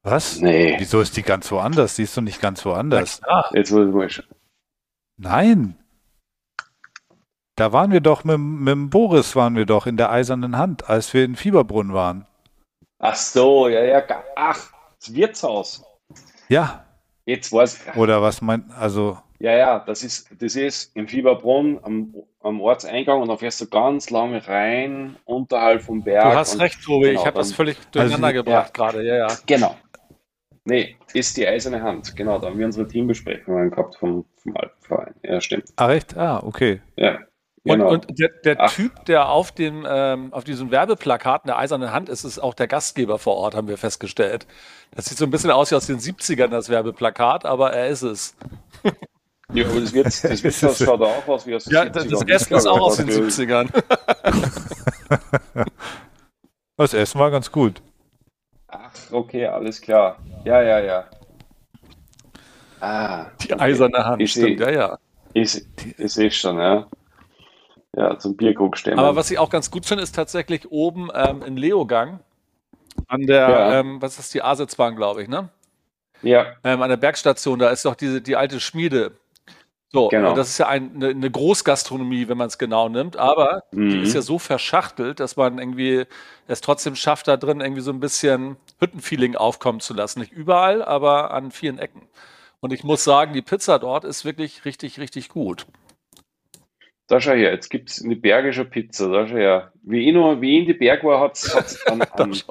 Was? 0.03 0.39
Nee. 0.39 0.76
Wieso 0.78 1.01
ist 1.01 1.18
die 1.18 1.24
ganz 1.24 1.51
woanders? 1.51 1.95
Die 1.95 2.03
ist 2.03 2.16
doch 2.16 2.22
nicht 2.22 2.41
ganz 2.41 2.63
woanders. 2.63 3.22
Jetzt 3.53 3.72
muss 3.72 3.88
ich 3.88 3.93
mal. 3.93 4.26
Nein. 5.18 5.76
Da 7.55 7.72
waren 7.72 7.91
wir 7.91 8.01
doch 8.01 8.24
mit, 8.24 8.38
mit 8.38 8.72
dem 8.72 8.89
Boris, 8.89 9.36
waren 9.36 9.55
wir 9.55 9.66
doch 9.66 9.88
in 9.88 9.97
der 9.97 10.11
eisernen 10.11 10.57
Hand, 10.57 10.89
als 10.89 11.13
wir 11.13 11.24
in 11.24 11.36
Fieberbrunn 11.36 11.93
waren. 11.93 12.28
Ach 12.99 13.16
so, 13.16 13.68
ja, 13.68 13.84
ja. 13.84 14.03
Ach, 14.36 14.72
das 14.99 15.13
Wirtshaus. 15.13 15.84
Ja. 16.49 16.86
Jetzt 17.26 17.51
weiß 17.51 17.82
ich. 17.88 17.95
Oder 17.95 18.22
was 18.22 18.41
meint, 18.41 18.72
also. 18.78 19.18
Ja, 19.45 19.55
ja, 19.55 19.79
das 19.79 20.03
ist, 20.03 20.27
das 20.41 20.55
ist 20.55 20.95
im 20.95 21.07
Fieberbrunn 21.07 21.77
am, 21.83 22.15
am 22.41 22.59
Ortseingang 22.59 23.21
und 23.21 23.27
dann 23.27 23.37
fährst 23.37 23.61
du 23.61 23.67
ganz 23.67 24.09
lange 24.09 24.47
rein, 24.47 25.17
unterhalb 25.23 25.83
vom 25.83 26.03
Berg. 26.03 26.23
Du 26.23 26.35
hast 26.35 26.59
recht, 26.59 26.83
Tobi, 26.83 27.09
genau, 27.09 27.19
ich 27.19 27.27
habe 27.27 27.37
das 27.37 27.53
völlig 27.53 27.77
durcheinander 27.91 28.29
also, 28.29 28.43
gebracht 28.43 28.75
ja, 28.75 28.83
gerade, 28.85 29.05
ja, 29.05 29.15
ja. 29.17 29.27
Genau. 29.45 29.77
Nee, 30.63 30.95
ist 31.13 31.37
die 31.37 31.47
eiserne 31.47 31.83
Hand. 31.83 32.15
Genau, 32.15 32.39
da 32.39 32.47
haben 32.47 32.57
wir 32.57 32.65
unsere 32.65 32.87
Teambesprechungen 32.87 33.69
gehabt 33.69 33.97
vom, 33.97 34.25
vom 34.41 34.57
Alpenverein. 34.57 35.13
Ja, 35.21 35.39
stimmt. 35.39 35.65
Ah, 35.75 35.85
recht? 35.85 36.17
Ah, 36.17 36.41
okay. 36.43 36.81
Ja. 36.95 37.19
Genau. 37.65 37.91
Und, 37.91 38.09
und, 38.09 38.19
der, 38.19 38.29
der 38.43 38.65
Typ, 38.69 39.05
der 39.05 39.29
auf, 39.29 39.51
dem, 39.51 39.85
ähm, 39.87 40.33
auf 40.33 40.43
diesem 40.43 40.71
Werbeplakat 40.71 41.47
der 41.47 41.59
eisernen 41.59 41.91
Hand 41.91 42.09
ist, 42.09 42.23
ist 42.23 42.39
auch 42.39 42.55
der 42.55 42.67
Gastgeber 42.67 43.19
vor 43.19 43.35
Ort, 43.35 43.53
haben 43.53 43.67
wir 43.67 43.77
festgestellt. 43.77 44.47
Das 44.95 45.05
sieht 45.05 45.19
so 45.19 45.25
ein 45.25 45.29
bisschen 45.29 45.51
aus 45.51 45.69
wie 45.69 45.75
aus 45.75 45.85
den 45.85 45.99
70ern, 45.99 46.47
das 46.47 46.69
Werbeplakat, 46.69 47.45
aber 47.45 47.73
er 47.73 47.89
ist 47.89 48.01
es. 48.01 48.35
Ja, 49.53 49.65
aber 49.65 49.79
das, 49.79 49.93
wird, 49.93 50.05
das, 50.07 50.23
wird, 50.43 50.63
das 50.63 50.77
schaut 50.77 51.01
auch 51.01 51.27
aus 51.27 51.45
wie 51.45 51.55
aus 51.55 51.65
den 51.65 51.73
ja, 51.73 51.83
70ern. 51.83 52.09
Das 52.09 52.21
Essen 52.23 52.55
ist 52.55 52.65
auch 52.65 52.79
aus 52.79 52.97
den 52.97 53.09
70ern. 53.09 53.69
das 56.77 56.93
Essen 56.93 57.19
war 57.19 57.31
ganz 57.31 57.51
gut. 57.51 57.81
Ach, 58.67 58.91
okay, 59.11 59.45
alles 59.45 59.79
klar. 59.81 60.17
Ja, 60.43 60.61
ja, 60.61 60.79
ja. 60.79 61.05
Ah, 62.81 63.27
Die 63.41 63.53
okay. 63.53 63.61
eiserne 63.61 64.05
Hand, 64.05 64.21
ich 64.21 64.31
stimmt, 64.31 64.59
seh, 64.59 64.65
ja, 64.65 64.71
ja. 64.71 64.99
Ich, 65.33 65.63
ich 65.97 66.13
sehe 66.13 66.31
schon, 66.31 66.57
ja. 66.57 66.87
Ja, 67.95 68.19
zum 68.19 68.35
Bierkrug 68.35 68.77
stellen. 68.77 68.99
Aber 68.99 69.15
was 69.15 69.31
ich 69.31 69.39
auch 69.39 69.49
ganz 69.49 69.71
gut 69.71 69.85
finde, 69.85 70.03
ist 70.03 70.13
tatsächlich 70.15 70.69
oben 70.69 71.09
ähm, 71.13 71.41
in 71.43 71.55
Leogang 71.55 72.19
an 73.07 73.25
der, 73.25 73.49
ja. 73.49 73.79
ähm, 73.79 74.01
was 74.01 74.19
ist 74.19 74.33
die 74.33 74.41
Asitzbahn, 74.41 74.95
glaube 74.95 75.23
ich, 75.23 75.29
ne? 75.29 75.49
Ja. 76.21 76.45
Ähm, 76.63 76.81
an 76.81 76.89
der 76.89 76.97
Bergstation, 76.97 77.59
da 77.59 77.69
ist 77.69 77.85
doch 77.85 77.95
diese, 77.95 78.21
die 78.21 78.35
alte 78.35 78.59
Schmiede. 78.59 79.17
So, 79.95 80.09
genau. 80.09 80.35
das 80.35 80.49
ist 80.49 80.57
ja 80.57 80.67
ein, 80.67 80.91
eine, 80.95 81.07
eine 81.07 81.31
Großgastronomie, 81.31 82.27
wenn 82.27 82.37
man 82.37 82.47
es 82.47 82.57
genau 82.57 82.89
nimmt, 82.89 83.15
aber 83.15 83.63
mhm. 83.71 83.89
die 83.89 84.01
ist 84.01 84.13
ja 84.13 84.21
so 84.21 84.39
verschachtelt, 84.39 85.19
dass 85.19 85.37
man 85.37 85.57
irgendwie 85.57 86.03
es 86.47 86.61
trotzdem 86.61 86.95
schafft, 86.95 87.27
da 87.27 87.37
drin 87.37 87.61
irgendwie 87.61 87.81
so 87.81 87.91
ein 87.91 88.01
bisschen 88.01 88.57
Hüttenfeeling 88.79 89.35
aufkommen 89.35 89.79
zu 89.79 89.93
lassen. 89.93 90.19
Nicht 90.19 90.33
überall, 90.33 90.83
aber 90.83 91.31
an 91.31 91.51
vielen 91.51 91.79
Ecken. 91.79 92.01
Und 92.59 92.73
ich 92.73 92.83
muss 92.83 93.03
sagen, 93.03 93.33
die 93.33 93.41
Pizza 93.41 93.79
dort 93.79 94.03
ist 94.03 94.25
wirklich 94.25 94.65
richtig, 94.65 94.99
richtig 94.99 95.29
gut. 95.29 95.65
Da 97.07 97.21
schau 97.21 97.31
her, 97.31 97.51
jetzt 97.51 97.69
gibt 97.69 97.89
es 97.89 98.03
eine 98.03 98.15
bergische 98.15 98.65
Pizza. 98.65 99.09
Da 99.09 99.27
schau 99.27 99.35
her. 99.35 99.71
Wie 99.83 100.11
noch, 100.11 100.41
wie 100.41 100.57
in 100.57 100.65
die 100.65 100.73
Berg 100.73 101.03
war, 101.03 101.21
hat 101.21 101.35
es 101.35 102.45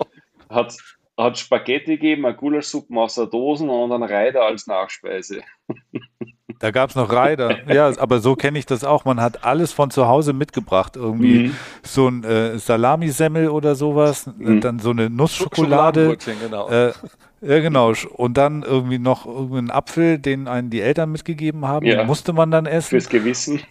hat 1.16 1.38
Spaghetti 1.38 1.92
gegeben, 1.92 2.26
eine 2.26 2.36
Gulaschsuppe 2.36 2.94
aus 2.96 3.14
der 3.16 3.26
Dosen 3.26 3.68
und 3.68 3.92
einen 3.92 4.02
Reiter 4.02 4.42
als 4.42 4.66
Nachspeise. 4.66 5.42
Da 6.58 6.70
gab 6.70 6.90
es 6.90 6.96
noch 6.96 7.12
Reiter. 7.12 7.68
Ja, 7.72 7.90
aber 7.98 8.20
so 8.20 8.36
kenne 8.36 8.58
ich 8.58 8.66
das 8.66 8.84
auch. 8.84 9.04
Man 9.04 9.20
hat 9.20 9.44
alles 9.44 9.72
von 9.72 9.90
zu 9.90 10.06
Hause 10.06 10.32
mitgebracht. 10.32 10.96
Irgendwie 10.96 11.48
mhm. 11.48 11.56
so 11.82 12.08
ein 12.08 12.24
äh, 12.24 12.58
Salamisemmel 12.58 13.48
oder 13.48 13.74
sowas, 13.74 14.30
mhm. 14.38 14.60
dann 14.60 14.78
so 14.78 14.90
eine 14.90 15.10
Nussschokolade. 15.10 16.16
Genau. 16.40 16.68
Äh, 16.68 16.92
ja, 17.40 17.60
genau. 17.60 17.92
Und 18.14 18.36
dann 18.36 18.62
irgendwie 18.62 18.98
noch 18.98 19.26
einen 19.26 19.70
Apfel, 19.70 20.18
den 20.18 20.48
einen 20.48 20.70
die 20.70 20.80
Eltern 20.80 21.12
mitgegeben 21.12 21.66
haben. 21.66 21.86
Ja. 21.86 21.96
Den 21.96 22.06
musste 22.06 22.32
man 22.32 22.50
dann 22.50 22.66
essen. 22.66 22.90
Fürs 22.90 23.08
Gewissen. 23.08 23.60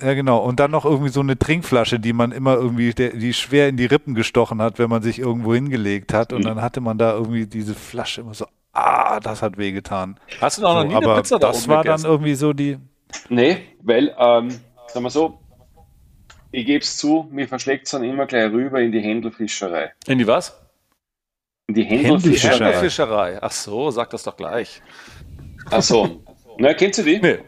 Ja, 0.00 0.14
genau. 0.14 0.38
Und 0.38 0.60
dann 0.60 0.72
noch 0.72 0.84
irgendwie 0.84 1.10
so 1.10 1.20
eine 1.20 1.38
Trinkflasche, 1.38 2.00
die 2.00 2.12
man 2.12 2.32
immer 2.32 2.56
irgendwie, 2.56 2.92
die 2.92 3.32
schwer 3.32 3.68
in 3.68 3.76
die 3.76 3.86
Rippen 3.86 4.14
gestochen 4.14 4.60
hat, 4.60 4.78
wenn 4.78 4.90
man 4.90 5.02
sich 5.02 5.18
irgendwo 5.18 5.54
hingelegt 5.54 6.12
hat. 6.12 6.32
Und 6.32 6.40
mhm. 6.40 6.46
dann 6.46 6.62
hatte 6.62 6.80
man 6.80 6.98
da 6.98 7.12
irgendwie 7.12 7.46
diese 7.46 7.74
Flasche 7.74 8.22
immer 8.22 8.34
so, 8.34 8.46
ah, 8.74 9.20
das 9.20 9.42
hat 9.42 9.56
wehgetan. 9.56 10.18
Hast 10.40 10.58
du 10.58 10.62
noch, 10.62 10.74
so, 10.74 10.82
noch 10.82 10.84
nie 10.84 10.96
eine 10.96 11.14
Pizza 11.16 11.38
da 11.38 11.48
Das 11.48 11.66
war 11.68 11.82
gegessen? 11.82 12.02
dann 12.02 12.12
irgendwie 12.12 12.34
so 12.34 12.52
die. 12.52 12.78
Nee, 13.28 13.62
weil, 13.82 14.14
ähm, 14.18 14.50
sagen 14.88 15.04
wir 15.04 15.10
so, 15.10 15.38
ich 16.50 16.66
gebe 16.66 16.82
es 16.82 16.96
zu, 16.96 17.28
mir 17.30 17.48
verschlägt 17.48 17.86
es 17.86 17.92
dann 17.92 18.04
immer 18.04 18.26
gleich 18.26 18.50
rüber 18.52 18.80
in 18.80 18.92
die 18.92 19.00
Händelfischerei. 19.00 19.92
In 20.06 20.18
die 20.18 20.26
was? 20.26 20.60
Die 21.68 21.82
Händelfischerei. 21.84 22.54
Händelfischerei. 22.56 23.38
Ach 23.42 23.50
so, 23.50 23.90
sag 23.90 24.10
das 24.10 24.22
doch 24.22 24.36
gleich. 24.36 24.82
Ach 25.70 25.82
so. 25.82 26.22
Na, 26.58 26.74
kennst 26.74 26.98
du 26.98 27.02
die? 27.02 27.18
Nee. 27.18 27.38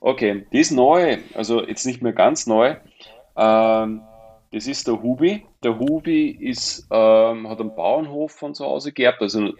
Okay, 0.00 0.46
die 0.52 0.60
ist 0.60 0.70
neu, 0.70 1.18
also 1.34 1.66
jetzt 1.66 1.84
nicht 1.84 2.00
mehr 2.00 2.12
ganz 2.12 2.46
neu. 2.46 2.76
Ähm, 3.36 4.02
das 4.56 4.66
ist 4.66 4.88
der 4.88 5.02
Hubi. 5.02 5.46
Der 5.62 5.78
Hubi 5.78 6.30
ist, 6.30 6.86
ähm, 6.90 7.46
hat 7.46 7.60
einen 7.60 7.74
Bauernhof 7.74 8.32
von 8.32 8.54
zu 8.54 8.64
Hause 8.64 8.90
geerbt, 8.90 9.20
also 9.20 9.52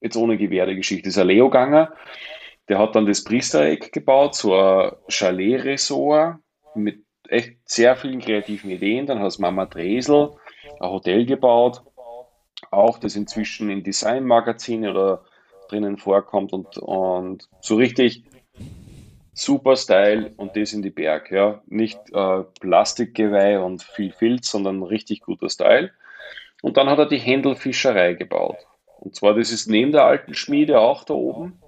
jetzt 0.00 0.16
ohne 0.16 0.38
Gewehregeschichte. 0.38 1.08
Das 1.08 1.16
ist 1.16 1.20
ein 1.20 1.26
Leoganger. 1.26 1.92
Der 2.66 2.78
hat 2.78 2.96
dann 2.96 3.04
das 3.04 3.22
Priestereck 3.22 3.92
gebaut, 3.92 4.34
so 4.34 4.54
ein 4.54 4.92
Chalet-Resort 5.08 6.38
mit 6.74 7.04
echt 7.28 7.58
sehr 7.66 7.96
vielen 7.96 8.20
kreativen 8.20 8.70
Ideen. 8.70 9.04
Dann 9.04 9.18
hat 9.20 9.38
Mama 9.38 9.66
Dresel 9.66 10.30
ein 10.80 10.88
Hotel 10.88 11.26
gebaut, 11.26 11.82
auch 12.70 12.96
das 12.96 13.16
inzwischen 13.16 13.68
in 13.68 13.84
Designmagazine 13.84 14.90
oder 14.90 15.22
drinnen 15.68 15.98
vorkommt 15.98 16.54
und, 16.54 16.78
und 16.78 17.46
so 17.60 17.76
richtig 17.76 18.24
super 19.32 19.76
Style 19.76 20.32
und 20.36 20.56
das 20.56 20.72
in 20.72 20.82
die 20.82 20.90
Berg. 20.90 21.30
Ja. 21.30 21.62
Nicht 21.66 21.98
äh, 22.12 22.42
Plastikgeweih 22.60 23.60
und 23.60 23.82
viel 23.82 24.12
Filz, 24.12 24.50
sondern 24.50 24.82
richtig 24.82 25.20
guter 25.20 25.48
Style. 25.48 25.90
Und 26.62 26.76
dann 26.76 26.88
hat 26.88 26.98
er 26.98 27.06
die 27.06 27.18
Händelfischerei 27.18 28.14
gebaut. 28.14 28.58
Und 28.98 29.14
zwar, 29.14 29.34
das 29.34 29.50
ist 29.50 29.66
neben 29.66 29.92
der 29.92 30.04
alten 30.04 30.34
Schmiede 30.34 30.80
auch 30.80 31.04
da 31.04 31.14
oben. 31.14 31.60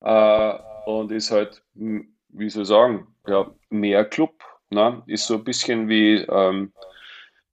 Äh, 0.00 0.54
und 0.86 1.12
ist 1.12 1.30
halt, 1.30 1.62
wie 1.74 2.50
soll 2.50 2.62
ich 2.62 2.68
sagen, 2.68 3.06
ja, 3.26 3.50
mehr 3.68 4.04
Club. 4.04 4.42
Ne? 4.70 5.02
Ist 5.06 5.26
so 5.26 5.34
ein 5.34 5.44
bisschen 5.44 5.88
wie, 5.88 6.16
ähm, 6.16 6.72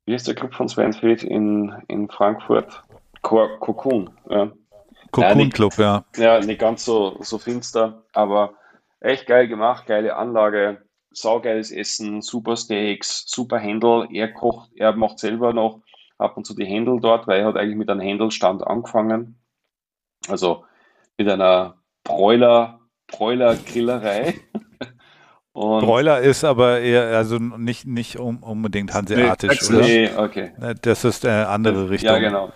wie 0.05 0.15
ist 0.15 0.27
der 0.27 0.36
Club 0.36 0.53
von 0.53 0.69
Svenfeld 0.69 1.23
in, 1.23 1.73
in 1.88 2.09
Frankfurt? 2.09 2.81
Cocoon. 3.21 4.09
Ja. 4.29 4.51
Cocoon 5.11 5.49
Club, 5.49 5.73
ja. 5.77 6.05
Ja, 6.17 6.39
nicht 6.39 6.59
ganz 6.59 6.86
so, 6.86 7.17
so 7.21 7.38
finster, 7.38 8.03
aber 8.13 8.53
echt 8.99 9.27
geil 9.27 9.47
gemacht, 9.47 9.85
geile 9.87 10.15
Anlage, 10.15 10.81
saugeiles 11.11 11.71
Essen, 11.71 12.21
super 12.21 12.57
Steaks, 12.57 13.23
super 13.27 13.57
Händel. 13.57 14.07
Er 14.11 14.31
kocht, 14.33 14.71
er 14.75 14.95
macht 14.95 15.19
selber 15.19 15.53
noch 15.53 15.81
ab 16.17 16.37
und 16.37 16.45
zu 16.45 16.55
die 16.55 16.65
Händel 16.65 16.99
dort, 16.99 17.27
weil 17.27 17.41
er 17.41 17.47
hat 17.47 17.57
eigentlich 17.57 17.77
mit 17.77 17.89
einem 17.89 18.01
Händelstand 18.01 18.65
angefangen. 18.65 19.39
Also 20.27 20.65
mit 21.17 21.29
einer 21.29 21.77
Bräuler, 22.03 22.79
Bräuler-Grillerei. 23.07 24.35
Bräuler 25.53 26.19
ist 26.19 26.43
aber 26.43 26.81
eher, 26.81 27.17
also 27.17 27.37
nicht, 27.37 27.87
nicht 27.87 28.17
unbedingt 28.19 28.93
hanseatisch, 28.93 29.69
nee, 29.69 29.75
oder? 29.75 29.85
Nee, 29.85 30.09
okay. 30.17 30.75
Das 30.81 31.05
ist 31.05 31.25
eine 31.25 31.47
andere 31.47 31.89
Richtung. 31.89 32.09
Ja, 32.09 32.19
genau. 32.19 32.51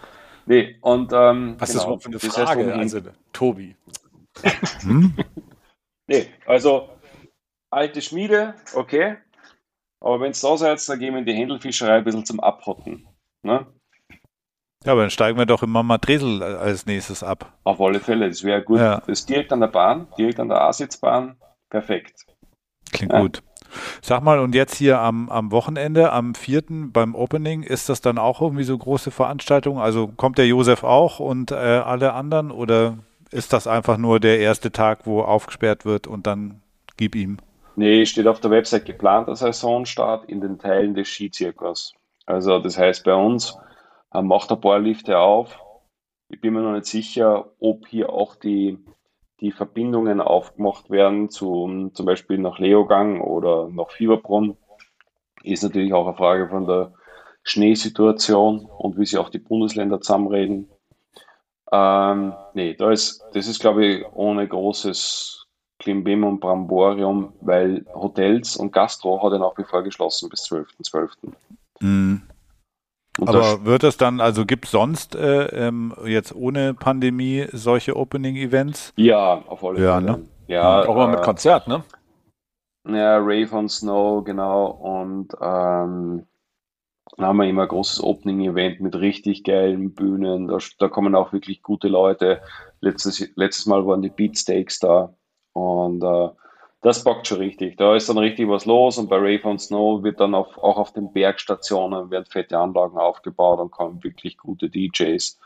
Nee, 0.46 0.76
und, 0.82 1.14
ähm, 1.14 1.56
Was 1.60 1.72
genau, 1.72 1.96
ist 1.96 2.06
das 2.06 2.22
für 2.22 2.40
eine 2.40 2.46
Frage, 2.46 2.76
heißt, 2.76 2.96
also, 2.96 3.10
Tobi? 3.32 3.76
Hm? 4.82 5.14
Nee, 6.10 6.28
also 6.46 6.90
alte 7.72 8.02
Schmiede, 8.02 8.56
okay. 8.74 9.18
Aber 10.02 10.20
wenn 10.20 10.32
es 10.32 10.42
da 10.42 10.58
seid, 10.58 10.88
dann 10.88 11.00
gehen 11.00 11.14
wir 11.14 11.20
in 11.20 11.26
die 11.26 11.34
Händelfischerei 11.34 11.98
ein 11.98 12.04
bisschen 12.04 12.26
zum 12.26 12.40
Abhotten. 12.40 13.08
Ne? 13.44 13.66
Ja, 14.86 14.94
aber 14.94 15.02
dann 15.02 15.10
steigen 15.10 15.38
wir 15.38 15.46
doch 15.46 15.62
im 15.62 15.72
Mama 15.72 15.98
Dresel 15.98 16.42
als 16.42 16.86
nächstes 16.86 17.22
ab. 17.22 17.54
Auf 17.66 17.82
alle 17.82 18.00
Fälle, 18.00 18.30
das 18.30 18.44
wäre 18.44 18.64
gut. 18.64 18.80
Ja. 18.80 19.00
Das 19.00 19.20
ist 19.20 19.30
direkt 19.30 19.52
an 19.52 19.60
der 19.60 19.68
Bahn, 19.68 20.08
direkt 20.18 20.40
an 20.40 20.48
der 20.48 20.62
A-Sitzbahn. 20.62 21.38
Perfekt. 21.70 22.26
Klingt 22.92 23.12
ja. 23.12 23.22
gut. 23.22 23.44
Sag 24.02 24.24
mal, 24.24 24.40
und 24.40 24.56
jetzt 24.56 24.76
hier 24.76 25.00
am, 25.00 25.30
am 25.30 25.52
Wochenende, 25.52 26.12
am 26.12 26.34
4. 26.34 26.64
beim 26.92 27.14
Opening, 27.14 27.62
ist 27.62 27.90
das 27.90 28.02
dann 28.02 28.18
auch 28.18 28.42
irgendwie 28.42 28.64
so 28.64 28.76
große 28.76 29.12
Veranstaltung? 29.12 29.80
Also 29.80 30.08
kommt 30.08 30.38
der 30.38 30.48
Josef 30.48 30.84
auch 30.84 31.20
und 31.20 31.52
äh, 31.52 31.56
alle 31.56 32.14
anderen 32.14 32.50
oder 32.50 32.98
ist 33.32 33.54
das 33.54 33.68
einfach 33.68 33.98
nur 33.98 34.20
der 34.20 34.40
erste 34.40 34.72
Tag, 34.72 35.06
wo 35.06 35.22
aufgesperrt 35.22 35.86
wird 35.86 36.08
und 36.08 36.28
dann 36.28 36.62
gib 36.98 37.16
ihm? 37.16 37.38
Nee, 37.76 38.06
steht 38.06 38.28
auf 38.28 38.40
der 38.40 38.52
Website 38.52 38.86
geplanter 38.86 39.36
Saisonstart 39.36 40.30
in 40.30 40.42
den 40.42 40.60
Teilen 40.60 40.96
des 40.96 41.08
Skizirkers. 41.08 41.94
Also 42.26 42.60
das 42.60 42.78
heißt 42.78 43.06
bei 43.06 43.14
uns 43.14 43.58
äh, 44.14 44.22
macht 44.22 44.52
ein 44.52 44.62
paar 44.62 44.80
Lifte 44.80 45.18
auf. 45.18 45.60
Ich 46.30 46.42
bin 46.42 46.54
mir 46.54 46.62
noch 46.62 46.74
nicht 46.74 46.86
sicher, 46.86 47.52
ob 47.60 47.88
hier 47.88 48.10
auch 48.10 48.36
die, 48.36 48.78
die 49.40 49.52
Verbindungen 49.52 50.22
aufgemacht 50.22 50.90
werden, 50.90 51.30
zu, 51.30 51.90
zum 51.94 52.06
Beispiel 52.06 52.38
nach 52.38 52.60
Leogang 52.60 53.22
oder 53.22 53.70
nach 53.70 53.90
Fieberbrunn. 53.92 54.58
Ist 55.44 55.64
natürlich 55.64 55.94
auch 55.94 56.06
eine 56.06 56.18
Frage 56.18 56.50
von 56.50 56.68
der 56.68 56.94
Schneesituation 57.44 58.66
und 58.66 58.98
wie 58.98 59.06
sich 59.06 59.18
auch 59.18 59.30
die 59.30 59.40
Bundesländer 59.40 60.02
zusammenreden. 60.02 60.70
Ähm, 61.72 62.34
nee, 62.54 62.74
da 62.74 62.92
ist, 62.92 63.24
das 63.34 63.48
ist, 63.48 63.60
glaube 63.60 63.86
ich, 63.86 64.06
ohne 64.14 64.48
großes 64.48 65.48
Klimbim 65.80 66.24
und 66.24 66.40
Bramborium, 66.40 67.34
weil 67.42 67.86
Hotels 67.94 68.58
und 68.58 68.72
Gastro 68.72 69.24
hat 69.24 69.32
ja 69.32 69.40
nach 69.40 69.58
wie 69.58 69.64
vor 69.64 69.84
geschlossen 69.84 70.30
bis 70.30 70.44
12.12. 70.44 70.66
.12. 70.92 71.10
Mhm. 71.82 72.22
Aber 73.22 73.66
wird 73.66 73.84
es 73.84 73.98
dann, 73.98 74.22
also 74.22 74.46
gibt 74.46 74.66
es 74.66 74.72
sonst 74.72 75.16
äh, 75.16 75.68
ähm, 75.68 75.94
jetzt 76.06 76.34
ohne 76.34 76.74
Pandemie 76.74 77.48
solche 77.52 77.96
Opening-Events? 77.96 78.94
Ja, 78.96 79.44
auf 79.48 79.64
alle 79.64 79.82
ja, 79.82 79.96
Fälle. 79.96 80.12
Ne? 80.12 80.26
Ja, 80.48 80.86
auch 80.86 80.96
mal 80.96 81.08
mit 81.08 81.20
äh, 81.20 81.24
Konzert, 81.24 81.68
ne? 81.68 81.84
Ja, 82.88 83.18
Rave 83.18 83.50
on 83.52 83.70
Snow, 83.70 84.24
genau. 84.24 84.68
Und 84.68 85.34
ähm, 85.42 86.26
haben 87.28 87.38
wir 87.38 87.48
immer 87.48 87.64
ein 87.64 87.68
großes 87.68 88.04
Opening-Event 88.04 88.82
mit 88.82 88.96
richtig 88.96 89.44
geilen 89.44 89.94
Bühnen. 89.94 90.48
Da, 90.48 90.58
da, 90.78 90.88
kommen 90.88 91.16
auch 91.16 91.34
wirklich 91.34 91.62
gute 91.62 91.88
Leute. 91.88 92.42
Letztes, 92.82 93.30
letztes 93.36 93.66
Mal 93.66 93.86
waren 93.86 94.02
die 94.02 94.10
Beatsteaks 94.10 94.80
da. 94.80 95.14
Und 95.54 96.04
äh, 96.04 96.30
das 96.82 97.04
bockt 97.04 97.28
schon 97.28 97.40
richtig. 97.40 97.78
Da 97.78 97.96
ist 97.96 98.08
dann 98.10 98.18
richtig 98.18 98.48
was 98.48 98.66
los 98.66 98.98
und 98.98 99.10
bei 99.10 99.18
Rave 99.18 99.44
on 99.46 99.60
Snow 99.60 100.02
wird 100.04 100.20
dann 100.20 100.34
auf, 100.34 100.58
auch 100.58 100.78
auf 100.78 100.94
den 100.94 101.12
Bergstationen 101.12 102.10
werden 102.10 102.26
fette 102.26 102.58
Anlagen 102.58 102.98
aufgebaut 102.98 103.60
und 103.60 103.72
kommen 103.72 104.04
wirklich 104.04 104.38
gute 104.38 104.70
DJs. 104.70 105.38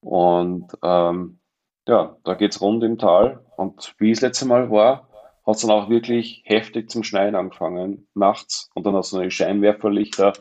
Und 0.00 0.68
ähm, 0.82 1.40
ja, 1.88 2.16
da 2.22 2.34
geht 2.34 2.52
es 2.52 2.60
rund 2.60 2.84
im 2.84 2.98
Tal. 2.98 3.44
Und 3.56 3.94
wie 3.98 4.12
es 4.12 4.20
letzte 4.20 4.46
Mal 4.46 4.70
war, 4.70 5.08
hat 5.46 5.56
es 5.56 5.62
dann 5.62 5.70
auch 5.70 5.88
wirklich 5.88 6.42
heftig 6.44 6.90
zum 6.90 7.02
Schneien 7.02 7.34
angefangen, 7.34 8.06
nachts. 8.14 8.70
Und 8.74 8.86
dann 8.86 8.94
hast 8.94 9.12
du 9.12 9.16
noch 9.16 9.24
die 9.24 9.30
Scheinwerferlichter. 9.30 10.34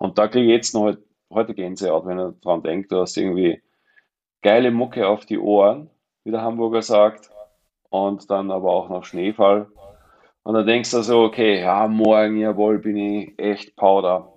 Und 0.00 0.16
da 0.16 0.28
kriege 0.28 0.46
ich 0.46 0.52
jetzt 0.52 0.74
noch 0.74 0.96
heute 1.30 1.54
Gänsehaut, 1.54 2.06
wenn 2.06 2.18
er 2.18 2.32
dran 2.32 2.62
denkt, 2.62 2.90
du 2.90 3.00
hast 3.00 3.18
irgendwie 3.18 3.62
geile 4.40 4.70
Mucke 4.70 5.06
auf 5.06 5.26
die 5.26 5.38
Ohren, 5.38 5.90
wie 6.24 6.30
der 6.30 6.40
Hamburger 6.40 6.80
sagt. 6.80 7.30
Und 7.90 8.30
dann 8.30 8.50
aber 8.50 8.70
auch 8.70 8.88
noch 8.88 9.04
Schneefall. 9.04 9.68
Und 10.42 10.54
dann 10.54 10.66
denkst 10.66 10.90
du 10.92 11.02
so, 11.02 11.20
okay, 11.20 11.60
ja, 11.60 11.86
morgen, 11.86 12.38
jawohl, 12.38 12.78
bin 12.78 12.96
ich 12.96 13.38
echt 13.38 13.76
Powder. 13.76 14.32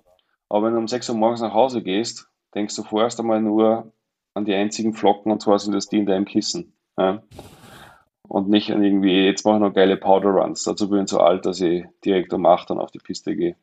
Aber 0.50 0.66
wenn 0.66 0.74
du 0.74 0.80
um 0.80 0.88
6 0.88 1.10
Uhr 1.10 1.16
morgens 1.16 1.42
nach 1.42 1.54
Hause 1.54 1.82
gehst, 1.82 2.28
denkst 2.54 2.76
du 2.76 2.84
vorerst 2.84 3.20
einmal 3.20 3.42
nur 3.42 3.94
an 4.34 4.44
die 4.44 4.54
einzigen 4.54 4.94
Flocken 4.94 5.32
und 5.32 5.42
zwar 5.42 5.60
sind 5.60 5.74
das 5.74 5.88
die 5.88 6.00
in 6.00 6.06
deinem 6.06 6.26
Kissen. 6.26 6.74
Ja? 6.98 7.24
Und 8.28 8.50
nicht 8.50 8.72
an 8.72 8.84
irgendwie, 8.84 9.26
jetzt 9.26 9.46
mache 9.46 9.56
ich 9.56 9.62
noch 9.62 9.74
geile 9.74 9.96
Powder 9.96 10.30
Runs. 10.30 10.64
Dazu 10.66 10.90
bin 10.90 11.04
ich 11.04 11.10
so 11.10 11.20
alt, 11.20 11.46
dass 11.46 11.62
ich 11.62 11.86
direkt 12.04 12.34
um 12.34 12.46
8 12.46 12.70
dann 12.72 12.80
auf 12.80 12.92
die 12.92 13.00
Piste 13.00 13.36
gehe. 13.36 13.56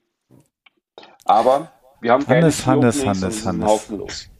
Aber 1.27 1.71
wir 2.01 2.13
haben 2.13 2.27
Hannes, 2.27 2.67
Hannes, 2.67 3.05
Hannes, 3.05 3.47
Hannes. 3.47 3.67
Haufen 3.67 3.99
los. 3.99 4.31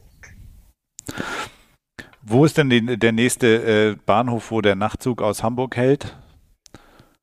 Wo 2.21 2.45
ist 2.45 2.57
denn 2.57 2.69
die, 2.69 2.97
der 2.97 3.11
nächste 3.11 3.91
äh, 3.91 3.95
Bahnhof, 4.05 4.51
wo 4.51 4.61
der 4.61 4.75
Nachtzug 4.75 5.21
aus 5.21 5.43
Hamburg 5.43 5.75
hält? 5.75 6.15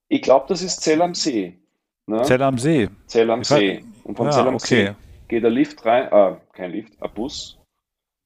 Ich 0.09 0.23
glaube, 0.23 0.47
das 0.49 0.63
ist 0.63 0.81
Zell 0.81 1.01
am 1.03 1.15
See. 1.15 1.59
Ne? 2.07 2.23
Zell 2.23 2.43
am 2.43 2.59
See. 2.59 2.89
Zell 3.07 3.31
am 3.31 3.45
See. 3.45 3.85
Und 4.05 4.17
von 4.17 4.27
ja, 4.27 4.33
Zell 4.33 4.49
am 4.49 4.55
okay. 4.55 4.87
See 4.87 4.95
geht 5.29 5.45
der 5.45 5.51
Lift 5.51 5.85
rein, 5.87 6.13
ah, 6.13 6.41
kein 6.53 6.73
Lift, 6.73 7.01
ein 7.01 7.11
Bus. 7.15 7.59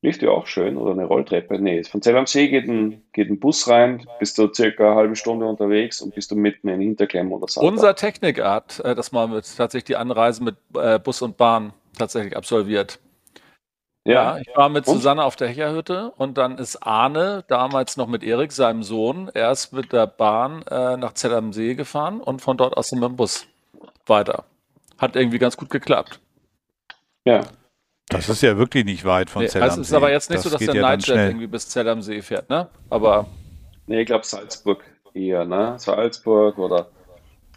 Lift 0.04 0.22
ja 0.22 0.30
auch 0.30 0.46
schön 0.46 0.76
oder 0.76 0.92
eine 0.92 1.04
Rolltreppe. 1.04 1.60
Nee, 1.60 1.84
von 1.84 2.02
Zell 2.02 2.16
am 2.16 2.26
See 2.26 2.48
geht 2.48 2.66
ein, 2.66 3.02
geht 3.12 3.30
ein 3.30 3.38
Bus 3.38 3.68
rein, 3.68 4.04
bist 4.18 4.36
du 4.36 4.52
circa 4.52 4.86
eine 4.86 4.94
halbe 4.96 5.16
Stunde 5.16 5.46
unterwegs 5.46 6.00
und 6.00 6.14
bist 6.14 6.30
du 6.32 6.34
mitten 6.34 6.68
in 6.68 6.80
Hinterklemm 6.80 7.32
oder 7.32 7.46
so. 7.46 7.60
Unser 7.60 7.94
Technikart, 7.94 8.80
äh, 8.80 8.96
dass 8.96 9.12
man 9.12 9.32
mit, 9.32 9.56
tatsächlich 9.56 9.84
die 9.84 9.96
Anreise 9.96 10.42
mit 10.42 10.56
äh, 10.74 10.98
Bus 10.98 11.22
und 11.22 11.36
Bahn 11.36 11.72
tatsächlich 11.96 12.36
absolviert. 12.36 12.98
Ja, 14.04 14.38
ich 14.38 14.48
war 14.56 14.68
mit 14.68 14.88
und? 14.88 14.94
Susanne 14.96 15.22
auf 15.22 15.36
der 15.36 15.48
Hecherhütte 15.48 16.12
und 16.16 16.36
dann 16.36 16.58
ist 16.58 16.76
Arne, 16.82 17.44
damals 17.46 17.96
noch 17.96 18.08
mit 18.08 18.24
Erik, 18.24 18.50
seinem 18.50 18.82
Sohn, 18.82 19.30
erst 19.32 19.72
mit 19.72 19.92
der 19.92 20.08
Bahn 20.08 20.62
äh, 20.62 20.96
nach 20.96 21.12
Zell 21.14 21.34
am 21.34 21.52
See 21.52 21.74
gefahren 21.74 22.20
und 22.20 22.42
von 22.42 22.56
dort 22.56 22.76
aus 22.76 22.90
mit 22.90 23.04
dem 23.04 23.16
Bus 23.16 23.46
weiter. 24.06 24.44
Hat 24.98 25.14
irgendwie 25.14 25.38
ganz 25.38 25.56
gut 25.56 25.70
geklappt. 25.70 26.20
Ja. 27.24 27.42
Das 28.08 28.28
ist 28.28 28.42
ja 28.42 28.58
wirklich 28.58 28.84
nicht 28.84 29.04
weit 29.04 29.30
von 29.30 29.42
nee, 29.42 29.48
Zell 29.48 29.62
also 29.62 29.74
am 29.74 29.76
See. 29.76 29.82
Es 29.82 29.88
ist 29.88 29.94
aber 29.94 30.10
jetzt 30.10 30.30
nicht 30.30 30.44
das 30.44 30.44
so, 30.44 30.50
dass 30.50 30.66
der 30.66 30.74
ja 30.74 30.82
Nightjet 30.82 31.16
irgendwie 31.16 31.46
bis 31.46 31.68
Zell 31.68 31.88
am 31.88 32.02
See 32.02 32.22
fährt, 32.22 32.50
ne? 32.50 32.68
Aber. 32.90 33.26
Nee, 33.86 34.00
ich 34.00 34.06
glaube 34.06 34.26
Salzburg 34.26 34.82
eher, 35.14 35.44
ne? 35.44 35.74
Salzburg 35.78 36.58
oder, 36.58 36.88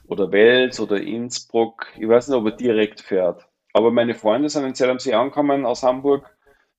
oder 0.07 0.31
Wels 0.31 0.79
oder 0.79 1.01
Innsbruck. 1.01 1.87
Ich 1.97 2.07
weiß 2.07 2.27
nicht, 2.27 2.37
ob 2.37 2.45
er 2.45 2.51
direkt 2.51 3.01
fährt. 3.01 3.44
Aber 3.75 3.91
meine 3.91 4.15
Freunde 4.15 4.49
sind 4.49 4.63
in 4.63 4.75
Zell 4.75 4.89
am 4.89 4.99
See 4.99 5.13
angekommen 5.13 5.65
aus 5.65 5.83
Hamburg 5.83 6.35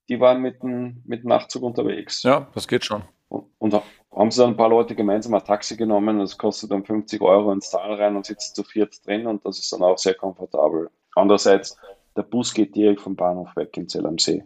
die 0.09 0.21
waren 0.21 0.41
mit 0.41 0.63
dem, 0.63 1.03
mit 1.05 1.23
dem 1.23 1.29
Nachtzug 1.29 1.63
unterwegs. 1.63 2.23
Ja, 2.23 2.49
das 2.55 2.69
geht 2.69 2.85
schon. 2.85 3.03
Und, 3.29 3.47
und 3.59 3.83
haben 4.15 4.31
sie 4.31 4.41
dann 4.41 4.51
ein 4.51 4.57
paar 4.57 4.69
Leute 4.69 4.95
gemeinsam 4.95 5.35
ein 5.35 5.45
Taxi 5.45 5.77
genommen, 5.77 6.21
das 6.21 6.39
kostet 6.39 6.71
dann 6.71 6.85
50 6.85 7.21
Euro 7.21 7.53
ins 7.53 7.71
Tal 7.71 7.95
rein 7.95 8.17
und 8.17 8.25
sitzt 8.25 8.55
zu 8.55 8.63
viert 8.63 9.05
drin 9.07 9.27
und 9.27 9.45
das 9.45 9.59
ist 9.59 9.73
dann 9.73 9.83
auch 9.83 9.99
sehr 9.99 10.15
komfortabel. 10.15 10.91
Andererseits, 11.15 11.77
der 12.17 12.23
Bus 12.23 12.55
geht 12.55 12.75
direkt 12.77 13.01
vom 13.01 13.17
Bahnhof 13.17 13.55
weg 13.57 13.77
in 13.77 13.89
Zell 13.89 14.07
am 14.07 14.19
See. 14.19 14.45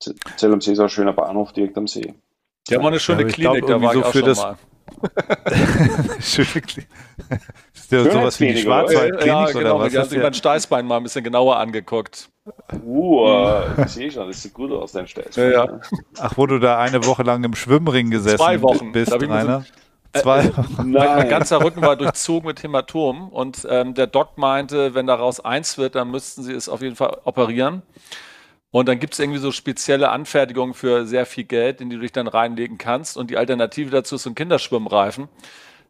Zell 0.00 0.52
am 0.52 0.60
See 0.60 0.72
ist 0.72 0.80
auch 0.80 0.84
ein 0.84 0.88
schöner 0.90 1.12
Bahnhof 1.12 1.52
direkt 1.52 1.78
am 1.78 1.86
See. 1.86 2.14
Die 2.68 2.74
haben 2.74 2.82
auch 2.82 2.88
eine 2.88 3.00
schöne 3.00 3.22
ja, 3.22 3.28
Klinik, 3.28 3.66
glaub, 3.66 3.80
da 3.80 3.82
war 3.82 3.92
so 3.92 4.00
ich 4.00 4.04
auch 4.04 4.12
für 4.12 4.18
schon 4.18 4.28
das, 4.28 4.38
mal. 4.38 4.56
Schöne 6.20 6.62
Klinik. 6.62 6.88
Ist 7.74 7.92
ja 7.92 8.04
sowas 8.04 8.40
wie 8.40 8.52
die 8.52 8.62
Schwarzwaldklinik 8.62 9.26
ja, 9.26 9.46
genau, 9.46 9.76
oder 9.76 9.78
was? 9.80 9.92
Die 9.92 9.98
hat 9.98 10.10
sich 10.10 10.22
mein 10.22 10.34
Steißbein 10.34 10.86
mal 10.86 10.98
ein 10.98 11.02
bisschen 11.02 11.24
genauer 11.24 11.58
angeguckt. 11.58 12.30
Uh, 12.84 13.62
ich 13.78 13.88
sehe 13.88 14.10
schon, 14.10 14.28
das 14.28 14.42
sieht 14.42 14.54
gut 14.54 14.70
aus, 14.70 14.92
dein 14.92 15.06
Steißbein. 15.06 15.52
Ja, 15.52 15.64
ja. 15.66 15.80
Ach, 16.18 16.36
wo 16.36 16.46
du 16.46 16.58
da 16.58 16.78
eine 16.78 17.04
Woche 17.06 17.22
lang 17.22 17.42
im 17.44 17.54
Schwimmring 17.54 18.10
gesessen 18.10 18.38
Zwei 18.38 18.60
Wochen. 18.62 18.92
bist, 18.92 19.12
Rainer? 19.12 19.64
Zwei 20.14 20.44
äh, 20.44 20.56
Wochen. 20.56 20.92
Mein 20.92 21.28
ganzer 21.28 21.62
Rücken 21.62 21.82
war 21.82 21.96
durchzogen 21.96 22.46
mit 22.46 22.62
Hämatom 22.62 23.28
und 23.28 23.66
ähm, 23.68 23.94
der 23.94 24.06
Doc 24.06 24.36
meinte, 24.38 24.94
wenn 24.94 25.06
daraus 25.06 25.40
eins 25.40 25.78
wird, 25.78 25.94
dann 25.94 26.10
müssten 26.10 26.42
sie 26.42 26.52
es 26.52 26.68
auf 26.68 26.82
jeden 26.82 26.96
Fall 26.96 27.18
operieren. 27.24 27.82
Und 28.74 28.88
dann 28.88 28.98
gibt 28.98 29.12
es 29.12 29.20
irgendwie 29.20 29.38
so 29.38 29.52
spezielle 29.52 30.08
Anfertigungen 30.08 30.74
für 30.74 31.06
sehr 31.06 31.26
viel 31.26 31.44
Geld, 31.44 31.80
in 31.80 31.90
die 31.90 31.94
du 31.94 32.02
dich 32.02 32.10
dann 32.10 32.26
reinlegen 32.26 32.76
kannst. 32.76 33.16
Und 33.16 33.30
die 33.30 33.36
Alternative 33.36 33.88
dazu 33.88 34.16
ist 34.16 34.24
so 34.24 34.30
ein 34.30 34.34
Kinderschwimmreifen. 34.34 35.28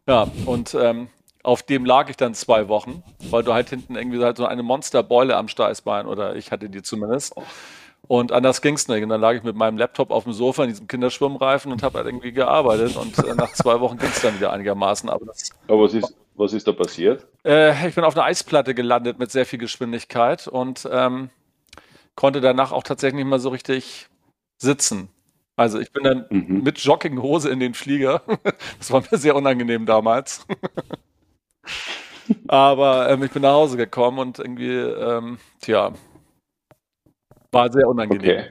Ja, 0.07 0.27
und 0.45 0.75
ähm, 0.79 1.07
auf 1.41 1.63
dem 1.63 1.83
lag 1.83 2.11
ich 2.11 2.15
dann 2.15 2.35
zwei 2.35 2.67
Wochen, 2.67 3.01
weil 3.31 3.41
du 3.41 3.55
halt 3.55 3.71
hinten 3.71 3.95
irgendwie 3.95 4.23
halt 4.23 4.37
so 4.37 4.45
eine 4.45 4.61
Monsterbeule 4.61 5.35
am 5.35 5.47
Steißbein 5.47 6.05
oder 6.05 6.35
ich 6.35 6.51
hatte 6.51 6.69
die 6.69 6.83
zumindest. 6.83 7.33
Und 8.07 8.31
anders 8.31 8.61
ging 8.61 8.75
es 8.75 8.87
nicht. 8.87 9.01
Und 9.01 9.09
dann 9.09 9.19
lag 9.19 9.33
ich 9.33 9.41
mit 9.41 9.55
meinem 9.55 9.79
Laptop 9.79 10.11
auf 10.11 10.25
dem 10.25 10.33
Sofa 10.33 10.61
in 10.61 10.69
diesem 10.69 10.87
Kinderschwimmreifen 10.87 11.71
und 11.71 11.81
habe 11.81 11.97
halt 11.97 12.05
irgendwie 12.05 12.33
gearbeitet. 12.33 12.97
Und 12.97 13.17
äh, 13.17 13.33
nach 13.33 13.51
zwei 13.53 13.79
Wochen 13.79 13.97
ging 13.97 14.09
es 14.09 14.21
dann 14.21 14.35
wieder 14.35 14.53
einigermaßen. 14.53 15.09
Aber, 15.09 15.25
Aber 15.67 15.81
was, 15.81 15.95
ist, 15.95 16.15
was 16.35 16.53
ist 16.53 16.67
da 16.67 16.71
passiert? 16.71 17.25
Äh, 17.43 17.87
ich 17.87 17.95
bin 17.95 18.03
auf 18.03 18.15
einer 18.15 18.25
Eisplatte 18.25 18.75
gelandet 18.75 19.17
mit 19.17 19.31
sehr 19.31 19.47
viel 19.47 19.57
Geschwindigkeit 19.57 20.47
und 20.47 20.87
ähm, 20.91 21.31
konnte 22.15 22.41
danach 22.41 22.71
auch 22.71 22.83
tatsächlich 22.83 23.23
nicht 23.23 23.29
mehr 23.29 23.39
so 23.39 23.49
richtig 23.49 24.07
sitzen. 24.57 25.09
Also 25.57 25.79
ich 25.79 25.91
bin 25.91 26.03
dann 26.03 26.25
mhm. 26.29 26.63
mit 26.63 26.79
Jogginghose 26.79 27.49
in 27.49 27.59
den 27.59 27.73
Flieger. 27.73 28.21
Das 28.77 28.91
war 28.91 29.03
mir 29.09 29.17
sehr 29.17 29.35
unangenehm 29.35 29.85
damals. 29.85 30.45
Aber 32.47 33.09
ähm, 33.09 33.23
ich 33.23 33.31
bin 33.31 33.41
nach 33.43 33.53
Hause 33.53 33.77
gekommen 33.77 34.19
und 34.19 34.39
irgendwie, 34.39 34.73
ähm, 34.73 35.37
tja, 35.61 35.93
war 37.51 37.71
sehr 37.71 37.87
unangenehm. 37.87 38.21
Okay. 38.21 38.49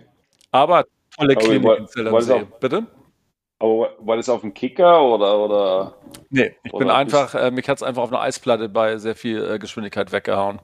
Aber 0.50 0.86
tolle 1.16 1.36
Aber 1.36 1.44
Klinik 1.44 1.64
war, 1.64 1.76
in 1.76 1.88
Zell 1.88 2.46
Bitte? 2.60 2.86
Aber 3.58 3.90
war 4.00 4.16
das 4.16 4.28
auf 4.28 4.40
dem 4.40 4.54
Kicker 4.54 5.02
oder? 5.02 5.38
oder 5.38 5.94
nee, 6.30 6.54
ich 6.64 6.72
oder 6.72 6.86
bin 6.86 6.94
einfach, 6.94 7.34
äh, 7.34 7.50
mich 7.50 7.68
hat 7.68 7.78
es 7.78 7.82
einfach 7.82 8.02
auf 8.02 8.12
einer 8.12 8.20
Eisplatte 8.20 8.68
bei 8.68 8.96
sehr 8.98 9.14
viel 9.14 9.44
äh, 9.44 9.58
Geschwindigkeit 9.58 10.12
weggehauen. 10.12 10.60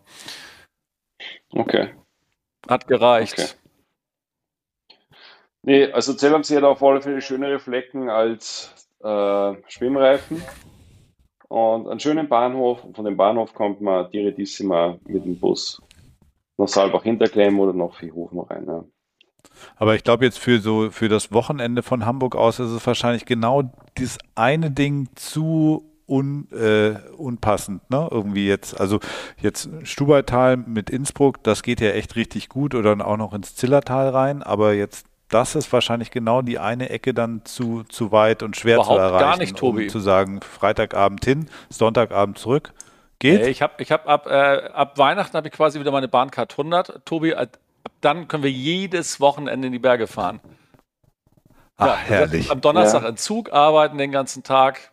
Okay. 1.52 1.90
Hat 2.68 2.86
gereicht. 2.86 3.38
Okay. 3.38 3.48
Nee, 5.62 5.92
also 5.92 6.14
Zell 6.14 6.34
am 6.34 6.42
See 6.42 6.56
hat 6.56 6.64
auf 6.64 6.82
alle 6.82 7.02
Fälle 7.02 7.20
schönere 7.20 7.58
Flecken 7.58 8.08
als 8.08 8.88
äh, 9.02 9.54
Schwimmreifen 9.68 10.42
und 11.48 11.88
einen 11.88 12.00
schönen 12.00 12.28
Bahnhof. 12.28 12.86
Von 12.94 13.04
dem 13.04 13.16
Bahnhof 13.16 13.52
kommt 13.52 13.80
man 13.80 14.10
direttissima 14.10 14.98
mit 15.06 15.24
dem 15.24 15.38
Bus 15.38 15.82
nach 16.56 16.68
Saalbach 16.68 17.02
Hinterklemm 17.02 17.58
oder 17.60 17.72
nach 17.72 17.94
Viehhofen 17.94 18.40
rein. 18.40 18.66
Ja. 18.66 18.84
Aber 19.76 19.94
ich 19.94 20.04
glaube 20.04 20.24
jetzt 20.24 20.38
für 20.38 20.60
so 20.60 20.90
für 20.90 21.08
das 21.08 21.32
Wochenende 21.32 21.82
von 21.82 22.06
Hamburg 22.06 22.36
aus 22.36 22.58
ist 22.58 22.70
es 22.70 22.86
wahrscheinlich 22.86 23.26
genau 23.26 23.70
dieses 23.98 24.18
eine 24.34 24.70
Ding 24.70 25.08
zu 25.14 25.89
un, 26.10 26.48
äh, 26.52 26.96
unpassend, 27.16 27.88
ne? 27.88 28.08
Irgendwie 28.10 28.46
jetzt, 28.46 28.78
also 28.80 28.98
jetzt 29.40 29.70
Stubaital 29.84 30.56
mit 30.56 30.90
Innsbruck, 30.90 31.42
das 31.44 31.62
geht 31.62 31.80
ja 31.80 31.90
echt 31.90 32.16
richtig 32.16 32.48
gut 32.48 32.74
oder 32.74 33.06
auch 33.06 33.16
noch 33.16 33.32
ins 33.32 33.54
Zillertal 33.54 34.08
rein, 34.08 34.42
aber 34.42 34.74
jetzt 34.74 35.06
das 35.28 35.54
ist 35.54 35.72
wahrscheinlich 35.72 36.10
genau 36.10 36.42
die 36.42 36.58
eine 36.58 36.90
Ecke 36.90 37.14
dann 37.14 37.42
zu, 37.44 37.84
zu 37.84 38.10
weit 38.10 38.42
und 38.42 38.56
schwer 38.56 38.76
Überhaupt 38.76 38.96
zu 38.96 39.00
erreichen. 39.00 39.24
gar 39.24 39.36
nicht, 39.38 39.56
Tobi. 39.56 39.84
Um 39.84 39.88
zu 39.88 40.00
sagen, 40.00 40.40
Freitagabend 40.40 41.24
hin, 41.24 41.48
Sonntagabend 41.68 42.36
zurück. 42.36 42.72
Geht? 43.20 43.46
ich 43.46 43.62
habe 43.62 43.74
ich 43.78 43.92
hab 43.92 44.08
ab, 44.08 44.26
äh, 44.26 44.32
ab 44.72 44.98
Weihnachten 44.98 45.36
habe 45.36 45.46
ich 45.46 45.52
quasi 45.52 45.78
wieder 45.78 45.92
meine 45.92 46.08
Bahncard 46.08 46.52
100. 46.52 47.04
Tobi, 47.04 47.34
ab 47.34 47.50
dann 48.00 48.28
können 48.28 48.42
wir 48.42 48.50
jedes 48.50 49.20
Wochenende 49.20 49.66
in 49.66 49.72
die 49.72 49.78
Berge 49.78 50.06
fahren. 50.06 50.40
Ach, 51.76 51.86
ja, 51.86 51.96
herrlich. 51.96 52.50
Am 52.50 52.60
Donnerstag 52.60 53.02
ja. 53.02 53.08
in 53.10 53.16
Zug 53.16 53.52
arbeiten 53.52 53.98
den 53.98 54.10
ganzen 54.10 54.42
Tag. 54.42 54.90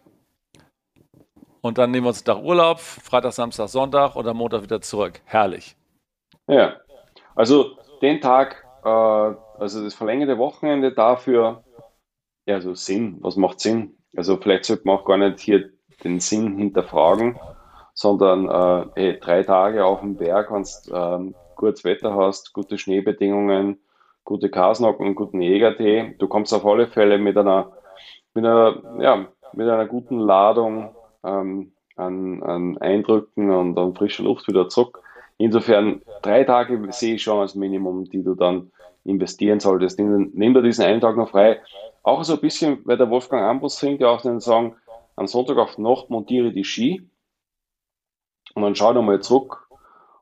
Und 1.62 1.78
dann 1.78 1.92
nehmen 1.92 2.06
wir 2.06 2.10
uns 2.10 2.26
einen 2.26 2.38
Tag 2.38 2.46
Urlaub, 2.46 2.80
Freitag, 2.80 3.34
Samstag, 3.34 3.70
Sonntag 3.70 4.16
und 4.16 4.28
am 4.28 4.38
Montag 4.38 4.64
wieder 4.64 4.82
zurück. 4.82 5.22
Herrlich. 5.26 5.76
Ja, 6.48 6.78
also 7.36 7.78
den 8.02 8.22
Tag, 8.22 8.66
äh, 8.84 8.90
also 8.90 9.84
das 9.84 9.94
verlängerte 9.94 10.38
Wochenende 10.38 10.94
dafür, 10.94 11.64
ja, 12.46 12.56
also 12.56 12.74
Sinn, 12.74 13.18
was 13.22 13.36
macht 13.36 13.60
Sinn? 13.60 13.98
Also 14.16 14.38
vielleicht 14.38 14.66
sollte 14.66 14.84
man 14.86 14.98
auch 14.98 15.06
gar 15.06 15.18
nicht 15.18 15.40
hier 15.40 15.70
den 16.04 16.20
Sinn 16.20 16.58
hinterfragen, 16.58 17.38
sondern 17.94 18.48
äh, 18.48 18.86
hey, 18.96 19.20
drei 19.20 19.44
Tage 19.44 19.84
auf 19.86 20.00
dem 20.00 20.16
Berg, 20.16 20.52
wenn 20.52 20.64
du 20.64 20.96
ähm, 20.96 21.36
gutes 21.56 21.84
Wetter 21.84 22.16
hast, 22.16 22.54
gute 22.54 22.78
Schneebedingungen, 22.78 23.80
gute 24.24 24.50
Kasnocken, 24.50 25.16
guten 25.16 25.42
Jägertee, 25.42 26.16
du 26.20 26.28
kommst 26.28 26.54
auf 26.54 26.66
alle 26.66 26.88
Fälle 26.88 27.18
mit 27.18 27.38
einer, 27.38 27.74
mit 28.34 28.46
einer, 28.46 29.00
ja, 29.00 29.28
mit 29.54 29.68
einer 29.68 29.86
guten 29.86 30.20
Ladung 30.20 30.96
ähm, 31.24 31.72
an, 31.96 32.44
an 32.44 32.78
Eindrücken 32.78 33.50
und 33.52 33.78
an 33.78 33.96
frischer 33.96 34.24
Luft 34.24 34.48
wieder 34.48 34.70
zurück. 34.70 35.02
Insofern 35.38 36.02
drei 36.22 36.44
Tage 36.44 36.80
sehe 36.92 37.16
ich 37.16 37.24
schon 37.24 37.40
als 37.40 37.56
Minimum, 37.56 38.06
die 38.06 38.24
du 38.24 38.36
dann 38.36 38.72
investieren 39.04 39.60
solltest. 39.60 40.00
Nimm 40.00 40.54
dir 40.54 40.62
diesen 40.62 40.86
einen 40.86 41.02
Tag 41.02 41.16
noch 41.16 41.30
frei. 41.30 41.62
Auch 42.04 42.24
so 42.24 42.34
ein 42.34 42.42
bisschen, 42.42 42.80
weil 42.86 42.98
der 42.98 43.10
Wolfgang 43.10 43.44
Ambus 43.44 43.80
singt 43.80 44.02
ja 44.02 44.10
auch 44.10 44.22
den 44.22 44.40
Song, 44.40 44.76
am 45.16 45.28
Sonntag 45.28 45.58
auf 45.58 45.78
Nacht 45.78 46.10
montiere 46.10 46.52
die 46.52 46.64
Ski 46.64 47.10
und 48.54 48.62
dann 48.62 48.76
schau 48.76 48.94
nochmal 48.94 49.22
zurück 49.22 49.68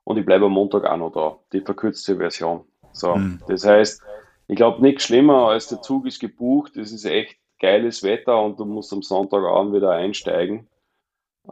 und 0.03 0.17
ich 0.17 0.25
bleibe 0.25 0.45
am 0.45 0.53
Montag 0.53 0.85
auch 0.85 0.97
noch 0.97 1.11
da. 1.11 1.37
Die 1.51 1.61
verkürzte 1.61 2.17
Version. 2.17 2.63
So, 2.91 3.15
mhm. 3.15 3.41
das 3.47 3.65
heißt, 3.65 4.01
ich 4.47 4.55
glaube 4.55 4.81
nichts 4.81 5.03
schlimmer 5.03 5.49
als 5.49 5.67
der 5.67 5.81
Zug 5.81 6.05
ist 6.05 6.19
gebucht, 6.19 6.77
es 6.77 6.91
ist 6.91 7.05
echt 7.05 7.37
geiles 7.59 8.03
Wetter 8.03 8.41
und 8.41 8.59
du 8.59 8.65
musst 8.65 8.93
am 8.93 9.01
Sonntagabend 9.01 9.73
wieder 9.73 9.91
einsteigen. 9.91 10.67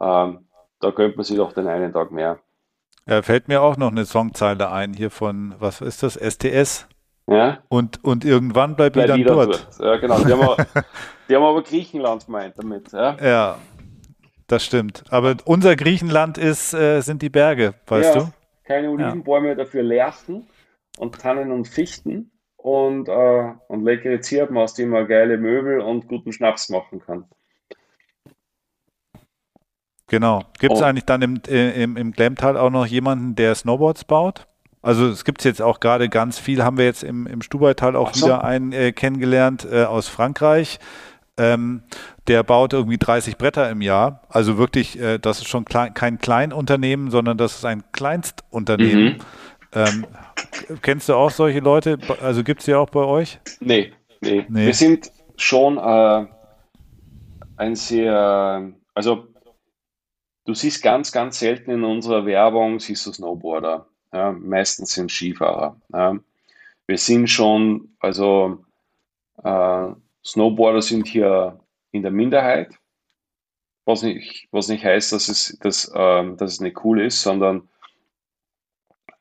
Ähm, 0.00 0.46
da 0.80 0.90
könnte 0.90 1.16
man 1.16 1.24
sich 1.24 1.36
doch 1.36 1.52
den 1.52 1.66
einen 1.66 1.92
Tag 1.92 2.10
mehr. 2.10 2.38
Ja, 3.06 3.22
fällt 3.22 3.48
mir 3.48 3.62
auch 3.62 3.76
noch 3.76 3.90
eine 3.90 4.06
Songzeile 4.06 4.70
ein 4.70 4.94
hier 4.94 5.10
von, 5.10 5.54
was 5.58 5.80
ist 5.80 6.02
das, 6.02 6.14
STS? 6.14 6.88
Ja. 7.26 7.58
Und, 7.68 8.02
und 8.04 8.24
irgendwann 8.24 8.76
bleibt 8.76 8.94
bleib 8.94 9.14
wieder 9.14 9.34
dort. 9.34 9.68
dort. 9.78 9.80
Ja, 9.80 9.96
genau. 9.96 10.18
Die 10.18 10.32
haben, 10.32 10.42
aber, 10.42 10.56
die 11.28 11.36
haben 11.36 11.42
aber 11.42 11.62
Griechenland 11.62 12.26
gemeint 12.26 12.54
damit. 12.58 12.92
Ja? 12.92 13.16
ja, 13.22 13.58
das 14.46 14.64
stimmt. 14.64 15.04
Aber 15.10 15.36
unser 15.44 15.76
Griechenland 15.76 16.38
ist, 16.38 16.74
äh, 16.74 17.00
sind 17.00 17.22
die 17.22 17.30
Berge, 17.30 17.74
weißt 17.86 18.14
ja, 18.14 18.20
du? 18.22 18.32
Keine 18.64 18.90
Olivenbäume, 18.90 19.48
ja. 19.48 19.54
dafür 19.54 19.82
Lärchen 19.82 20.46
und 20.98 21.18
Tannen 21.18 21.50
und 21.52 21.68
Fichten 21.68 22.30
und, 22.56 23.08
äh, 23.08 23.52
und 23.68 23.84
leckere 23.84 24.20
Zirben, 24.20 24.56
aus 24.56 24.74
denen 24.74 24.90
man 24.90 25.06
geile 25.06 25.38
Möbel 25.38 25.80
und 25.80 26.08
guten 26.08 26.32
Schnaps 26.32 26.68
machen 26.70 27.00
kann. 27.00 27.26
Genau. 30.08 30.42
Gibt 30.58 30.74
es 30.74 30.80
oh. 30.80 30.84
eigentlich 30.84 31.04
dann 31.04 31.22
im, 31.22 31.40
äh, 31.48 31.82
im, 31.82 31.96
im 31.96 32.12
Glemtal 32.12 32.56
auch 32.56 32.70
noch 32.70 32.86
jemanden, 32.86 33.34
der 33.34 33.54
Snowboards 33.54 34.04
baut? 34.04 34.46
Also 34.84 35.08
es 35.08 35.24
gibt 35.24 35.42
jetzt 35.44 35.62
auch 35.62 35.80
gerade 35.80 36.10
ganz 36.10 36.38
viel, 36.38 36.62
haben 36.62 36.76
wir 36.76 36.84
jetzt 36.84 37.02
im, 37.02 37.26
im 37.26 37.40
Stubaital 37.40 37.96
auch 37.96 38.12
so. 38.12 38.26
wieder 38.26 38.44
einen 38.44 38.72
äh, 38.72 38.92
kennengelernt 38.92 39.66
äh, 39.70 39.84
aus 39.84 40.08
Frankreich. 40.08 40.78
Ähm, 41.38 41.82
der 42.28 42.42
baut 42.42 42.74
irgendwie 42.74 42.98
30 42.98 43.38
Bretter 43.38 43.68
im 43.70 43.80
Jahr. 43.80 44.20
Also 44.28 44.58
wirklich, 44.58 45.00
äh, 45.00 45.18
das 45.18 45.38
ist 45.38 45.48
schon 45.48 45.64
klein, 45.64 45.94
kein 45.94 46.18
Kleinunternehmen, 46.18 47.10
sondern 47.10 47.38
das 47.38 47.56
ist 47.56 47.64
ein 47.64 47.82
Kleinstunternehmen. 47.92 49.04
Mhm. 49.04 49.18
Ähm, 49.72 50.06
kennst 50.82 51.08
du 51.08 51.14
auch 51.14 51.30
solche 51.30 51.60
Leute? 51.60 51.98
Also 52.22 52.44
gibt 52.44 52.60
es 52.60 52.66
die 52.66 52.74
auch 52.74 52.90
bei 52.90 53.00
euch? 53.00 53.40
Nee, 53.60 53.92
nee, 54.20 54.44
nee. 54.48 54.66
Wir 54.66 54.74
sind 54.74 55.10
schon 55.36 55.78
äh, 55.78 56.26
ein 57.56 57.74
sehr, 57.74 58.70
also 58.94 59.28
Du 60.44 60.54
siehst 60.54 60.82
ganz, 60.82 61.12
ganz 61.12 61.38
selten 61.38 61.70
in 61.70 61.84
unserer 61.84 62.26
Werbung, 62.26 62.80
siehst 62.80 63.06
du 63.06 63.12
Snowboarder. 63.12 63.86
Ja, 64.12 64.32
meistens 64.32 64.94
sind 64.94 65.10
Skifahrer. 65.10 65.80
Ja. 65.92 66.18
Wir 66.86 66.98
sind 66.98 67.28
schon, 67.28 67.96
also 67.98 68.64
äh, 69.42 69.88
Snowboarder 70.24 70.82
sind 70.82 71.08
hier 71.08 71.58
in 71.92 72.02
der 72.02 72.10
Minderheit, 72.10 72.74
was 73.86 74.02
nicht, 74.02 74.48
was 74.50 74.68
nicht 74.68 74.84
heißt, 74.84 75.12
dass 75.12 75.28
es, 75.28 75.58
dass, 75.60 75.88
äh, 75.88 76.36
dass 76.36 76.52
es 76.52 76.60
nicht 76.60 76.84
cool 76.84 77.00
ist, 77.00 77.22
sondern 77.22 77.68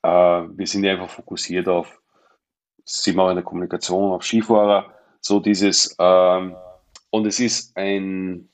äh, 0.04 0.10
wir 0.10 0.68
sind 0.68 0.86
einfach 0.86 1.10
fokussiert 1.10 1.68
auf 1.68 2.00
sieht 2.86 3.16
man 3.16 3.26
auch 3.26 3.30
in 3.30 3.36
der 3.36 3.46
Kommunikation, 3.46 4.12
auf 4.12 4.24
Skifahrer, 4.24 4.94
so 5.22 5.40
dieses, 5.40 5.96
ähm, 6.00 6.56
und 7.10 7.26
es 7.26 7.40
ist 7.40 7.76
ein, 7.78 8.50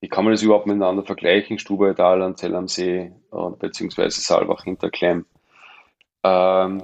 wie 0.00 0.08
kann 0.08 0.24
man 0.24 0.32
das 0.32 0.42
überhaupt 0.42 0.66
miteinander 0.66 1.02
vergleichen, 1.02 1.58
Stubaital 1.58 2.22
und 2.22 2.38
Zell 2.38 2.54
am 2.54 2.68
See, 2.68 3.12
äh, 3.32 3.50
beziehungsweise 3.58 4.20
Salbach 4.20 4.64
hinter 4.64 4.90
Klemm. 4.90 5.26
Ähm, 6.22 6.82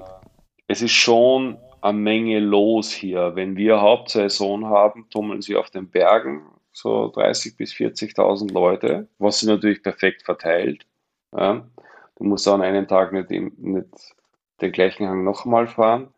es 0.67 0.81
ist 0.81 0.91
schon 0.91 1.57
eine 1.81 1.97
Menge 1.97 2.39
los 2.39 2.91
hier. 2.91 3.35
Wenn 3.35 3.55
wir 3.55 3.81
Hauptsaison 3.81 4.65
haben, 4.65 5.07
tummeln 5.09 5.41
sie 5.41 5.55
auf 5.55 5.69
den 5.69 5.89
Bergen 5.89 6.41
so 6.73 7.05
30.000 7.05 7.57
bis 7.57 7.71
40.000 7.73 8.51
Leute, 8.51 9.07
was 9.17 9.39
sie 9.39 9.47
natürlich 9.47 9.81
perfekt 9.81 10.23
verteilt. 10.23 10.85
Ja. 11.31 11.65
Du 12.17 12.23
musst 12.23 12.47
an 12.47 12.61
einem 12.61 12.87
Tag 12.87 13.13
nicht, 13.13 13.29
nicht 13.29 13.87
den 14.61 14.71
gleichen 14.71 15.07
Hang 15.07 15.23
nochmal 15.23 15.67
fahren. 15.67 16.13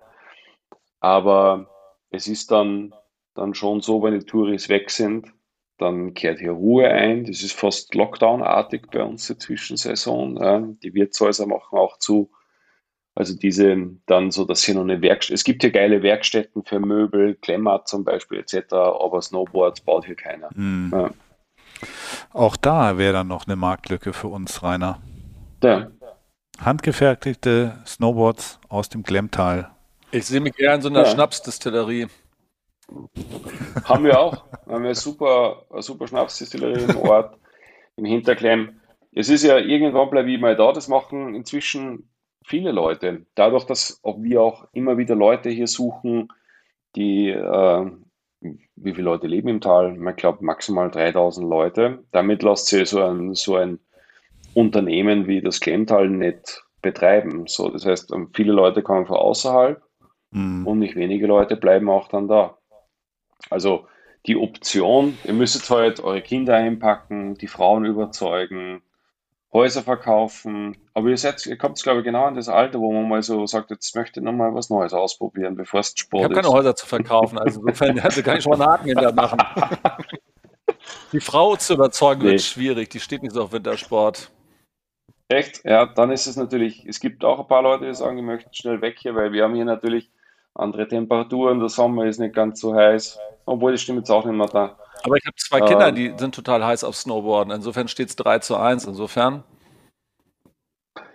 Aber 1.00 1.70
es 2.10 2.28
ist 2.28 2.52
dann, 2.52 2.94
dann 3.36 3.54
schon 3.54 3.82
so, 3.82 4.02
wenn 4.02 4.18
die 4.18 4.26
Touris 4.26 4.70
weg 4.70 4.90
sind, 4.90 5.34
dann 5.78 6.14
kehrt 6.14 6.40
hier 6.40 6.52
Ruhe 6.52 6.90
ein. 6.90 7.26
Das 7.26 7.44
ist 7.44 7.54
fast 7.54 7.94
Lockdown-artig 7.94 8.88
bei 8.92 9.04
uns 9.04 9.28
die 9.28 9.38
Zwischensaison. 9.38 10.38
Ja. 10.38 10.60
Die 10.60 10.94
Wirtshäuser 10.94 11.46
machen 11.46 11.78
auch 11.78 11.98
zu. 11.98 12.32
Also 13.16 13.36
diese 13.36 13.76
dann 14.06 14.30
so, 14.30 14.46
dass 14.46 14.64
hier 14.64 14.76
noch 14.76 14.84
eine 14.84 15.02
Werkstatt, 15.02 15.34
es 15.34 15.44
gibt 15.44 15.64
hier 15.64 15.72
geile 15.72 16.04
Werkstätten 16.04 16.64
für 16.64 16.80
Möbel, 16.80 17.34
Klemmbad 17.36 17.88
zum 17.88 18.04
Beispiel 18.04 18.40
etc., 18.40 18.74
aber 18.74 19.22
Snowboards 19.24 19.82
baut 19.82 20.06
hier 20.06 20.16
keiner. 20.16 20.50
Mhm. 20.54 20.92
Ja. 20.94 21.10
Auch 22.32 22.56
da 22.56 22.98
wäre 23.00 23.14
dann 23.14 23.28
noch 23.28 23.48
eine 23.48 23.56
Marktlücke 23.56 24.14
für 24.14 24.28
uns, 24.28 24.62
Rainer. 24.62 25.02
Ja. 25.64 25.90
Handgefertigte 26.60 27.80
Snowboards 27.88 28.60
aus 28.70 28.90
dem 28.90 29.02
Glemmtal. 29.02 29.72
Ich 30.12 30.26
sehe 30.26 30.40
mich 30.40 30.58
eher 30.60 30.76
in 30.76 30.82
so 30.82 30.90
einer 30.90 31.04
ja. 31.04 31.06
Schnapsdistillerie. 31.06 32.08
Haben 33.84 34.06
wir 34.06 34.20
auch. 34.20 34.46
Haben 34.66 34.84
wir 34.84 34.90
eine 34.90 34.96
super, 34.96 35.66
eine 35.70 35.82
super 35.82 36.08
Schnapsdistillerie 36.08 36.92
im 36.92 36.98
Ort, 36.98 37.38
im 37.96 38.06
Hinterklemm. 38.06 38.80
Es 39.14 39.30
ist 39.30 39.44
ja 39.44 39.58
irgendwann 39.58 40.10
bleibe 40.10 40.32
ich 40.32 40.40
mal 40.40 40.56
da. 40.56 40.72
Das 40.72 40.88
machen 40.88 41.36
inzwischen 41.36 42.10
viele 42.46 42.72
Leute. 42.72 43.26
Dadurch, 43.36 43.66
dass 43.66 44.00
auch 44.04 44.22
wir 44.22 44.42
auch 44.42 44.68
immer 44.74 44.98
wieder 44.98 45.16
Leute 45.16 45.50
hier 45.50 45.68
suchen, 45.68 46.30
die, 46.96 47.30
äh, 47.30 47.92
wie 48.42 48.94
viele 48.94 49.04
Leute 49.04 49.28
leben 49.28 49.50
im 49.50 49.62
Tal? 49.62 49.98
Ich 49.98 50.16
glaube 50.16 50.46
maximal 50.46 50.90
3000 50.90 51.48
Leute. 51.48 52.04
Damit 52.12 52.44
lässt 52.44 52.68
sich 52.68 52.90
so 52.90 53.02
ein, 53.02 53.34
so 53.34 53.56
ein 53.56 53.80
Unternehmen 54.54 55.28
wie 55.28 55.42
das 55.42 55.60
Klemmtal 55.60 56.10
nicht 56.10 56.64
betreiben. 56.82 57.48
So, 57.48 57.70
das 57.70 57.86
heißt, 57.86 58.14
viele 58.34 58.54
Leute 58.54 58.82
kommen 58.82 59.06
von 59.06 59.18
außerhalb 59.18 59.82
mhm. 60.32 60.66
und 60.66 60.80
nicht 60.80 60.96
wenige 60.96 61.28
Leute 61.28 61.58
bleiben 61.58 61.90
auch 61.90 62.08
dann 62.08 62.28
da. 62.28 62.58
Also 63.50 63.88
die 64.26 64.36
Option, 64.36 65.18
ihr 65.24 65.34
müsstet 65.34 65.70
halt 65.70 66.00
eure 66.02 66.22
Kinder 66.22 66.56
einpacken, 66.56 67.36
die 67.36 67.48
Frauen 67.48 67.86
überzeugen, 67.86 68.82
Häuser 69.54 69.82
verkaufen. 69.82 70.78
Aber 70.94 71.10
ihr, 71.10 71.18
seid, 71.18 71.46
ihr 71.46 71.58
kommt, 71.58 71.82
glaube 71.82 72.00
ich, 72.00 72.06
genau 72.06 72.28
in 72.28 72.36
das 72.36 72.50
Alter, 72.50 72.80
wo 72.80 72.92
man 72.92 73.08
mal 73.08 73.24
so 73.24 73.46
sagt, 73.46 73.72
jetzt 73.72 73.96
möchte 73.96 74.20
ich 74.20 74.24
nochmal 74.26 74.54
was 74.54 74.70
Neues 74.70 74.94
ausprobieren, 74.94 75.56
bevor 75.56 75.80
es 75.80 75.94
Sport 75.96 76.22
ich 76.22 76.26
ist. 76.26 76.32
Ich 76.32 76.38
habe 76.38 76.48
keine 76.48 76.54
Häuser 76.54 76.76
zu 76.76 76.86
verkaufen, 76.86 77.40
also 77.40 77.62
insofern 77.62 78.00
also 78.02 78.22
kann 78.22 78.38
ich 78.38 78.44
schon 78.44 78.54
einen 78.54 78.66
Haken 78.66 78.88
hinter 78.88 79.14
machen. 79.14 79.40
Die 81.12 81.22
Frau 81.22 81.56
zu 81.56 81.76
überzeugen 81.76 82.24
nee. 82.24 82.32
wird 82.32 82.42
schwierig, 82.42 82.90
die 82.90 83.00
steht 83.00 83.24
nicht 83.24 83.34
so 83.34 83.44
auf 83.44 83.52
Wintersport. 83.52 84.32
Echt? 85.30 85.64
Ja, 85.66 85.86
dann 85.86 86.12
ist 86.12 86.28
es 86.28 86.36
natürlich, 86.36 86.86
es 86.86 87.00
gibt 87.00 87.24
auch 87.24 87.40
ein 87.40 87.48
paar 87.48 87.62
Leute, 87.62 87.86
die 87.86 87.94
sagen, 87.94 88.18
die 88.18 88.24
möchten 88.24 88.54
schnell 88.54 88.82
weg 88.82 88.98
hier, 89.00 89.16
weil 89.16 89.32
wir 89.32 89.44
haben 89.44 89.56
hier 89.56 89.66
natürlich 89.66 90.10
andere 90.58 90.88
Temperaturen, 90.88 91.60
der 91.60 91.70
Sommer 91.70 92.06
ist 92.06 92.20
nicht 92.20 92.36
ganz 92.36 92.60
so 92.60 92.74
heiß, 92.74 93.20
obwohl 93.46 93.72
die 93.72 93.78
Stimme 93.78 94.00
jetzt 94.00 94.10
auch 94.10 94.26
nicht 94.26 94.36
mehr 94.36 94.48
da. 94.48 94.78
Aber 95.04 95.16
ich 95.16 95.26
habe 95.26 95.36
zwei 95.38 95.62
Kinder, 95.62 95.90
ähm, 95.90 95.96
die 95.96 96.14
sind 96.18 96.34
total 96.34 96.66
heiß 96.66 96.84
auf 96.84 96.96
Snowboarden. 96.96 97.54
Insofern 97.54 97.88
steht 97.88 98.10
es 98.10 98.16
3 98.16 98.40
zu 98.40 98.58
1. 98.58 98.86
Insofern. 98.86 99.44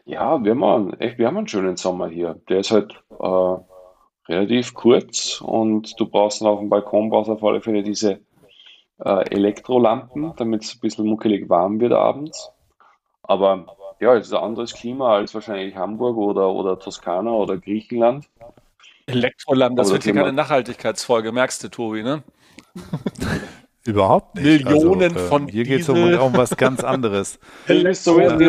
Ja, 0.05 0.43
wir 0.43 0.55
haben, 0.55 0.95
echt, 0.95 1.19
wir 1.19 1.27
haben 1.27 1.39
einen 1.39 1.49
schönen 1.49 1.77
Sommer 1.77 2.09
hier. 2.09 2.41
Der 2.49 2.61
ist 2.61 2.71
halt 2.71 2.93
äh, 3.21 3.57
relativ 4.33 4.75
kurz 4.75 5.41
und 5.41 5.99
du 5.99 6.07
brauchst 6.07 6.43
auf 6.43 6.61
dem 6.61 6.69
Balkon 6.69 7.11
brauchst 7.11 7.31
auf 7.31 7.43
alle 7.43 7.61
Fälle 7.61 7.83
diese 7.83 8.21
äh, 9.05 9.31
Elektrolampen, 9.31 10.35
damit 10.37 10.65
es 10.65 10.75
ein 10.75 10.81
bisschen 10.81 11.07
muckelig 11.07 11.49
warm 11.49 11.81
wird 11.81 11.93
abends. 11.93 12.51
Aber 13.23 13.67
ja, 14.01 14.15
es 14.15 14.27
ist 14.27 14.35
ein 14.35 14.43
anderes 14.43 14.75
Klima 14.75 15.15
als 15.15 15.35
wahrscheinlich 15.35 15.77
Hamburg 15.77 16.17
oder, 16.17 16.51
oder 16.51 16.79
Toskana 16.79 17.31
oder 17.31 17.57
Griechenland. 17.59 18.29
Elektrolampen, 19.07 19.77
das 19.77 19.93
wird 19.93 20.05
hier 20.05 20.15
keine 20.15 20.33
Nachhaltigkeitsfolge, 20.33 21.33
merkst 21.33 21.65
du, 21.65 21.69
Tobi, 21.69 22.03
ne? 22.03 22.23
Überhaupt 23.85 24.37
nicht. 24.37 24.65
Millionen 24.65 25.03
also, 25.03 25.17
äh, 25.17 25.29
von 25.29 25.49
Hier 25.49 25.65
geht 25.65 25.81
es 25.81 25.89
um, 25.89 25.99
um, 25.99 26.37
was 26.37 26.57
ganz 26.57 26.85
anderes. 26.85 27.41
Elektrolampen. 27.67 28.47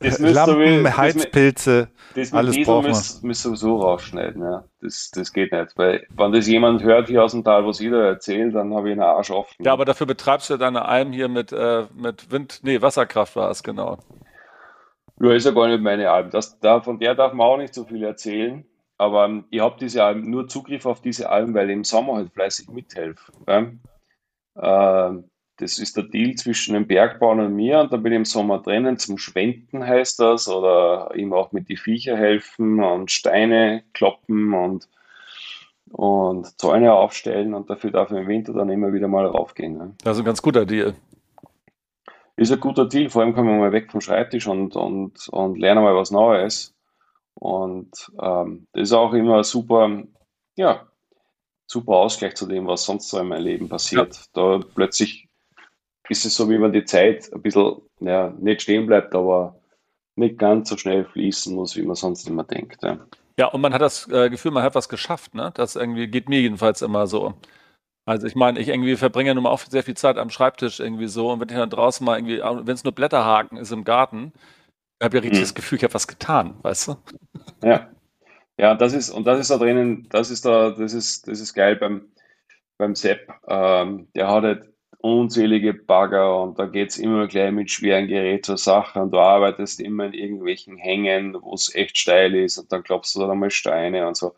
Lampen, 0.00 0.96
Heizpilze, 0.96 1.88
das 2.14 2.30
mit 2.30 2.38
alles 2.38 2.62
braucht 2.62 2.88
man. 2.88 3.02
Müssen 3.22 3.52
wir 3.52 3.56
so 3.56 3.76
rausschneiden, 3.76 4.42
ja. 4.42 4.64
Das, 4.80 5.10
das 5.14 5.32
geht 5.32 5.52
nicht, 5.52 5.76
weil 5.76 6.06
wenn 6.14 6.32
das 6.32 6.46
jemand 6.46 6.82
hört 6.82 7.08
hier 7.08 7.24
aus 7.24 7.32
dem 7.32 7.44
Tal, 7.44 7.66
was 7.66 7.80
jeder 7.80 8.04
erzählt, 8.04 8.54
dann 8.54 8.74
habe 8.74 8.88
ich 8.88 8.92
einen 8.92 9.02
Arsch 9.02 9.30
offen. 9.30 9.64
Ja, 9.64 9.72
aber 9.72 9.84
dafür 9.84 10.06
betreibst 10.06 10.50
du 10.50 10.56
deine 10.56 10.84
Alm 10.84 11.12
hier 11.12 11.28
mit, 11.28 11.52
äh, 11.52 11.86
mit 11.94 12.30
Wind, 12.30 12.60
nee, 12.62 12.82
Wasserkraft 12.82 13.36
war 13.36 13.50
es, 13.50 13.62
genau. 13.62 13.98
Ja, 15.20 15.32
ist 15.32 15.46
ja 15.46 15.52
gar 15.52 15.68
nicht 15.68 15.82
meine 15.82 16.10
Alm. 16.10 16.30
Das, 16.30 16.58
da, 16.60 16.80
von 16.80 16.98
der 16.98 17.14
darf 17.14 17.32
man 17.32 17.46
auch 17.46 17.56
nicht 17.56 17.72
so 17.72 17.84
viel 17.84 18.02
erzählen. 18.02 18.64
Aber 18.98 19.26
ähm, 19.26 19.44
ich 19.50 19.60
habe 19.60 19.76
diese 19.80 20.04
Alben, 20.04 20.30
nur 20.30 20.48
Zugriff 20.48 20.86
auf 20.86 21.00
diese 21.00 21.28
Alben, 21.30 21.54
weil 21.54 21.70
ich 21.70 21.76
im 21.76 21.84
Sommer 21.84 22.14
halt 22.14 22.32
fleißig 22.32 22.68
mithelfe. 22.70 23.32
Äh, 24.54 25.10
das 25.56 25.78
ist 25.78 25.96
der 25.96 26.04
Deal 26.04 26.34
zwischen 26.34 26.74
dem 26.74 26.86
Bergbauern 26.86 27.40
und 27.40 27.54
mir 27.54 27.80
und 27.80 27.92
da 27.92 27.96
bin 27.96 28.12
ich 28.12 28.16
im 28.16 28.24
Sommer 28.24 28.60
drinnen 28.60 28.98
zum 28.98 29.18
Schwenden 29.18 29.86
heißt 29.86 30.18
das 30.18 30.48
oder 30.48 31.14
ihm 31.14 31.32
auch 31.32 31.52
mit 31.52 31.68
die 31.68 31.76
Viecher 31.76 32.16
helfen 32.16 32.82
und 32.82 33.12
Steine 33.12 33.84
kloppen 33.92 34.52
und, 34.52 34.88
und 35.92 36.58
Zäune 36.58 36.92
aufstellen 36.92 37.54
und 37.54 37.70
dafür 37.70 37.92
darf 37.92 38.10
ich 38.10 38.18
im 38.18 38.26
Winter 38.26 38.52
dann 38.52 38.68
immer 38.68 38.92
wieder 38.92 39.06
mal 39.06 39.26
raufgehen. 39.26 39.78
Ne? 39.78 39.94
Das 40.02 40.16
ist 40.16 40.22
ein 40.22 40.26
ganz 40.26 40.42
guter 40.42 40.66
Deal. 40.66 40.94
Ist 42.36 42.50
ein 42.50 42.58
guter 42.58 42.86
Deal, 42.86 43.08
vor 43.10 43.22
allem 43.22 43.32
kommen 43.32 43.48
wir 43.50 43.58
mal 43.58 43.72
weg 43.72 43.92
vom 43.92 44.00
Schreibtisch 44.00 44.48
und, 44.48 44.74
und, 44.74 45.28
und 45.28 45.56
lernen 45.56 45.84
mal 45.84 45.94
was 45.94 46.10
Neues. 46.10 46.73
Und 47.44 48.10
ähm, 48.22 48.66
das 48.72 48.84
ist 48.84 48.92
auch 48.94 49.12
immer 49.12 49.44
super, 49.44 50.02
ja, 50.56 50.88
super 51.66 51.92
Ausgleich 51.92 52.36
zu 52.36 52.46
dem, 52.46 52.66
was 52.66 52.86
sonst 52.86 53.10
so 53.10 53.18
in 53.18 53.28
meinem 53.28 53.44
Leben 53.44 53.68
passiert. 53.68 54.16
Ja. 54.34 54.58
Da 54.58 54.64
plötzlich 54.74 55.28
ist 56.08 56.24
es 56.24 56.34
so, 56.34 56.48
wie 56.48 56.58
wenn 56.58 56.72
die 56.72 56.86
Zeit 56.86 57.30
ein 57.34 57.42
bisschen, 57.42 57.82
ja, 58.00 58.32
nicht 58.38 58.62
stehen 58.62 58.86
bleibt, 58.86 59.14
aber 59.14 59.60
nicht 60.16 60.38
ganz 60.38 60.70
so 60.70 60.78
schnell 60.78 61.04
fließen 61.04 61.54
muss, 61.54 61.76
wie 61.76 61.82
man 61.82 61.96
sonst 61.96 62.26
immer 62.26 62.44
denkt. 62.44 62.82
Ja, 62.82 62.96
ja 63.38 63.48
und 63.48 63.60
man 63.60 63.74
hat 63.74 63.82
das 63.82 64.08
äh, 64.08 64.30
Gefühl, 64.30 64.52
man 64.52 64.62
hat 64.62 64.74
was 64.74 64.88
geschafft, 64.88 65.34
ne? 65.34 65.52
Das 65.52 65.76
irgendwie 65.76 66.06
geht 66.06 66.30
mir 66.30 66.40
jedenfalls 66.40 66.80
immer 66.80 67.06
so. 67.06 67.34
Also 68.06 68.26
ich 68.26 68.36
meine, 68.36 68.58
ich 68.58 68.68
irgendwie 68.68 68.96
verbringe 68.96 69.34
nun 69.34 69.44
mal 69.44 69.50
auch 69.50 69.60
sehr 69.60 69.82
viel 69.82 69.98
Zeit 69.98 70.16
am 70.16 70.30
Schreibtisch 70.30 70.80
irgendwie 70.80 71.08
so 71.08 71.30
und 71.30 71.40
wenn 71.40 71.50
ich 71.50 71.56
dann 71.56 71.68
draußen 71.68 72.06
mal 72.06 72.16
irgendwie, 72.16 72.40
wenn 72.40 72.74
es 72.74 72.84
nur 72.84 72.94
Blätterhaken 72.94 73.58
ist 73.58 73.70
im 73.70 73.84
Garten, 73.84 74.32
habe 75.02 75.16
ja 75.16 75.22
richtig 75.22 75.40
hm. 75.40 75.44
das 75.44 75.54
Gefühl, 75.54 75.78
ich 75.78 75.84
habe 75.84 75.94
was 75.94 76.06
getan, 76.06 76.56
weißt 76.62 76.88
du? 76.88 76.96
Ja. 77.62 77.90
Ja, 78.56 78.74
das 78.74 78.92
ist, 78.92 79.10
und 79.10 79.26
das 79.26 79.40
ist 79.40 79.50
da 79.50 79.58
drinnen, 79.58 80.06
das 80.10 80.30
ist 80.30 80.44
da, 80.44 80.70
das 80.70 80.92
ist, 80.94 81.26
das 81.26 81.40
ist 81.40 81.54
geil 81.54 81.74
beim, 81.76 82.12
beim 82.78 82.94
Sepp. 82.94 83.28
Ähm, 83.48 84.06
der 84.14 84.28
hat 84.28 84.44
halt 84.44 84.74
unzählige 84.98 85.74
Bagger 85.74 86.40
und 86.40 86.58
da 86.58 86.66
geht 86.66 86.90
es 86.90 86.98
immer 86.98 87.26
gleich 87.26 87.52
mit 87.52 87.70
schweren 87.70 88.06
Gerät 88.06 88.46
zur 88.46 88.56
Sache 88.56 89.02
und 89.02 89.10
du 89.10 89.18
arbeitest 89.18 89.80
immer 89.80 90.06
in 90.06 90.14
irgendwelchen 90.14 90.78
Hängen, 90.78 91.36
wo 91.42 91.52
es 91.54 91.74
echt 91.74 91.98
steil 91.98 92.34
ist 92.34 92.58
und 92.58 92.72
dann 92.72 92.84
klopfst 92.84 93.14
du 93.14 93.20
dann 93.20 93.32
einmal 93.32 93.50
Steine 93.50 94.06
und 94.06 94.16
so. 94.16 94.34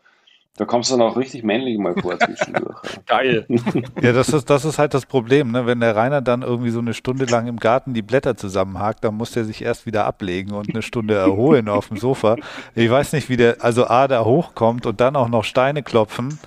Da 0.57 0.65
kommst 0.65 0.89
du 0.89 0.97
dann 0.97 1.07
auch 1.07 1.15
richtig 1.15 1.43
männlich 1.43 1.77
mal 1.77 1.93
vor 1.93 2.17
zwischendurch. 2.17 2.77
Geil. 3.05 3.45
ja, 4.01 4.11
das 4.11 4.29
ist, 4.29 4.49
das 4.49 4.65
ist 4.65 4.79
halt 4.79 4.95
das 4.95 5.05
Problem, 5.05 5.51
ne? 5.51 5.67
Wenn 5.67 5.79
der 5.79 5.95
Rainer 5.95 6.21
dann 6.21 6.41
irgendwie 6.41 6.71
so 6.71 6.79
eine 6.79 6.95
Stunde 6.95 7.25
lang 7.25 7.45
im 7.47 7.57
Garten 7.57 7.93
die 7.93 8.01
Blätter 8.01 8.35
zusammenhakt, 8.35 9.03
dann 9.03 9.15
muss 9.15 9.31
der 9.31 9.45
sich 9.45 9.61
erst 9.61 9.85
wieder 9.85 10.05
ablegen 10.05 10.53
und 10.53 10.71
eine 10.71 10.81
Stunde 10.81 11.13
erholen 11.13 11.69
auf 11.69 11.89
dem 11.89 11.97
Sofa. 11.97 12.37
Ich 12.73 12.89
weiß 12.89 13.13
nicht, 13.13 13.29
wie 13.29 13.37
der, 13.37 13.57
also 13.59 13.85
A, 13.85 14.07
da 14.07 14.25
hochkommt 14.25 14.87
und 14.87 14.99
dann 14.99 15.15
auch 15.15 15.29
noch 15.29 15.43
Steine 15.43 15.83
klopfen. 15.83 16.39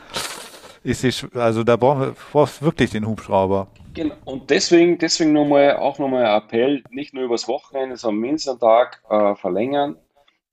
Ist 0.83 1.05
die, 1.05 1.13
also 1.39 1.63
da 1.63 1.77
brauchen 1.77 2.01
wir 2.01 2.15
brauchst 2.33 2.63
wirklich 2.63 2.91
den 2.91 3.07
Hubschrauber. 3.07 3.69
Genau. 3.95 4.15
Und 4.25 4.51
deswegen, 4.51 4.99
deswegen 4.99 5.33
nochmal, 5.33 5.77
auch 5.77 6.01
nochmal 6.01 6.25
ein 6.25 6.43
Appell, 6.43 6.83
nicht 6.91 7.15
nur 7.15 7.25
übers 7.25 7.47
Wochenende, 7.47 7.97
sondern 7.97 8.23
mindestens 8.23 8.51
einen 8.53 8.61
Tag 8.61 9.03
äh, 9.09 9.37
verlängern 9.37 9.97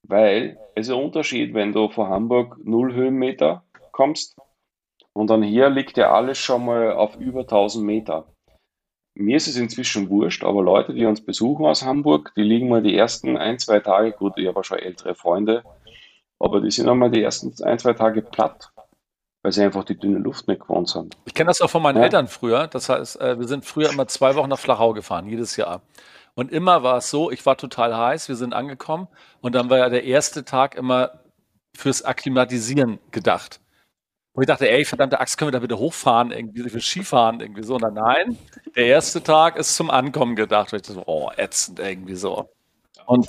weil 0.07 0.57
es 0.75 0.87
ist 0.87 0.93
ein 0.93 1.03
Unterschied, 1.03 1.53
wenn 1.53 1.73
du 1.73 1.89
von 1.89 2.09
Hamburg 2.09 2.57
0 2.63 2.93
Höhenmeter 2.93 3.63
kommst 3.91 4.37
und 5.13 5.29
dann 5.29 5.43
hier 5.43 5.69
liegt 5.69 5.97
ja 5.97 6.11
alles 6.11 6.37
schon 6.37 6.65
mal 6.65 6.93
auf 6.93 7.15
über 7.17 7.41
1000 7.41 7.85
Meter. 7.85 8.25
Mir 9.15 9.37
ist 9.37 9.47
es 9.47 9.57
inzwischen 9.57 10.09
wurscht, 10.09 10.43
aber 10.43 10.61
Leute, 10.61 10.93
die 10.93 11.05
uns 11.05 11.25
besuchen 11.25 11.65
aus 11.65 11.83
Hamburg, 11.83 12.33
die 12.37 12.43
liegen 12.43 12.69
mal 12.69 12.83
die 12.83 12.95
ersten 12.95 13.35
ein, 13.35 13.57
zwei 13.57 13.79
Tage, 13.79 14.11
gut, 14.11 14.33
ich 14.37 14.47
habe 14.47 14.63
schon 14.63 14.77
ältere 14.77 15.15
Freunde, 15.15 15.63
aber 16.39 16.61
die 16.61 16.69
sind 16.69 16.87
einmal 16.87 17.09
die 17.09 17.23
ersten 17.23 17.51
ein, 17.63 17.79
zwei 17.79 17.93
Tage 17.93 18.21
platt, 18.21 18.71
weil 19.41 19.51
sie 19.51 19.63
einfach 19.63 19.85
die 19.85 19.97
dünne 19.97 20.19
Luft 20.19 20.47
nicht 20.47 20.61
gewohnt 20.61 20.89
sind. 20.89 21.17
Ich 21.25 21.33
kenne 21.33 21.47
das 21.47 21.61
auch 21.61 21.69
von 21.69 21.81
meinen 21.81 21.97
ja. 21.97 22.03
Eltern 22.03 22.27
früher. 22.27 22.67
Das 22.67 22.89
heißt, 22.89 23.19
äh, 23.19 23.39
wir 23.39 23.47
sind 23.47 23.65
früher 23.65 23.89
immer 23.89 24.07
zwei 24.07 24.35
Wochen 24.35 24.49
nach 24.49 24.59
Flachau 24.59 24.93
gefahren, 24.93 25.27
jedes 25.27 25.55
Jahr. 25.57 25.81
Und 26.35 26.51
immer 26.51 26.83
war 26.83 26.97
es 26.97 27.09
so, 27.09 27.31
ich 27.31 27.43
war 27.47 27.57
total 27.57 27.97
heiß, 27.97 28.29
wir 28.29 28.35
sind 28.35 28.53
angekommen 28.53 29.07
und 29.41 29.55
dann 29.55 29.69
war 29.69 29.77
ja 29.77 29.89
der 29.89 30.03
erste 30.03 30.45
Tag 30.45 30.75
immer 30.75 31.21
fürs 31.75 32.03
Akklimatisieren 32.03 32.99
gedacht. 33.11 33.59
Und 34.33 34.43
ich 34.43 34.47
dachte, 34.47 34.69
ey, 34.69 34.85
verdammte 34.85 35.19
Axt, 35.19 35.37
können 35.37 35.51
wir 35.51 35.59
da 35.59 35.63
wieder 35.63 35.79
hochfahren, 35.79 36.31
irgendwie 36.31 36.69
für 36.69 36.79
Skifahren, 36.79 37.39
irgendwie 37.39 37.63
so. 37.63 37.73
Und 37.73 37.81
dann, 37.81 37.95
nein, 37.95 38.37
der 38.75 38.85
erste 38.85 39.23
Tag 39.23 39.55
ist 39.55 39.75
zum 39.75 39.89
Ankommen 39.89 40.35
gedacht. 40.35 40.71
Und 40.71 40.79
ich 40.79 40.87
dachte, 40.87 41.03
oh, 41.07 41.31
ätzend 41.35 41.79
irgendwie 41.79 42.13
so. 42.13 42.47
Und 43.07 43.27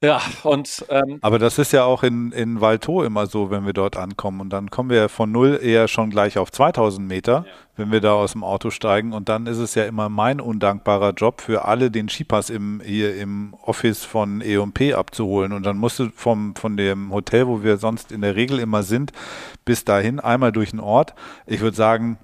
ja, 0.00 0.20
und. 0.44 0.84
Ähm, 0.90 1.18
Aber 1.22 1.38
das 1.40 1.58
ist 1.58 1.72
ja 1.72 1.84
auch 1.84 2.04
in, 2.04 2.30
in 2.30 2.60
Valto 2.60 3.02
immer 3.02 3.26
so, 3.26 3.50
wenn 3.50 3.66
wir 3.66 3.72
dort 3.72 3.96
ankommen. 3.96 4.40
Und 4.40 4.50
dann 4.50 4.70
kommen 4.70 4.90
wir 4.90 5.08
von 5.08 5.32
null 5.32 5.58
eher 5.60 5.88
schon 5.88 6.10
gleich 6.10 6.38
auf 6.38 6.52
2000 6.52 7.06
Meter, 7.06 7.44
ja. 7.46 7.52
wenn 7.76 7.90
wir 7.90 8.00
da 8.00 8.12
aus 8.12 8.32
dem 8.32 8.44
Auto 8.44 8.70
steigen. 8.70 9.12
Und 9.12 9.28
dann 9.28 9.46
ist 9.46 9.58
es 9.58 9.74
ja 9.74 9.84
immer 9.86 10.08
mein 10.08 10.40
undankbarer 10.40 11.14
Job 11.14 11.40
für 11.40 11.64
alle, 11.64 11.90
den 11.90 12.08
Skipass 12.08 12.48
im, 12.48 12.80
hier 12.84 13.16
im 13.16 13.54
Office 13.62 14.04
von 14.04 14.40
E&P 14.40 14.94
abzuholen. 14.94 15.52
Und 15.52 15.66
dann 15.66 15.78
musst 15.78 15.98
du 15.98 16.10
vom, 16.14 16.54
von 16.54 16.76
dem 16.76 17.12
Hotel, 17.12 17.48
wo 17.48 17.64
wir 17.64 17.78
sonst 17.78 18.12
in 18.12 18.20
der 18.20 18.36
Regel 18.36 18.60
immer 18.60 18.84
sind, 18.84 19.12
bis 19.64 19.84
dahin 19.84 20.20
einmal 20.20 20.52
durch 20.52 20.70
den 20.70 20.80
Ort. 20.80 21.14
Ich 21.46 21.60
würde 21.60 21.76
sagen, 21.76 22.18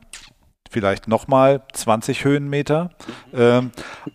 vielleicht 0.74 1.06
nochmal 1.06 1.62
20 1.72 2.24
Höhenmeter. 2.24 2.90
Ähm, 3.32 3.70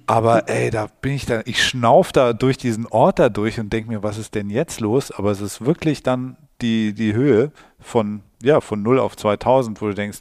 aber 0.05 0.49
ey, 0.49 0.70
da 0.70 0.88
bin 1.01 1.14
ich 1.14 1.26
da, 1.26 1.41
ich 1.45 1.64
schnauf 1.66 2.12
da 2.12 2.34
durch 2.34 2.57
diesen 2.57 2.86
Ort 2.86 3.18
da 3.18 3.30
durch 3.30 3.60
und 3.62 3.72
denke 3.72 3.89
mir, 3.89 4.03
was 4.03 4.18
ist 4.18 4.36
denn 4.36 4.49
jetzt 4.49 4.82
los? 4.82 5.12
Aber 5.12 5.32
es 5.32 5.39
ist 5.39 5.66
wirklich 5.66 6.03
dann 6.03 6.36
die, 6.62 6.93
die 6.93 7.14
Höhe 7.14 7.53
von, 7.80 8.22
ja, 8.43 8.60
von 8.60 8.84
0 8.84 8.99
auf 8.99 9.16
2000, 9.16 9.82
wo 9.82 9.88
du 9.88 9.95
denkst, 9.95 10.20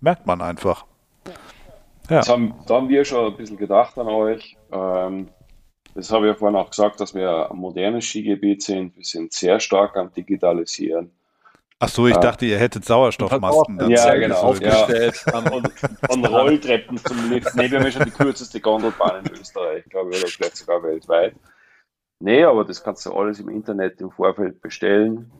merkt 0.00 0.26
man 0.26 0.42
einfach. 0.42 0.84
Ja. 2.10 2.26
Haben, 2.26 2.54
da 2.66 2.74
haben 2.74 2.90
wir 2.90 3.04
schon 3.06 3.32
ein 3.32 3.36
bisschen 3.36 3.56
gedacht 3.56 3.96
an 3.96 4.08
euch. 4.08 4.58
Ähm, 4.70 5.28
das 5.94 6.12
habe 6.12 6.26
ich 6.26 6.32
ja 6.32 6.38
vorhin 6.38 6.56
auch 6.56 6.68
gesagt, 6.68 7.00
dass 7.00 7.14
wir 7.14 7.50
ein 7.50 7.56
modernes 7.56 8.04
Skigebiet 8.04 8.62
sind. 8.62 8.94
Wir 8.94 9.04
sind 9.04 9.32
sehr 9.32 9.58
stark 9.58 9.96
am 9.96 10.12
Digitalisieren. 10.12 11.10
Ach 11.80 11.88
so, 11.88 12.08
ich 12.08 12.16
ah. 12.16 12.20
dachte, 12.20 12.44
ihr 12.44 12.58
hättet 12.58 12.84
Sauerstoffmasken. 12.84 13.78
Dann 13.78 13.90
ja, 13.90 14.14
genau. 14.16 14.36
Aufgestellt. 14.36 15.24
Ja. 15.26 15.38
Und, 15.52 15.72
und 16.10 16.24
Rolltreppen 16.26 16.98
zum 16.98 17.30
Lift. 17.30 17.54
Nee, 17.54 17.70
wir 17.70 17.78
haben 17.78 17.86
ja 17.86 17.92
schon 17.92 18.04
die 18.04 18.10
kürzeste 18.10 18.60
Gondelbahn 18.60 19.24
in 19.24 19.32
Österreich, 19.32 19.84
glaube 19.84 20.10
ich, 20.10 20.20
oder 20.20 20.28
vielleicht 20.28 20.56
sogar 20.56 20.82
weltweit. 20.82 21.34
Nee, 22.20 22.42
aber 22.44 22.64
das 22.64 22.82
kannst 22.82 23.06
du 23.06 23.12
alles 23.12 23.38
im 23.38 23.48
Internet 23.48 24.00
im 24.00 24.10
Vorfeld 24.10 24.60
bestellen 24.60 25.30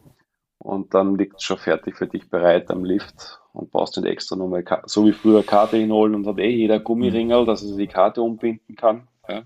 und 0.59 0.95
dann 0.95 1.17
liegt 1.17 1.37
es 1.37 1.43
schon 1.43 1.59
fertig 1.59 1.97
für 1.97 2.07
dich 2.07 2.31
bereit 2.31 2.71
am 2.71 2.85
Lift 2.85 3.41
und 3.53 3.73
brauchst 3.73 3.97
nicht 3.97 4.07
extra 4.07 4.37
nochmal, 4.37 4.65
so 4.87 5.07
wie 5.07 5.13
früher 5.13 5.43
Karte 5.43 5.77
hinholen 5.77 6.15
und 6.15 6.27
hat 6.27 6.39
eh 6.39 6.51
jeder 6.51 6.79
Gummiringel, 6.79 7.47
dass 7.47 7.65
er 7.65 7.77
die 7.77 7.89
Karte 7.89 8.23
umbinden 8.23 8.77
kann. 8.77 9.09
Ja. 9.29 9.43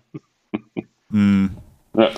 Mm. 1.09 1.57
ja. 1.95 2.11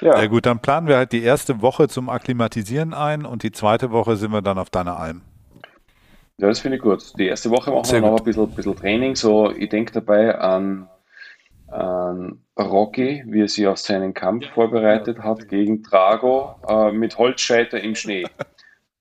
Ja. 0.00 0.18
ja 0.18 0.26
gut, 0.26 0.46
dann 0.46 0.60
planen 0.60 0.86
wir 0.86 0.96
halt 0.96 1.12
die 1.12 1.22
erste 1.22 1.62
Woche 1.62 1.88
zum 1.88 2.08
Akklimatisieren 2.08 2.94
ein 2.94 3.24
und 3.24 3.42
die 3.42 3.52
zweite 3.52 3.90
Woche 3.90 4.16
sind 4.16 4.32
wir 4.32 4.42
dann 4.42 4.58
auf 4.58 4.70
deiner 4.70 4.98
Alm. 4.98 5.22
Ja, 6.38 6.48
das 6.48 6.60
finde 6.60 6.78
ich 6.78 6.82
gut. 6.82 7.18
Die 7.18 7.26
erste 7.26 7.50
Woche 7.50 7.70
machen 7.70 7.84
Sehr 7.84 8.00
wir 8.00 8.10
noch 8.10 8.18
ein 8.18 8.24
bisschen, 8.24 8.50
bisschen 8.50 8.74
Training. 8.74 9.14
So, 9.14 9.50
ich 9.50 9.68
denke 9.68 9.92
dabei 9.92 10.38
an, 10.38 10.88
an 11.68 12.40
Rocky, 12.58 13.22
wie 13.26 13.42
er 13.42 13.48
sich 13.48 13.66
auf 13.66 13.78
seinen 13.78 14.14
Kampf 14.14 14.46
vorbereitet 14.54 15.18
hat 15.18 15.48
gegen 15.48 15.82
Drago 15.82 16.56
äh, 16.66 16.92
mit 16.92 17.18
Holzscheiter 17.18 17.80
im 17.80 17.94
Schnee. 17.94 18.24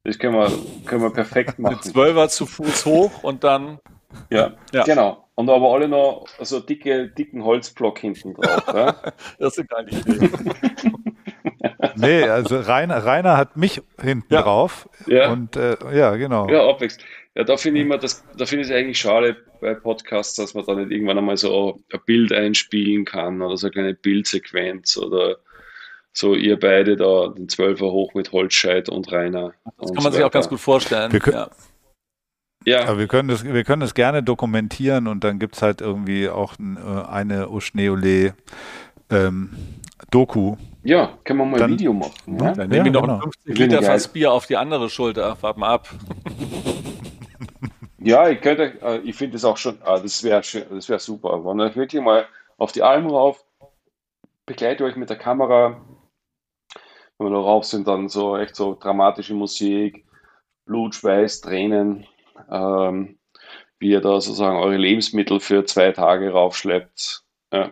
Das 0.06 0.18
können 0.18 0.34
wir, 0.34 0.50
können 0.86 1.04
wir 1.04 1.12
perfekt 1.12 1.60
machen. 1.60 1.82
Zwölfer 1.82 2.30
zu 2.30 2.45
Fuß 2.45 2.86
hoch 2.86 3.22
und 3.22 3.43
dann. 3.43 3.80
Ja, 4.30 4.54
ja, 4.72 4.84
genau. 4.84 5.28
Und 5.40 5.50
aber 5.50 5.72
alle 5.72 5.88
noch 5.88 6.26
so 6.42 6.60
dicke, 6.60 7.08
dicken 7.08 7.46
Holzblock 7.46 8.00
hinten 8.00 8.34
drauf. 8.34 8.62
Ja? 8.68 8.94
das 9.40 9.58
ist 9.58 9.70
gar 9.70 9.84
nicht 9.84 10.06
Idee. 10.06 10.30
nee, 11.96 12.24
also 12.24 12.60
Rainer, 12.60 13.06
Rainer 13.06 13.38
hat 13.38 13.56
mich 13.56 13.82
hinten 14.02 14.34
ja. 14.34 14.42
drauf. 14.42 14.90
Ja. 15.08 15.32
Und 15.32 15.56
äh, 15.56 15.78
ja, 15.98 16.14
genau. 16.18 16.50
Ja, 16.50 16.68
abwechselnd. 16.68 17.06
Ja, 17.36 17.46
da 17.46 17.56
finde 17.56 17.80
ich 17.80 17.86
immer, 17.86 17.98
das, 17.98 18.22
da 18.36 18.46
finde 18.46 18.66
ich 18.66 18.70
es 18.70 18.76
eigentlich 18.76 19.00
schade 19.00 19.38
bei 19.62 19.76
Podcasts, 19.76 20.36
dass 20.36 20.56
man 20.56 20.66
da 20.66 20.76
nicht 20.76 20.92
irgendwann 20.92 21.18
einmal 21.18 21.38
so 21.38 21.80
ein 21.94 22.02
Bild 22.06 22.34
einspielen 22.34 23.06
kann 23.06 23.42
oder 23.42 23.56
so 23.56 23.68
eine 23.68 23.72
kleine 23.72 23.94
Bildsequenz 23.94 24.98
oder 24.98 25.38
so 26.12 26.36
ihr 26.36 26.60
beide 26.60 26.98
da 26.98 27.30
den 27.30 27.48
Zwölfer 27.48 27.86
hoch 27.86 28.14
mit 28.14 28.34
Holzscheit 28.34 28.90
und 28.90 29.10
Rainer. 29.10 29.54
Das 29.80 29.94
kann 29.94 30.04
man 30.04 30.12
so 30.12 30.18
sich 30.18 30.26
auch 30.26 30.32
ganz 30.32 30.50
gut 30.50 30.60
vorstellen. 30.60 31.14
Wir 31.14 31.22
können, 31.22 31.38
ja. 31.38 31.50
Ja. 32.66 32.88
Aber 32.88 32.99
wir 32.99 33.07
können 33.07 33.30
das, 33.30 33.43
wir 33.43 33.64
können 33.64 33.82
das 33.82 33.93
gerne 33.93 34.22
dokumentieren 34.22 35.07
und 35.07 35.24
dann 35.24 35.39
gibt 35.39 35.55
es 35.55 35.62
halt 35.62 35.82
irgendwie 35.82 36.30
auch 36.30 36.55
äh, 36.60 37.07
eine 37.07 37.49
Uschneole 37.49 38.34
ähm, 39.10 39.51
Doku. 40.12 40.55
Ja, 40.84 41.18
können 41.24 41.39
wir 41.39 41.45
mal 41.45 41.62
ein 41.62 41.72
Video 41.72 41.93
machen. 41.93 42.38
Ja? 42.39 42.53
Dann 42.53 42.70
nehmen 42.70 42.86
wir 42.86 42.91
noch 42.91 43.01
genau. 43.01 43.20
50 43.22 43.57
Liter 43.57 43.82
Fass 43.82 44.07
Bier 44.07 44.32
auf 44.32 44.45
die 44.45 44.57
andere 44.57 44.89
Schulter, 44.89 45.38
warten 45.41 45.64
ab. 45.64 45.89
ja, 47.99 48.30
ich 48.30 48.41
könnte, 48.41 48.78
äh, 48.82 48.99
ich 48.99 49.16
finde 49.16 49.38
es 49.38 49.45
auch 49.45 49.57
schon, 49.57 49.78
ah, 49.84 49.99
das 49.99 50.24
wäre 50.24 50.41
das 50.41 50.89
wäre 50.89 50.99
super. 50.99 51.43
Wenn 51.45 51.60
ihr 51.60 51.76
wirklich 51.76 52.01
mal 52.01 52.26
auf 52.57 52.72
die 52.72 52.84
Alm 52.84 53.07
rauf, 53.07 53.43
begleitet 54.45 54.82
euch 54.82 54.95
mit 54.95 55.10
der 55.10 55.18
Kamera, 55.18 55.82
wenn 57.18 57.28
wir 57.28 57.32
da 57.32 57.39
rauf 57.39 57.66
sind, 57.66 57.88
dann 57.88 58.10
so 58.10 58.38
echt 58.38 58.55
so 58.55 58.78
dramatische 58.80 59.34
Musik, 59.34 60.05
Blut, 60.66 60.95
Schweiß, 60.95 61.41
Tränen, 61.41 62.05
ähm, 62.52 63.20
wie 63.80 63.90
ihr 63.90 64.02
da 64.02 64.20
sozusagen 64.22 64.58
eure 64.58 64.78
Lebensmittel 64.78 65.40
für 65.40 65.66
zwei 65.66 65.92
Tage 65.92 66.32
raufschleppt. 66.32 67.24
Ja. 67.54 67.72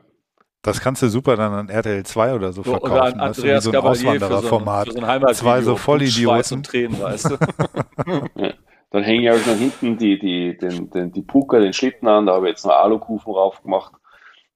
Das 0.61 0.81
kannst 0.81 1.01
du 1.01 1.07
super 1.07 1.35
dann 1.35 1.53
an 1.53 1.69
RTL 1.69 2.03
2 2.03 2.33
oder 2.33 2.51
so 2.51 2.63
verkaufen. 2.63 2.91
Oder 2.91 3.03
an 3.03 3.19
Andreas 3.19 3.63
so 3.63 3.71
ein 3.71 3.77
Auswandererformat. 3.77 4.91
So 4.91 5.01
ein, 5.01 5.21
so 5.21 5.33
Zwei 5.33 5.61
so 5.61 5.75
Vollidioten. 5.75 6.57
Und 6.57 6.65
Tränen, 6.65 7.01
weißt 7.01 7.31
du? 7.31 7.37
ja. 8.35 8.53
Dann 8.89 9.03
hänge 9.03 9.23
ich 9.23 9.31
euch 9.31 9.45
noch 9.45 9.55
hinten 9.55 9.97
die, 9.97 10.17
die, 10.17 10.57
den, 10.57 10.89
den, 10.89 11.11
die 11.11 11.21
Puka, 11.21 11.59
den 11.59 11.73
Schlitten 11.73 12.07
an. 12.07 12.25
Da 12.25 12.33
habe 12.33 12.47
ich 12.47 12.51
jetzt 12.51 12.65
noch 12.65 12.73
Alukufen 12.73 13.33
drauf 13.33 13.61
gemacht, 13.61 13.93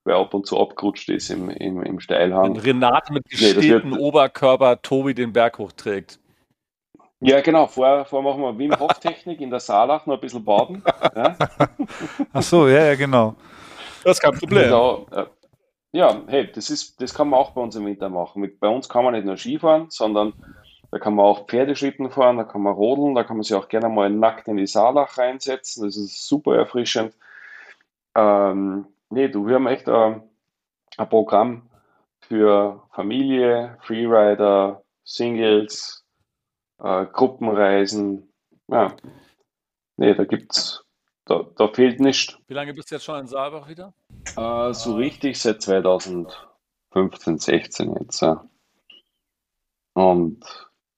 weil 0.06 0.16
ab 0.16 0.34
und 0.34 0.48
zu 0.48 0.60
abgerutscht 0.60 1.10
ist 1.10 1.30
im, 1.30 1.50
im, 1.50 1.84
im 1.84 2.00
Steilhang. 2.00 2.52
Und 2.52 2.66
Renate 2.66 3.12
mit 3.12 3.26
gestähltem 3.30 3.92
nee, 3.92 3.98
Oberkörper 3.98 4.82
Tobi 4.82 5.14
den 5.14 5.34
Berg 5.34 5.60
hochträgt. 5.60 6.20
Ja, 7.22 7.40
genau. 7.42 7.68
Vorher, 7.68 8.04
vorher 8.06 8.32
machen 8.32 8.42
wir 8.42 8.58
Wim 8.58 8.80
Hof 8.80 9.00
Technik 9.00 9.42
in 9.42 9.50
der 9.50 9.60
Saalach 9.60 10.06
noch 10.08 10.16
ein 10.16 10.22
bisschen 10.22 10.44
baden. 10.44 10.84
Ja. 11.16 11.38
Ach 12.34 12.42
so, 12.42 12.68
ja, 12.68 12.88
ja, 12.88 12.96
genau. 12.96 13.36
Das 14.04 14.18
ist 14.18 14.22
kein 14.22 14.34
Problem. 14.34 14.64
Genau, 14.64 15.06
ja, 15.94 16.22
hey, 16.28 16.50
das, 16.52 16.70
ist, 16.70 17.02
das 17.02 17.14
kann 17.14 17.30
man 17.30 17.40
auch 17.40 17.52
bei 17.52 17.62
uns 17.62 17.76
im 17.76 17.86
Winter 17.86 18.10
machen. 18.10 18.50
Bei 18.60 18.70
uns 18.70 18.88
kann 18.88 19.04
man 19.04 19.14
nicht 19.14 19.26
nur 19.26 19.38
Skifahren, 19.38 19.90
sondern 19.90 20.34
da 20.90 21.00
kann 21.00 21.16
man 21.16 21.26
auch 21.26 21.48
Pferdeschlitten 21.48 22.10
fahren, 22.10 22.38
da 22.38 22.44
kann 22.44 22.62
man 22.62 22.74
rodeln, 22.74 23.16
da 23.16 23.24
kann 23.24 23.38
man 23.38 23.44
sich 23.44 23.56
auch 23.56 23.68
gerne 23.68 23.90
mal 23.90 24.10
nackt 24.10 24.48
in 24.48 24.58
die 24.58 24.68
Saalach 24.68 25.18
reinsetzen. 25.18 25.86
Das 25.86 25.98
ist 25.98 26.28
super 26.28 26.56
erfrischend. 26.56 27.14
Ähm, 28.16 28.88
nee, 29.10 29.28
du, 29.28 29.48
wir 29.48 29.56
haben 29.56 29.68
echt 29.68 29.90
ein, 29.90 30.24
ein 30.98 31.10
Programm 31.10 31.70
für 32.20 32.84
Familie, 32.94 33.78
Freerider, 33.82 34.84
Singles, 35.04 36.01
äh, 36.84 37.06
Gruppenreisen. 37.06 38.32
Ja, 38.68 38.96
nee, 39.98 40.14
da 40.14 40.24
gibt's, 40.26 40.84
da, 41.26 41.46
da 41.56 41.68
fehlt 41.68 42.00
nichts. 42.00 42.38
Wie 42.48 42.54
lange 42.54 42.74
bist 42.74 42.92
du 42.92 42.96
jetzt 42.96 43.06
schon 43.06 43.20
in 43.20 43.28
Saalbach 43.28 43.68
wieder? 43.68 43.94
Äh, 44.38 44.74
so 44.74 44.96
richtig 44.96 45.40
seit 45.40 45.62
2015, 45.62 47.38
16 47.38 47.96
jetzt. 48.00 48.22
Ja. 48.22 48.46
Und 49.94 50.46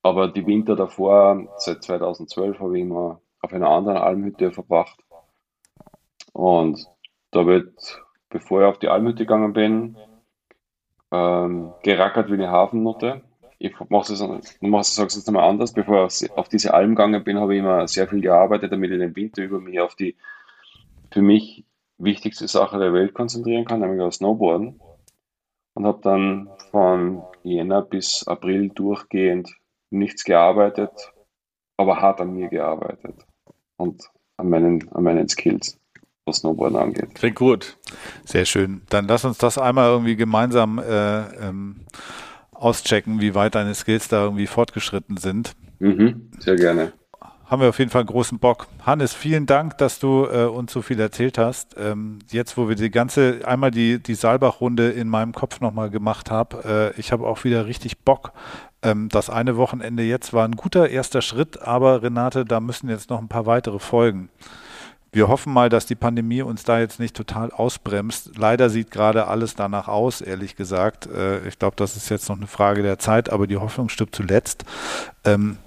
aber 0.04 0.28
die 0.28 0.46
Winter 0.46 0.76
davor, 0.76 1.48
seit 1.58 1.82
2012, 1.84 2.60
habe 2.60 2.78
ich 2.78 2.84
immer 2.84 3.22
auf 3.42 3.54
einer 3.54 3.70
anderen 3.70 3.98
Almhütte 3.98 4.52
verbracht. 4.52 5.02
Und 6.34 6.86
da 7.32 7.46
wird, 7.46 8.02
bevor 8.30 8.62
ich 8.62 8.68
auf 8.68 8.80
die 8.80 8.90
Almhütte 8.90 9.20
gegangen 9.20 9.54
bin, 9.54 9.98
ähm, 11.12 11.74
gerackert 11.84 12.30
wie 12.30 12.34
eine 12.34 12.50
Hafennutte 12.50 13.22
ich 13.64 13.80
mache 13.90 14.12
es, 14.12 14.98
jetzt 14.98 15.26
nochmal 15.28 15.50
anders. 15.50 15.72
Bevor 15.72 16.08
ich 16.08 16.30
auf 16.32 16.50
diese 16.50 16.74
Alm 16.74 16.96
gegangen 16.96 17.24
bin, 17.24 17.40
habe 17.40 17.56
ich 17.56 17.60
immer 17.60 17.88
sehr 17.88 18.10
viel 18.10 18.20
gearbeitet, 18.20 18.74
damit 18.74 18.92
ich 18.92 19.00
den 19.00 19.16
Winter 19.16 19.42
über 19.42 19.62
mich 19.62 19.80
auf 19.80 19.96
die 19.96 20.18
für 21.12 21.22
mich 21.22 21.64
wichtigste 21.98 22.48
Sache 22.50 22.78
der 22.78 22.92
Welt 22.92 23.14
konzentrieren 23.14 23.64
kann, 23.64 23.80
nämlich 23.80 24.02
auf 24.02 24.16
Snowboarden. 24.16 24.82
Und 25.76 25.86
habe 25.86 26.00
dann 26.02 26.50
von 26.72 27.24
Jänner 27.44 27.82
bis 27.82 28.28
April 28.28 28.70
durchgehend 28.70 29.56
nichts 29.92 30.26
gearbeitet, 30.26 30.92
aber 31.78 32.02
hart 32.02 32.20
an 32.20 32.34
mir 32.34 32.50
gearbeitet 32.50 33.16
und 33.78 34.04
an 34.36 34.50
meinen, 34.50 34.92
an 34.92 35.04
meinen 35.04 35.30
Skills, 35.30 35.80
was 36.26 36.38
Snowboarden 36.38 36.78
angeht. 36.78 37.16
Klingt 37.16 37.38
gut. 37.38 37.78
Sehr 38.26 38.44
schön. 38.44 38.82
Dann 38.90 39.08
lass 39.08 39.24
uns 39.24 39.38
das 39.38 39.58
einmal 39.58 39.90
irgendwie 39.90 40.18
gemeinsam 40.18 40.80
äh, 40.80 41.48
ähm, 41.48 41.86
auschecken, 42.64 43.22
wie 43.22 43.36
weit 43.36 43.56
deine 43.56 43.76
Skills 43.76 44.08
da 44.08 44.24
irgendwie 44.24 44.48
fortgeschritten 44.48 45.18
sind. 45.18 45.54
Mhm, 45.80 46.30
sehr 46.40 46.56
gerne. 46.56 46.94
Haben 47.46 47.62
wir 47.62 47.70
auf 47.70 47.78
jeden 47.78 47.92
Fall 47.92 48.06
großen 48.06 48.40
Bock. 48.40 48.68
Hannes, 48.84 49.14
vielen 49.14 49.46
Dank, 49.46 49.78
dass 49.78 50.00
du 50.00 50.26
äh, 50.26 50.46
uns 50.46 50.72
so 50.72 50.82
viel 50.82 51.00
erzählt 51.00 51.38
hast. 51.38 51.76
Ähm, 51.78 52.20
jetzt, 52.32 52.58
wo 52.58 52.68
wir 52.70 52.76
die 52.76 52.90
ganze, 52.90 53.42
einmal 53.46 53.70
die, 53.70 54.02
die 54.02 54.16
Saalbach-Runde 54.16 54.90
in 54.90 55.08
meinem 55.10 55.34
Kopf 55.34 55.60
nochmal 55.60 55.90
gemacht 55.90 56.32
haben, 56.32 56.58
äh, 56.64 56.92
ich 57.00 57.12
habe 57.12 57.28
auch 57.28 57.44
wieder 57.44 57.68
richtig 57.68 58.00
Bock. 58.00 58.32
Ähm, 58.82 59.10
das 59.10 59.30
eine 59.30 59.58
Wochenende 59.58 60.04
jetzt 60.04 60.34
war 60.34 60.48
ein 60.48 60.56
guter 60.56 60.90
erster 60.90 61.22
Schritt, 61.22 61.62
aber 61.62 62.02
Renate, 62.02 62.46
da 62.46 62.60
müssen 62.60 62.90
jetzt 62.90 63.10
noch 63.10 63.20
ein 63.20 63.28
paar 63.28 63.46
weitere 63.46 63.80
folgen. 63.80 64.30
Wir 65.14 65.28
hoffen 65.28 65.54
mal, 65.54 65.70
dass 65.70 65.86
die 65.86 65.94
Pandemie 65.94 66.42
uns 66.42 66.64
da 66.64 66.80
jetzt 66.80 67.00
nicht 67.00 67.16
total 67.16 67.52
ausbremst. 67.52 68.36
Leider 68.36 68.72
sieht 68.72 68.90
gerade 68.90 69.28
alles 69.28 69.54
danach 69.54 69.88
aus, 69.88 70.22
ehrlich 70.22 70.56
gesagt. 70.56 71.06
Äh, 71.06 71.48
ich 71.48 71.60
glaube, 71.60 71.76
das 71.76 71.96
ist 71.96 72.10
jetzt 72.10 72.30
noch 72.30 72.38
eine 72.38 72.48
Frage 72.48 72.82
der 72.82 72.98
Zeit, 72.98 73.32
aber 73.32 73.46
die 73.46 73.58
Hoffnung 73.58 73.90
stirbt 73.90 74.16
zuletzt. 74.16 74.66
Ähm, 75.24 75.60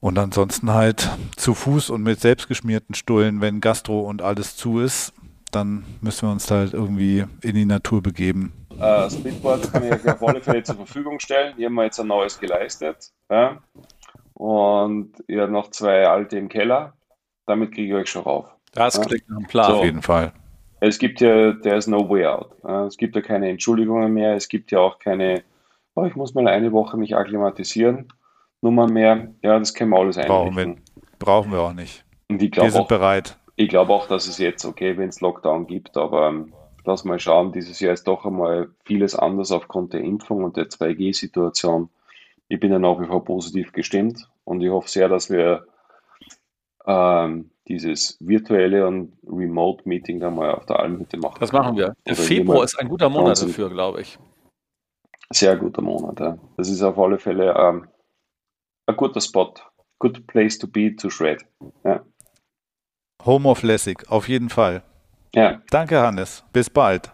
und 0.00 0.18
ansonsten 0.18 0.74
halt 0.74 1.08
zu 1.36 1.54
Fuß 1.54 1.88
und 1.88 2.02
mit 2.02 2.20
selbstgeschmierten 2.20 2.94
Stullen, 2.94 3.40
wenn 3.40 3.62
Gastro 3.62 4.00
und 4.00 4.20
alles 4.20 4.56
zu 4.56 4.80
ist, 4.80 5.14
dann 5.50 5.84
müssen 6.02 6.28
wir 6.28 6.32
uns 6.32 6.50
halt 6.50 6.74
irgendwie 6.74 7.24
in 7.40 7.54
die 7.54 7.64
Natur 7.64 8.02
begeben. 8.02 8.52
Äh, 8.78 9.08
Splitboard 9.08 9.72
kann 9.72 9.84
ich 9.84 10.06
auf 10.06 10.22
alle 10.22 10.42
Fälle 10.42 10.62
zur 10.62 10.76
Verfügung 10.76 11.18
stellen. 11.18 11.54
Hier 11.56 11.68
haben 11.68 11.74
wir 11.74 11.84
jetzt 11.84 11.98
ein 11.98 12.06
neues 12.06 12.38
geleistet. 12.38 13.10
Ja? 13.30 13.62
Und 14.34 15.14
ihr 15.26 15.40
habt 15.40 15.50
noch 15.50 15.70
zwei 15.70 16.06
alte 16.06 16.36
im 16.36 16.50
Keller 16.50 16.92
damit 17.48 17.72
kriege 17.72 17.88
ich 17.88 17.94
euch 17.94 18.10
schon 18.10 18.22
rauf. 18.22 18.46
Das 18.72 18.96
ja? 18.96 19.02
klingt 19.04 19.28
nach 19.28 19.36
einem 19.36 19.46
Plan. 19.46 19.70
So. 19.70 19.76
Auf 19.78 19.84
jeden 19.84 20.02
Fall. 20.02 20.32
Es 20.80 20.98
gibt 20.98 21.20
ja, 21.20 21.52
there 21.54 21.76
is 21.76 21.86
no 21.86 22.08
way 22.08 22.24
out. 22.26 22.52
Es 22.86 22.96
gibt 22.96 23.16
ja 23.16 23.22
keine 23.22 23.48
Entschuldigungen 23.48 24.12
mehr. 24.12 24.34
Es 24.34 24.48
gibt 24.48 24.70
ja 24.70 24.78
auch 24.78 24.98
keine, 24.98 25.42
oh, 25.94 26.04
ich 26.04 26.14
muss 26.14 26.34
mal 26.34 26.46
eine 26.46 26.70
Woche 26.72 26.96
mich 26.96 27.16
akklimatisieren. 27.16 28.12
Nummer 28.60 28.88
mehr. 28.88 29.28
Ja, 29.42 29.58
das 29.58 29.74
können 29.74 29.90
wir 29.90 29.98
alles 29.98 30.18
einrichten. 30.18 30.36
Brauchen 30.36 30.56
wir, 30.56 30.76
brauchen 31.18 31.52
wir 31.52 31.60
auch 31.60 31.72
nicht. 31.72 32.04
Und 32.28 32.42
ich 32.42 32.54
wir 32.54 32.70
sind 32.70 32.82
auch, 32.82 32.88
bereit. 32.88 33.36
Ich 33.56 33.68
glaube 33.68 33.92
auch, 33.92 34.06
dass 34.06 34.28
es 34.28 34.38
jetzt 34.38 34.64
okay, 34.64 34.96
wenn 34.96 35.08
es 35.08 35.20
Lockdown 35.20 35.66
gibt, 35.66 35.96
aber 35.96 36.28
ähm, 36.28 36.52
lass 36.84 37.04
mal 37.04 37.18
schauen. 37.18 37.52
Dieses 37.52 37.80
Jahr 37.80 37.92
ist 37.92 38.06
doch 38.06 38.24
einmal 38.24 38.68
vieles 38.84 39.16
anders 39.16 39.50
aufgrund 39.50 39.94
der 39.94 40.02
Impfung 40.02 40.44
und 40.44 40.56
der 40.56 40.68
2G-Situation. 40.68 41.88
Ich 42.48 42.60
bin 42.60 42.70
ja 42.70 42.78
nach 42.78 43.00
wie 43.00 43.06
vor 43.06 43.24
positiv 43.24 43.72
gestimmt 43.72 44.28
und 44.44 44.60
ich 44.62 44.70
hoffe 44.70 44.88
sehr, 44.88 45.08
dass 45.08 45.28
wir 45.28 45.66
ähm, 46.88 47.50
dieses 47.68 48.16
virtuelle 48.20 48.86
und 48.86 49.12
Remote-Meeting 49.26 50.20
da 50.20 50.30
mal 50.30 50.52
auf 50.52 50.64
der 50.64 50.80
Almhütte 50.80 51.18
machen. 51.18 51.36
Das 51.38 51.52
machen 51.52 51.76
wir. 51.76 51.94
Der 52.06 52.16
Februar 52.16 52.64
ist 52.64 52.78
ein 52.80 52.88
guter 52.88 53.10
Monat 53.10 53.40
dafür, 53.40 53.68
glaube 53.68 54.00
ich. 54.00 54.18
Sehr 55.30 55.56
guter 55.56 55.82
Monat, 55.82 56.18
ja. 56.18 56.38
Das 56.56 56.70
ist 56.70 56.82
auf 56.82 56.98
alle 56.98 57.18
Fälle 57.18 57.54
ähm, 57.54 57.86
ein 58.86 58.96
guter 58.96 59.20
Spot. 59.20 59.52
Good 59.98 60.26
place 60.26 60.58
to 60.58 60.66
be 60.66 60.96
to 60.96 61.10
shred. 61.10 61.44
Ja. 61.84 62.02
Home 63.26 63.46
of 63.46 63.62
Lessig, 63.62 64.08
auf 64.08 64.28
jeden 64.28 64.48
Fall. 64.48 64.82
Ja. 65.34 65.60
Danke, 65.70 66.00
Hannes. 66.00 66.44
Bis 66.52 66.70
bald. 66.70 67.12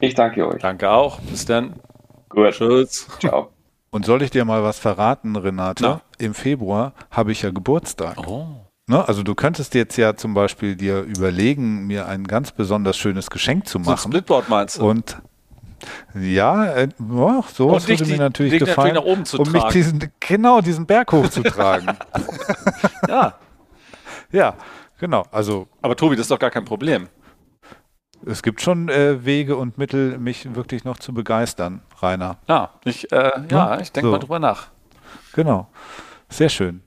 Ich 0.00 0.14
danke 0.14 0.46
euch. 0.46 0.60
Danke 0.60 0.90
auch. 0.90 1.18
Bis 1.20 1.46
dann. 1.46 1.80
Gut. 2.28 2.52
Tschüss. 2.52 3.08
Ciao. 3.20 3.52
Und 3.90 4.04
soll 4.04 4.20
ich 4.20 4.30
dir 4.30 4.44
mal 4.44 4.62
was 4.62 4.78
verraten, 4.78 5.34
Renate? 5.34 5.82
Na? 5.82 6.00
Im 6.18 6.34
Februar 6.34 6.92
habe 7.10 7.32
ich 7.32 7.40
ja 7.40 7.50
Geburtstag. 7.50 8.18
Oh. 8.28 8.67
Ne? 8.88 9.06
Also 9.06 9.22
du 9.22 9.34
könntest 9.34 9.74
jetzt 9.74 9.98
ja 9.98 10.16
zum 10.16 10.32
Beispiel 10.32 10.74
dir 10.74 11.02
überlegen, 11.02 11.86
mir 11.86 12.06
ein 12.06 12.24
ganz 12.24 12.52
besonders 12.52 12.96
schönes 12.96 13.28
Geschenk 13.28 13.68
zu 13.68 13.78
machen. 13.78 13.98
So 13.98 14.08
Splitboard 14.08 14.48
meinst 14.48 14.78
du? 14.78 14.88
Und 14.88 15.18
ja, 16.18 16.72
äh, 16.74 16.88
oh, 16.98 17.44
sowas 17.52 17.86
würde 17.86 18.06
mir 18.06 18.16
natürlich 18.16 18.52
dich 18.52 18.60
gefallen, 18.60 18.94
natürlich 18.94 19.06
nach 19.06 19.12
oben 19.12 19.24
zu 19.26 19.40
um 19.40 19.52
mich 19.52 19.62
diesen, 19.64 20.10
genau 20.18 20.62
diesen 20.62 20.86
Berg 20.86 21.12
hochzutragen. 21.12 21.98
ja. 23.08 23.34
Ja, 24.32 24.54
genau. 24.98 25.24
Also, 25.30 25.68
Aber 25.82 25.94
Tobi, 25.94 26.16
das 26.16 26.24
ist 26.24 26.30
doch 26.30 26.38
gar 26.38 26.50
kein 26.50 26.64
Problem. 26.64 27.08
Es 28.24 28.42
gibt 28.42 28.62
schon 28.62 28.88
äh, 28.88 29.24
Wege 29.24 29.56
und 29.56 29.76
Mittel, 29.76 30.18
mich 30.18 30.54
wirklich 30.54 30.84
noch 30.84 30.98
zu 30.98 31.12
begeistern, 31.12 31.82
Rainer. 32.00 32.38
Ja, 32.48 32.70
ich, 32.84 33.12
äh, 33.12 33.32
ja, 33.50 33.80
ich 33.80 33.92
denke 33.92 34.08
so. 34.08 34.12
mal 34.12 34.18
drüber 34.18 34.38
nach. 34.38 34.68
Genau. 35.34 35.68
Sehr 36.30 36.48
schön. 36.48 36.82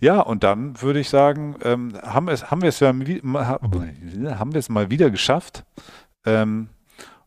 Ja, 0.00 0.20
und 0.20 0.44
dann 0.44 0.80
würde 0.80 1.00
ich 1.00 1.08
sagen, 1.08 1.56
ähm, 1.64 1.92
haben, 2.02 2.28
es, 2.28 2.50
haben, 2.50 2.62
wir 2.62 2.68
es 2.68 2.80
ja, 2.80 2.88
haben 2.88 4.52
wir 4.52 4.58
es 4.58 4.68
mal 4.68 4.90
wieder 4.90 5.10
geschafft, 5.10 5.64
ähm, 6.24 6.68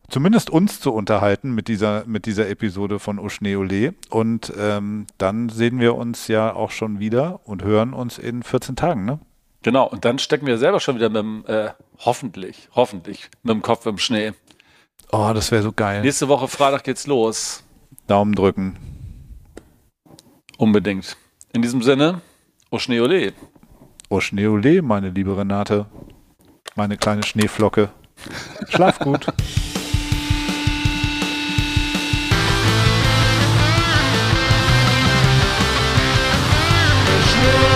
zumindest 0.08 0.48
uns 0.48 0.80
zu 0.80 0.92
unterhalten 0.92 1.54
mit 1.54 1.68
dieser, 1.68 2.04
mit 2.06 2.24
dieser 2.24 2.48
Episode 2.48 2.98
von 2.98 3.18
Uschneole. 3.18 3.94
Und 4.08 4.52
ähm, 4.58 5.06
dann 5.18 5.50
sehen 5.50 5.80
wir 5.80 5.96
uns 5.96 6.28
ja 6.28 6.54
auch 6.54 6.70
schon 6.70 6.98
wieder 6.98 7.40
und 7.44 7.62
hören 7.62 7.92
uns 7.92 8.18
in 8.18 8.42
14 8.42 8.76
Tagen, 8.76 9.04
ne? 9.04 9.20
Genau, 9.62 9.86
und 9.86 10.04
dann 10.04 10.18
stecken 10.18 10.46
wir 10.46 10.58
selber 10.58 10.80
schon 10.80 10.96
wieder 10.96 11.08
mit 11.08 11.22
dem, 11.22 11.44
äh, 11.46 11.70
hoffentlich, 11.98 12.68
hoffentlich, 12.74 13.30
mit 13.42 13.54
dem 13.54 13.62
Kopf 13.62 13.86
im 13.86 13.98
Schnee. 13.98 14.32
Oh, 15.12 15.30
das 15.34 15.52
wäre 15.52 15.62
so 15.62 15.72
geil. 15.72 16.02
Nächste 16.02 16.26
Woche 16.28 16.48
Freitag 16.48 16.84
geht's 16.84 17.06
los. 17.06 17.62
Daumen 18.06 18.34
drücken. 18.34 18.76
Unbedingt. 20.58 21.16
In 21.52 21.62
diesem 21.62 21.82
Sinne, 21.82 22.22
Oh, 22.72 22.76
Oschneole. 22.76 23.34
Oschneole, 24.08 24.78
oh, 24.78 24.82
meine 24.82 25.10
liebe 25.10 25.36
Renate. 25.36 25.84
Meine 26.74 26.96
kleine 26.96 27.22
Schneeflocke. 27.22 27.90
Schlaf 28.70 28.98
gut. 28.98 29.26
Yeah. 37.44 37.68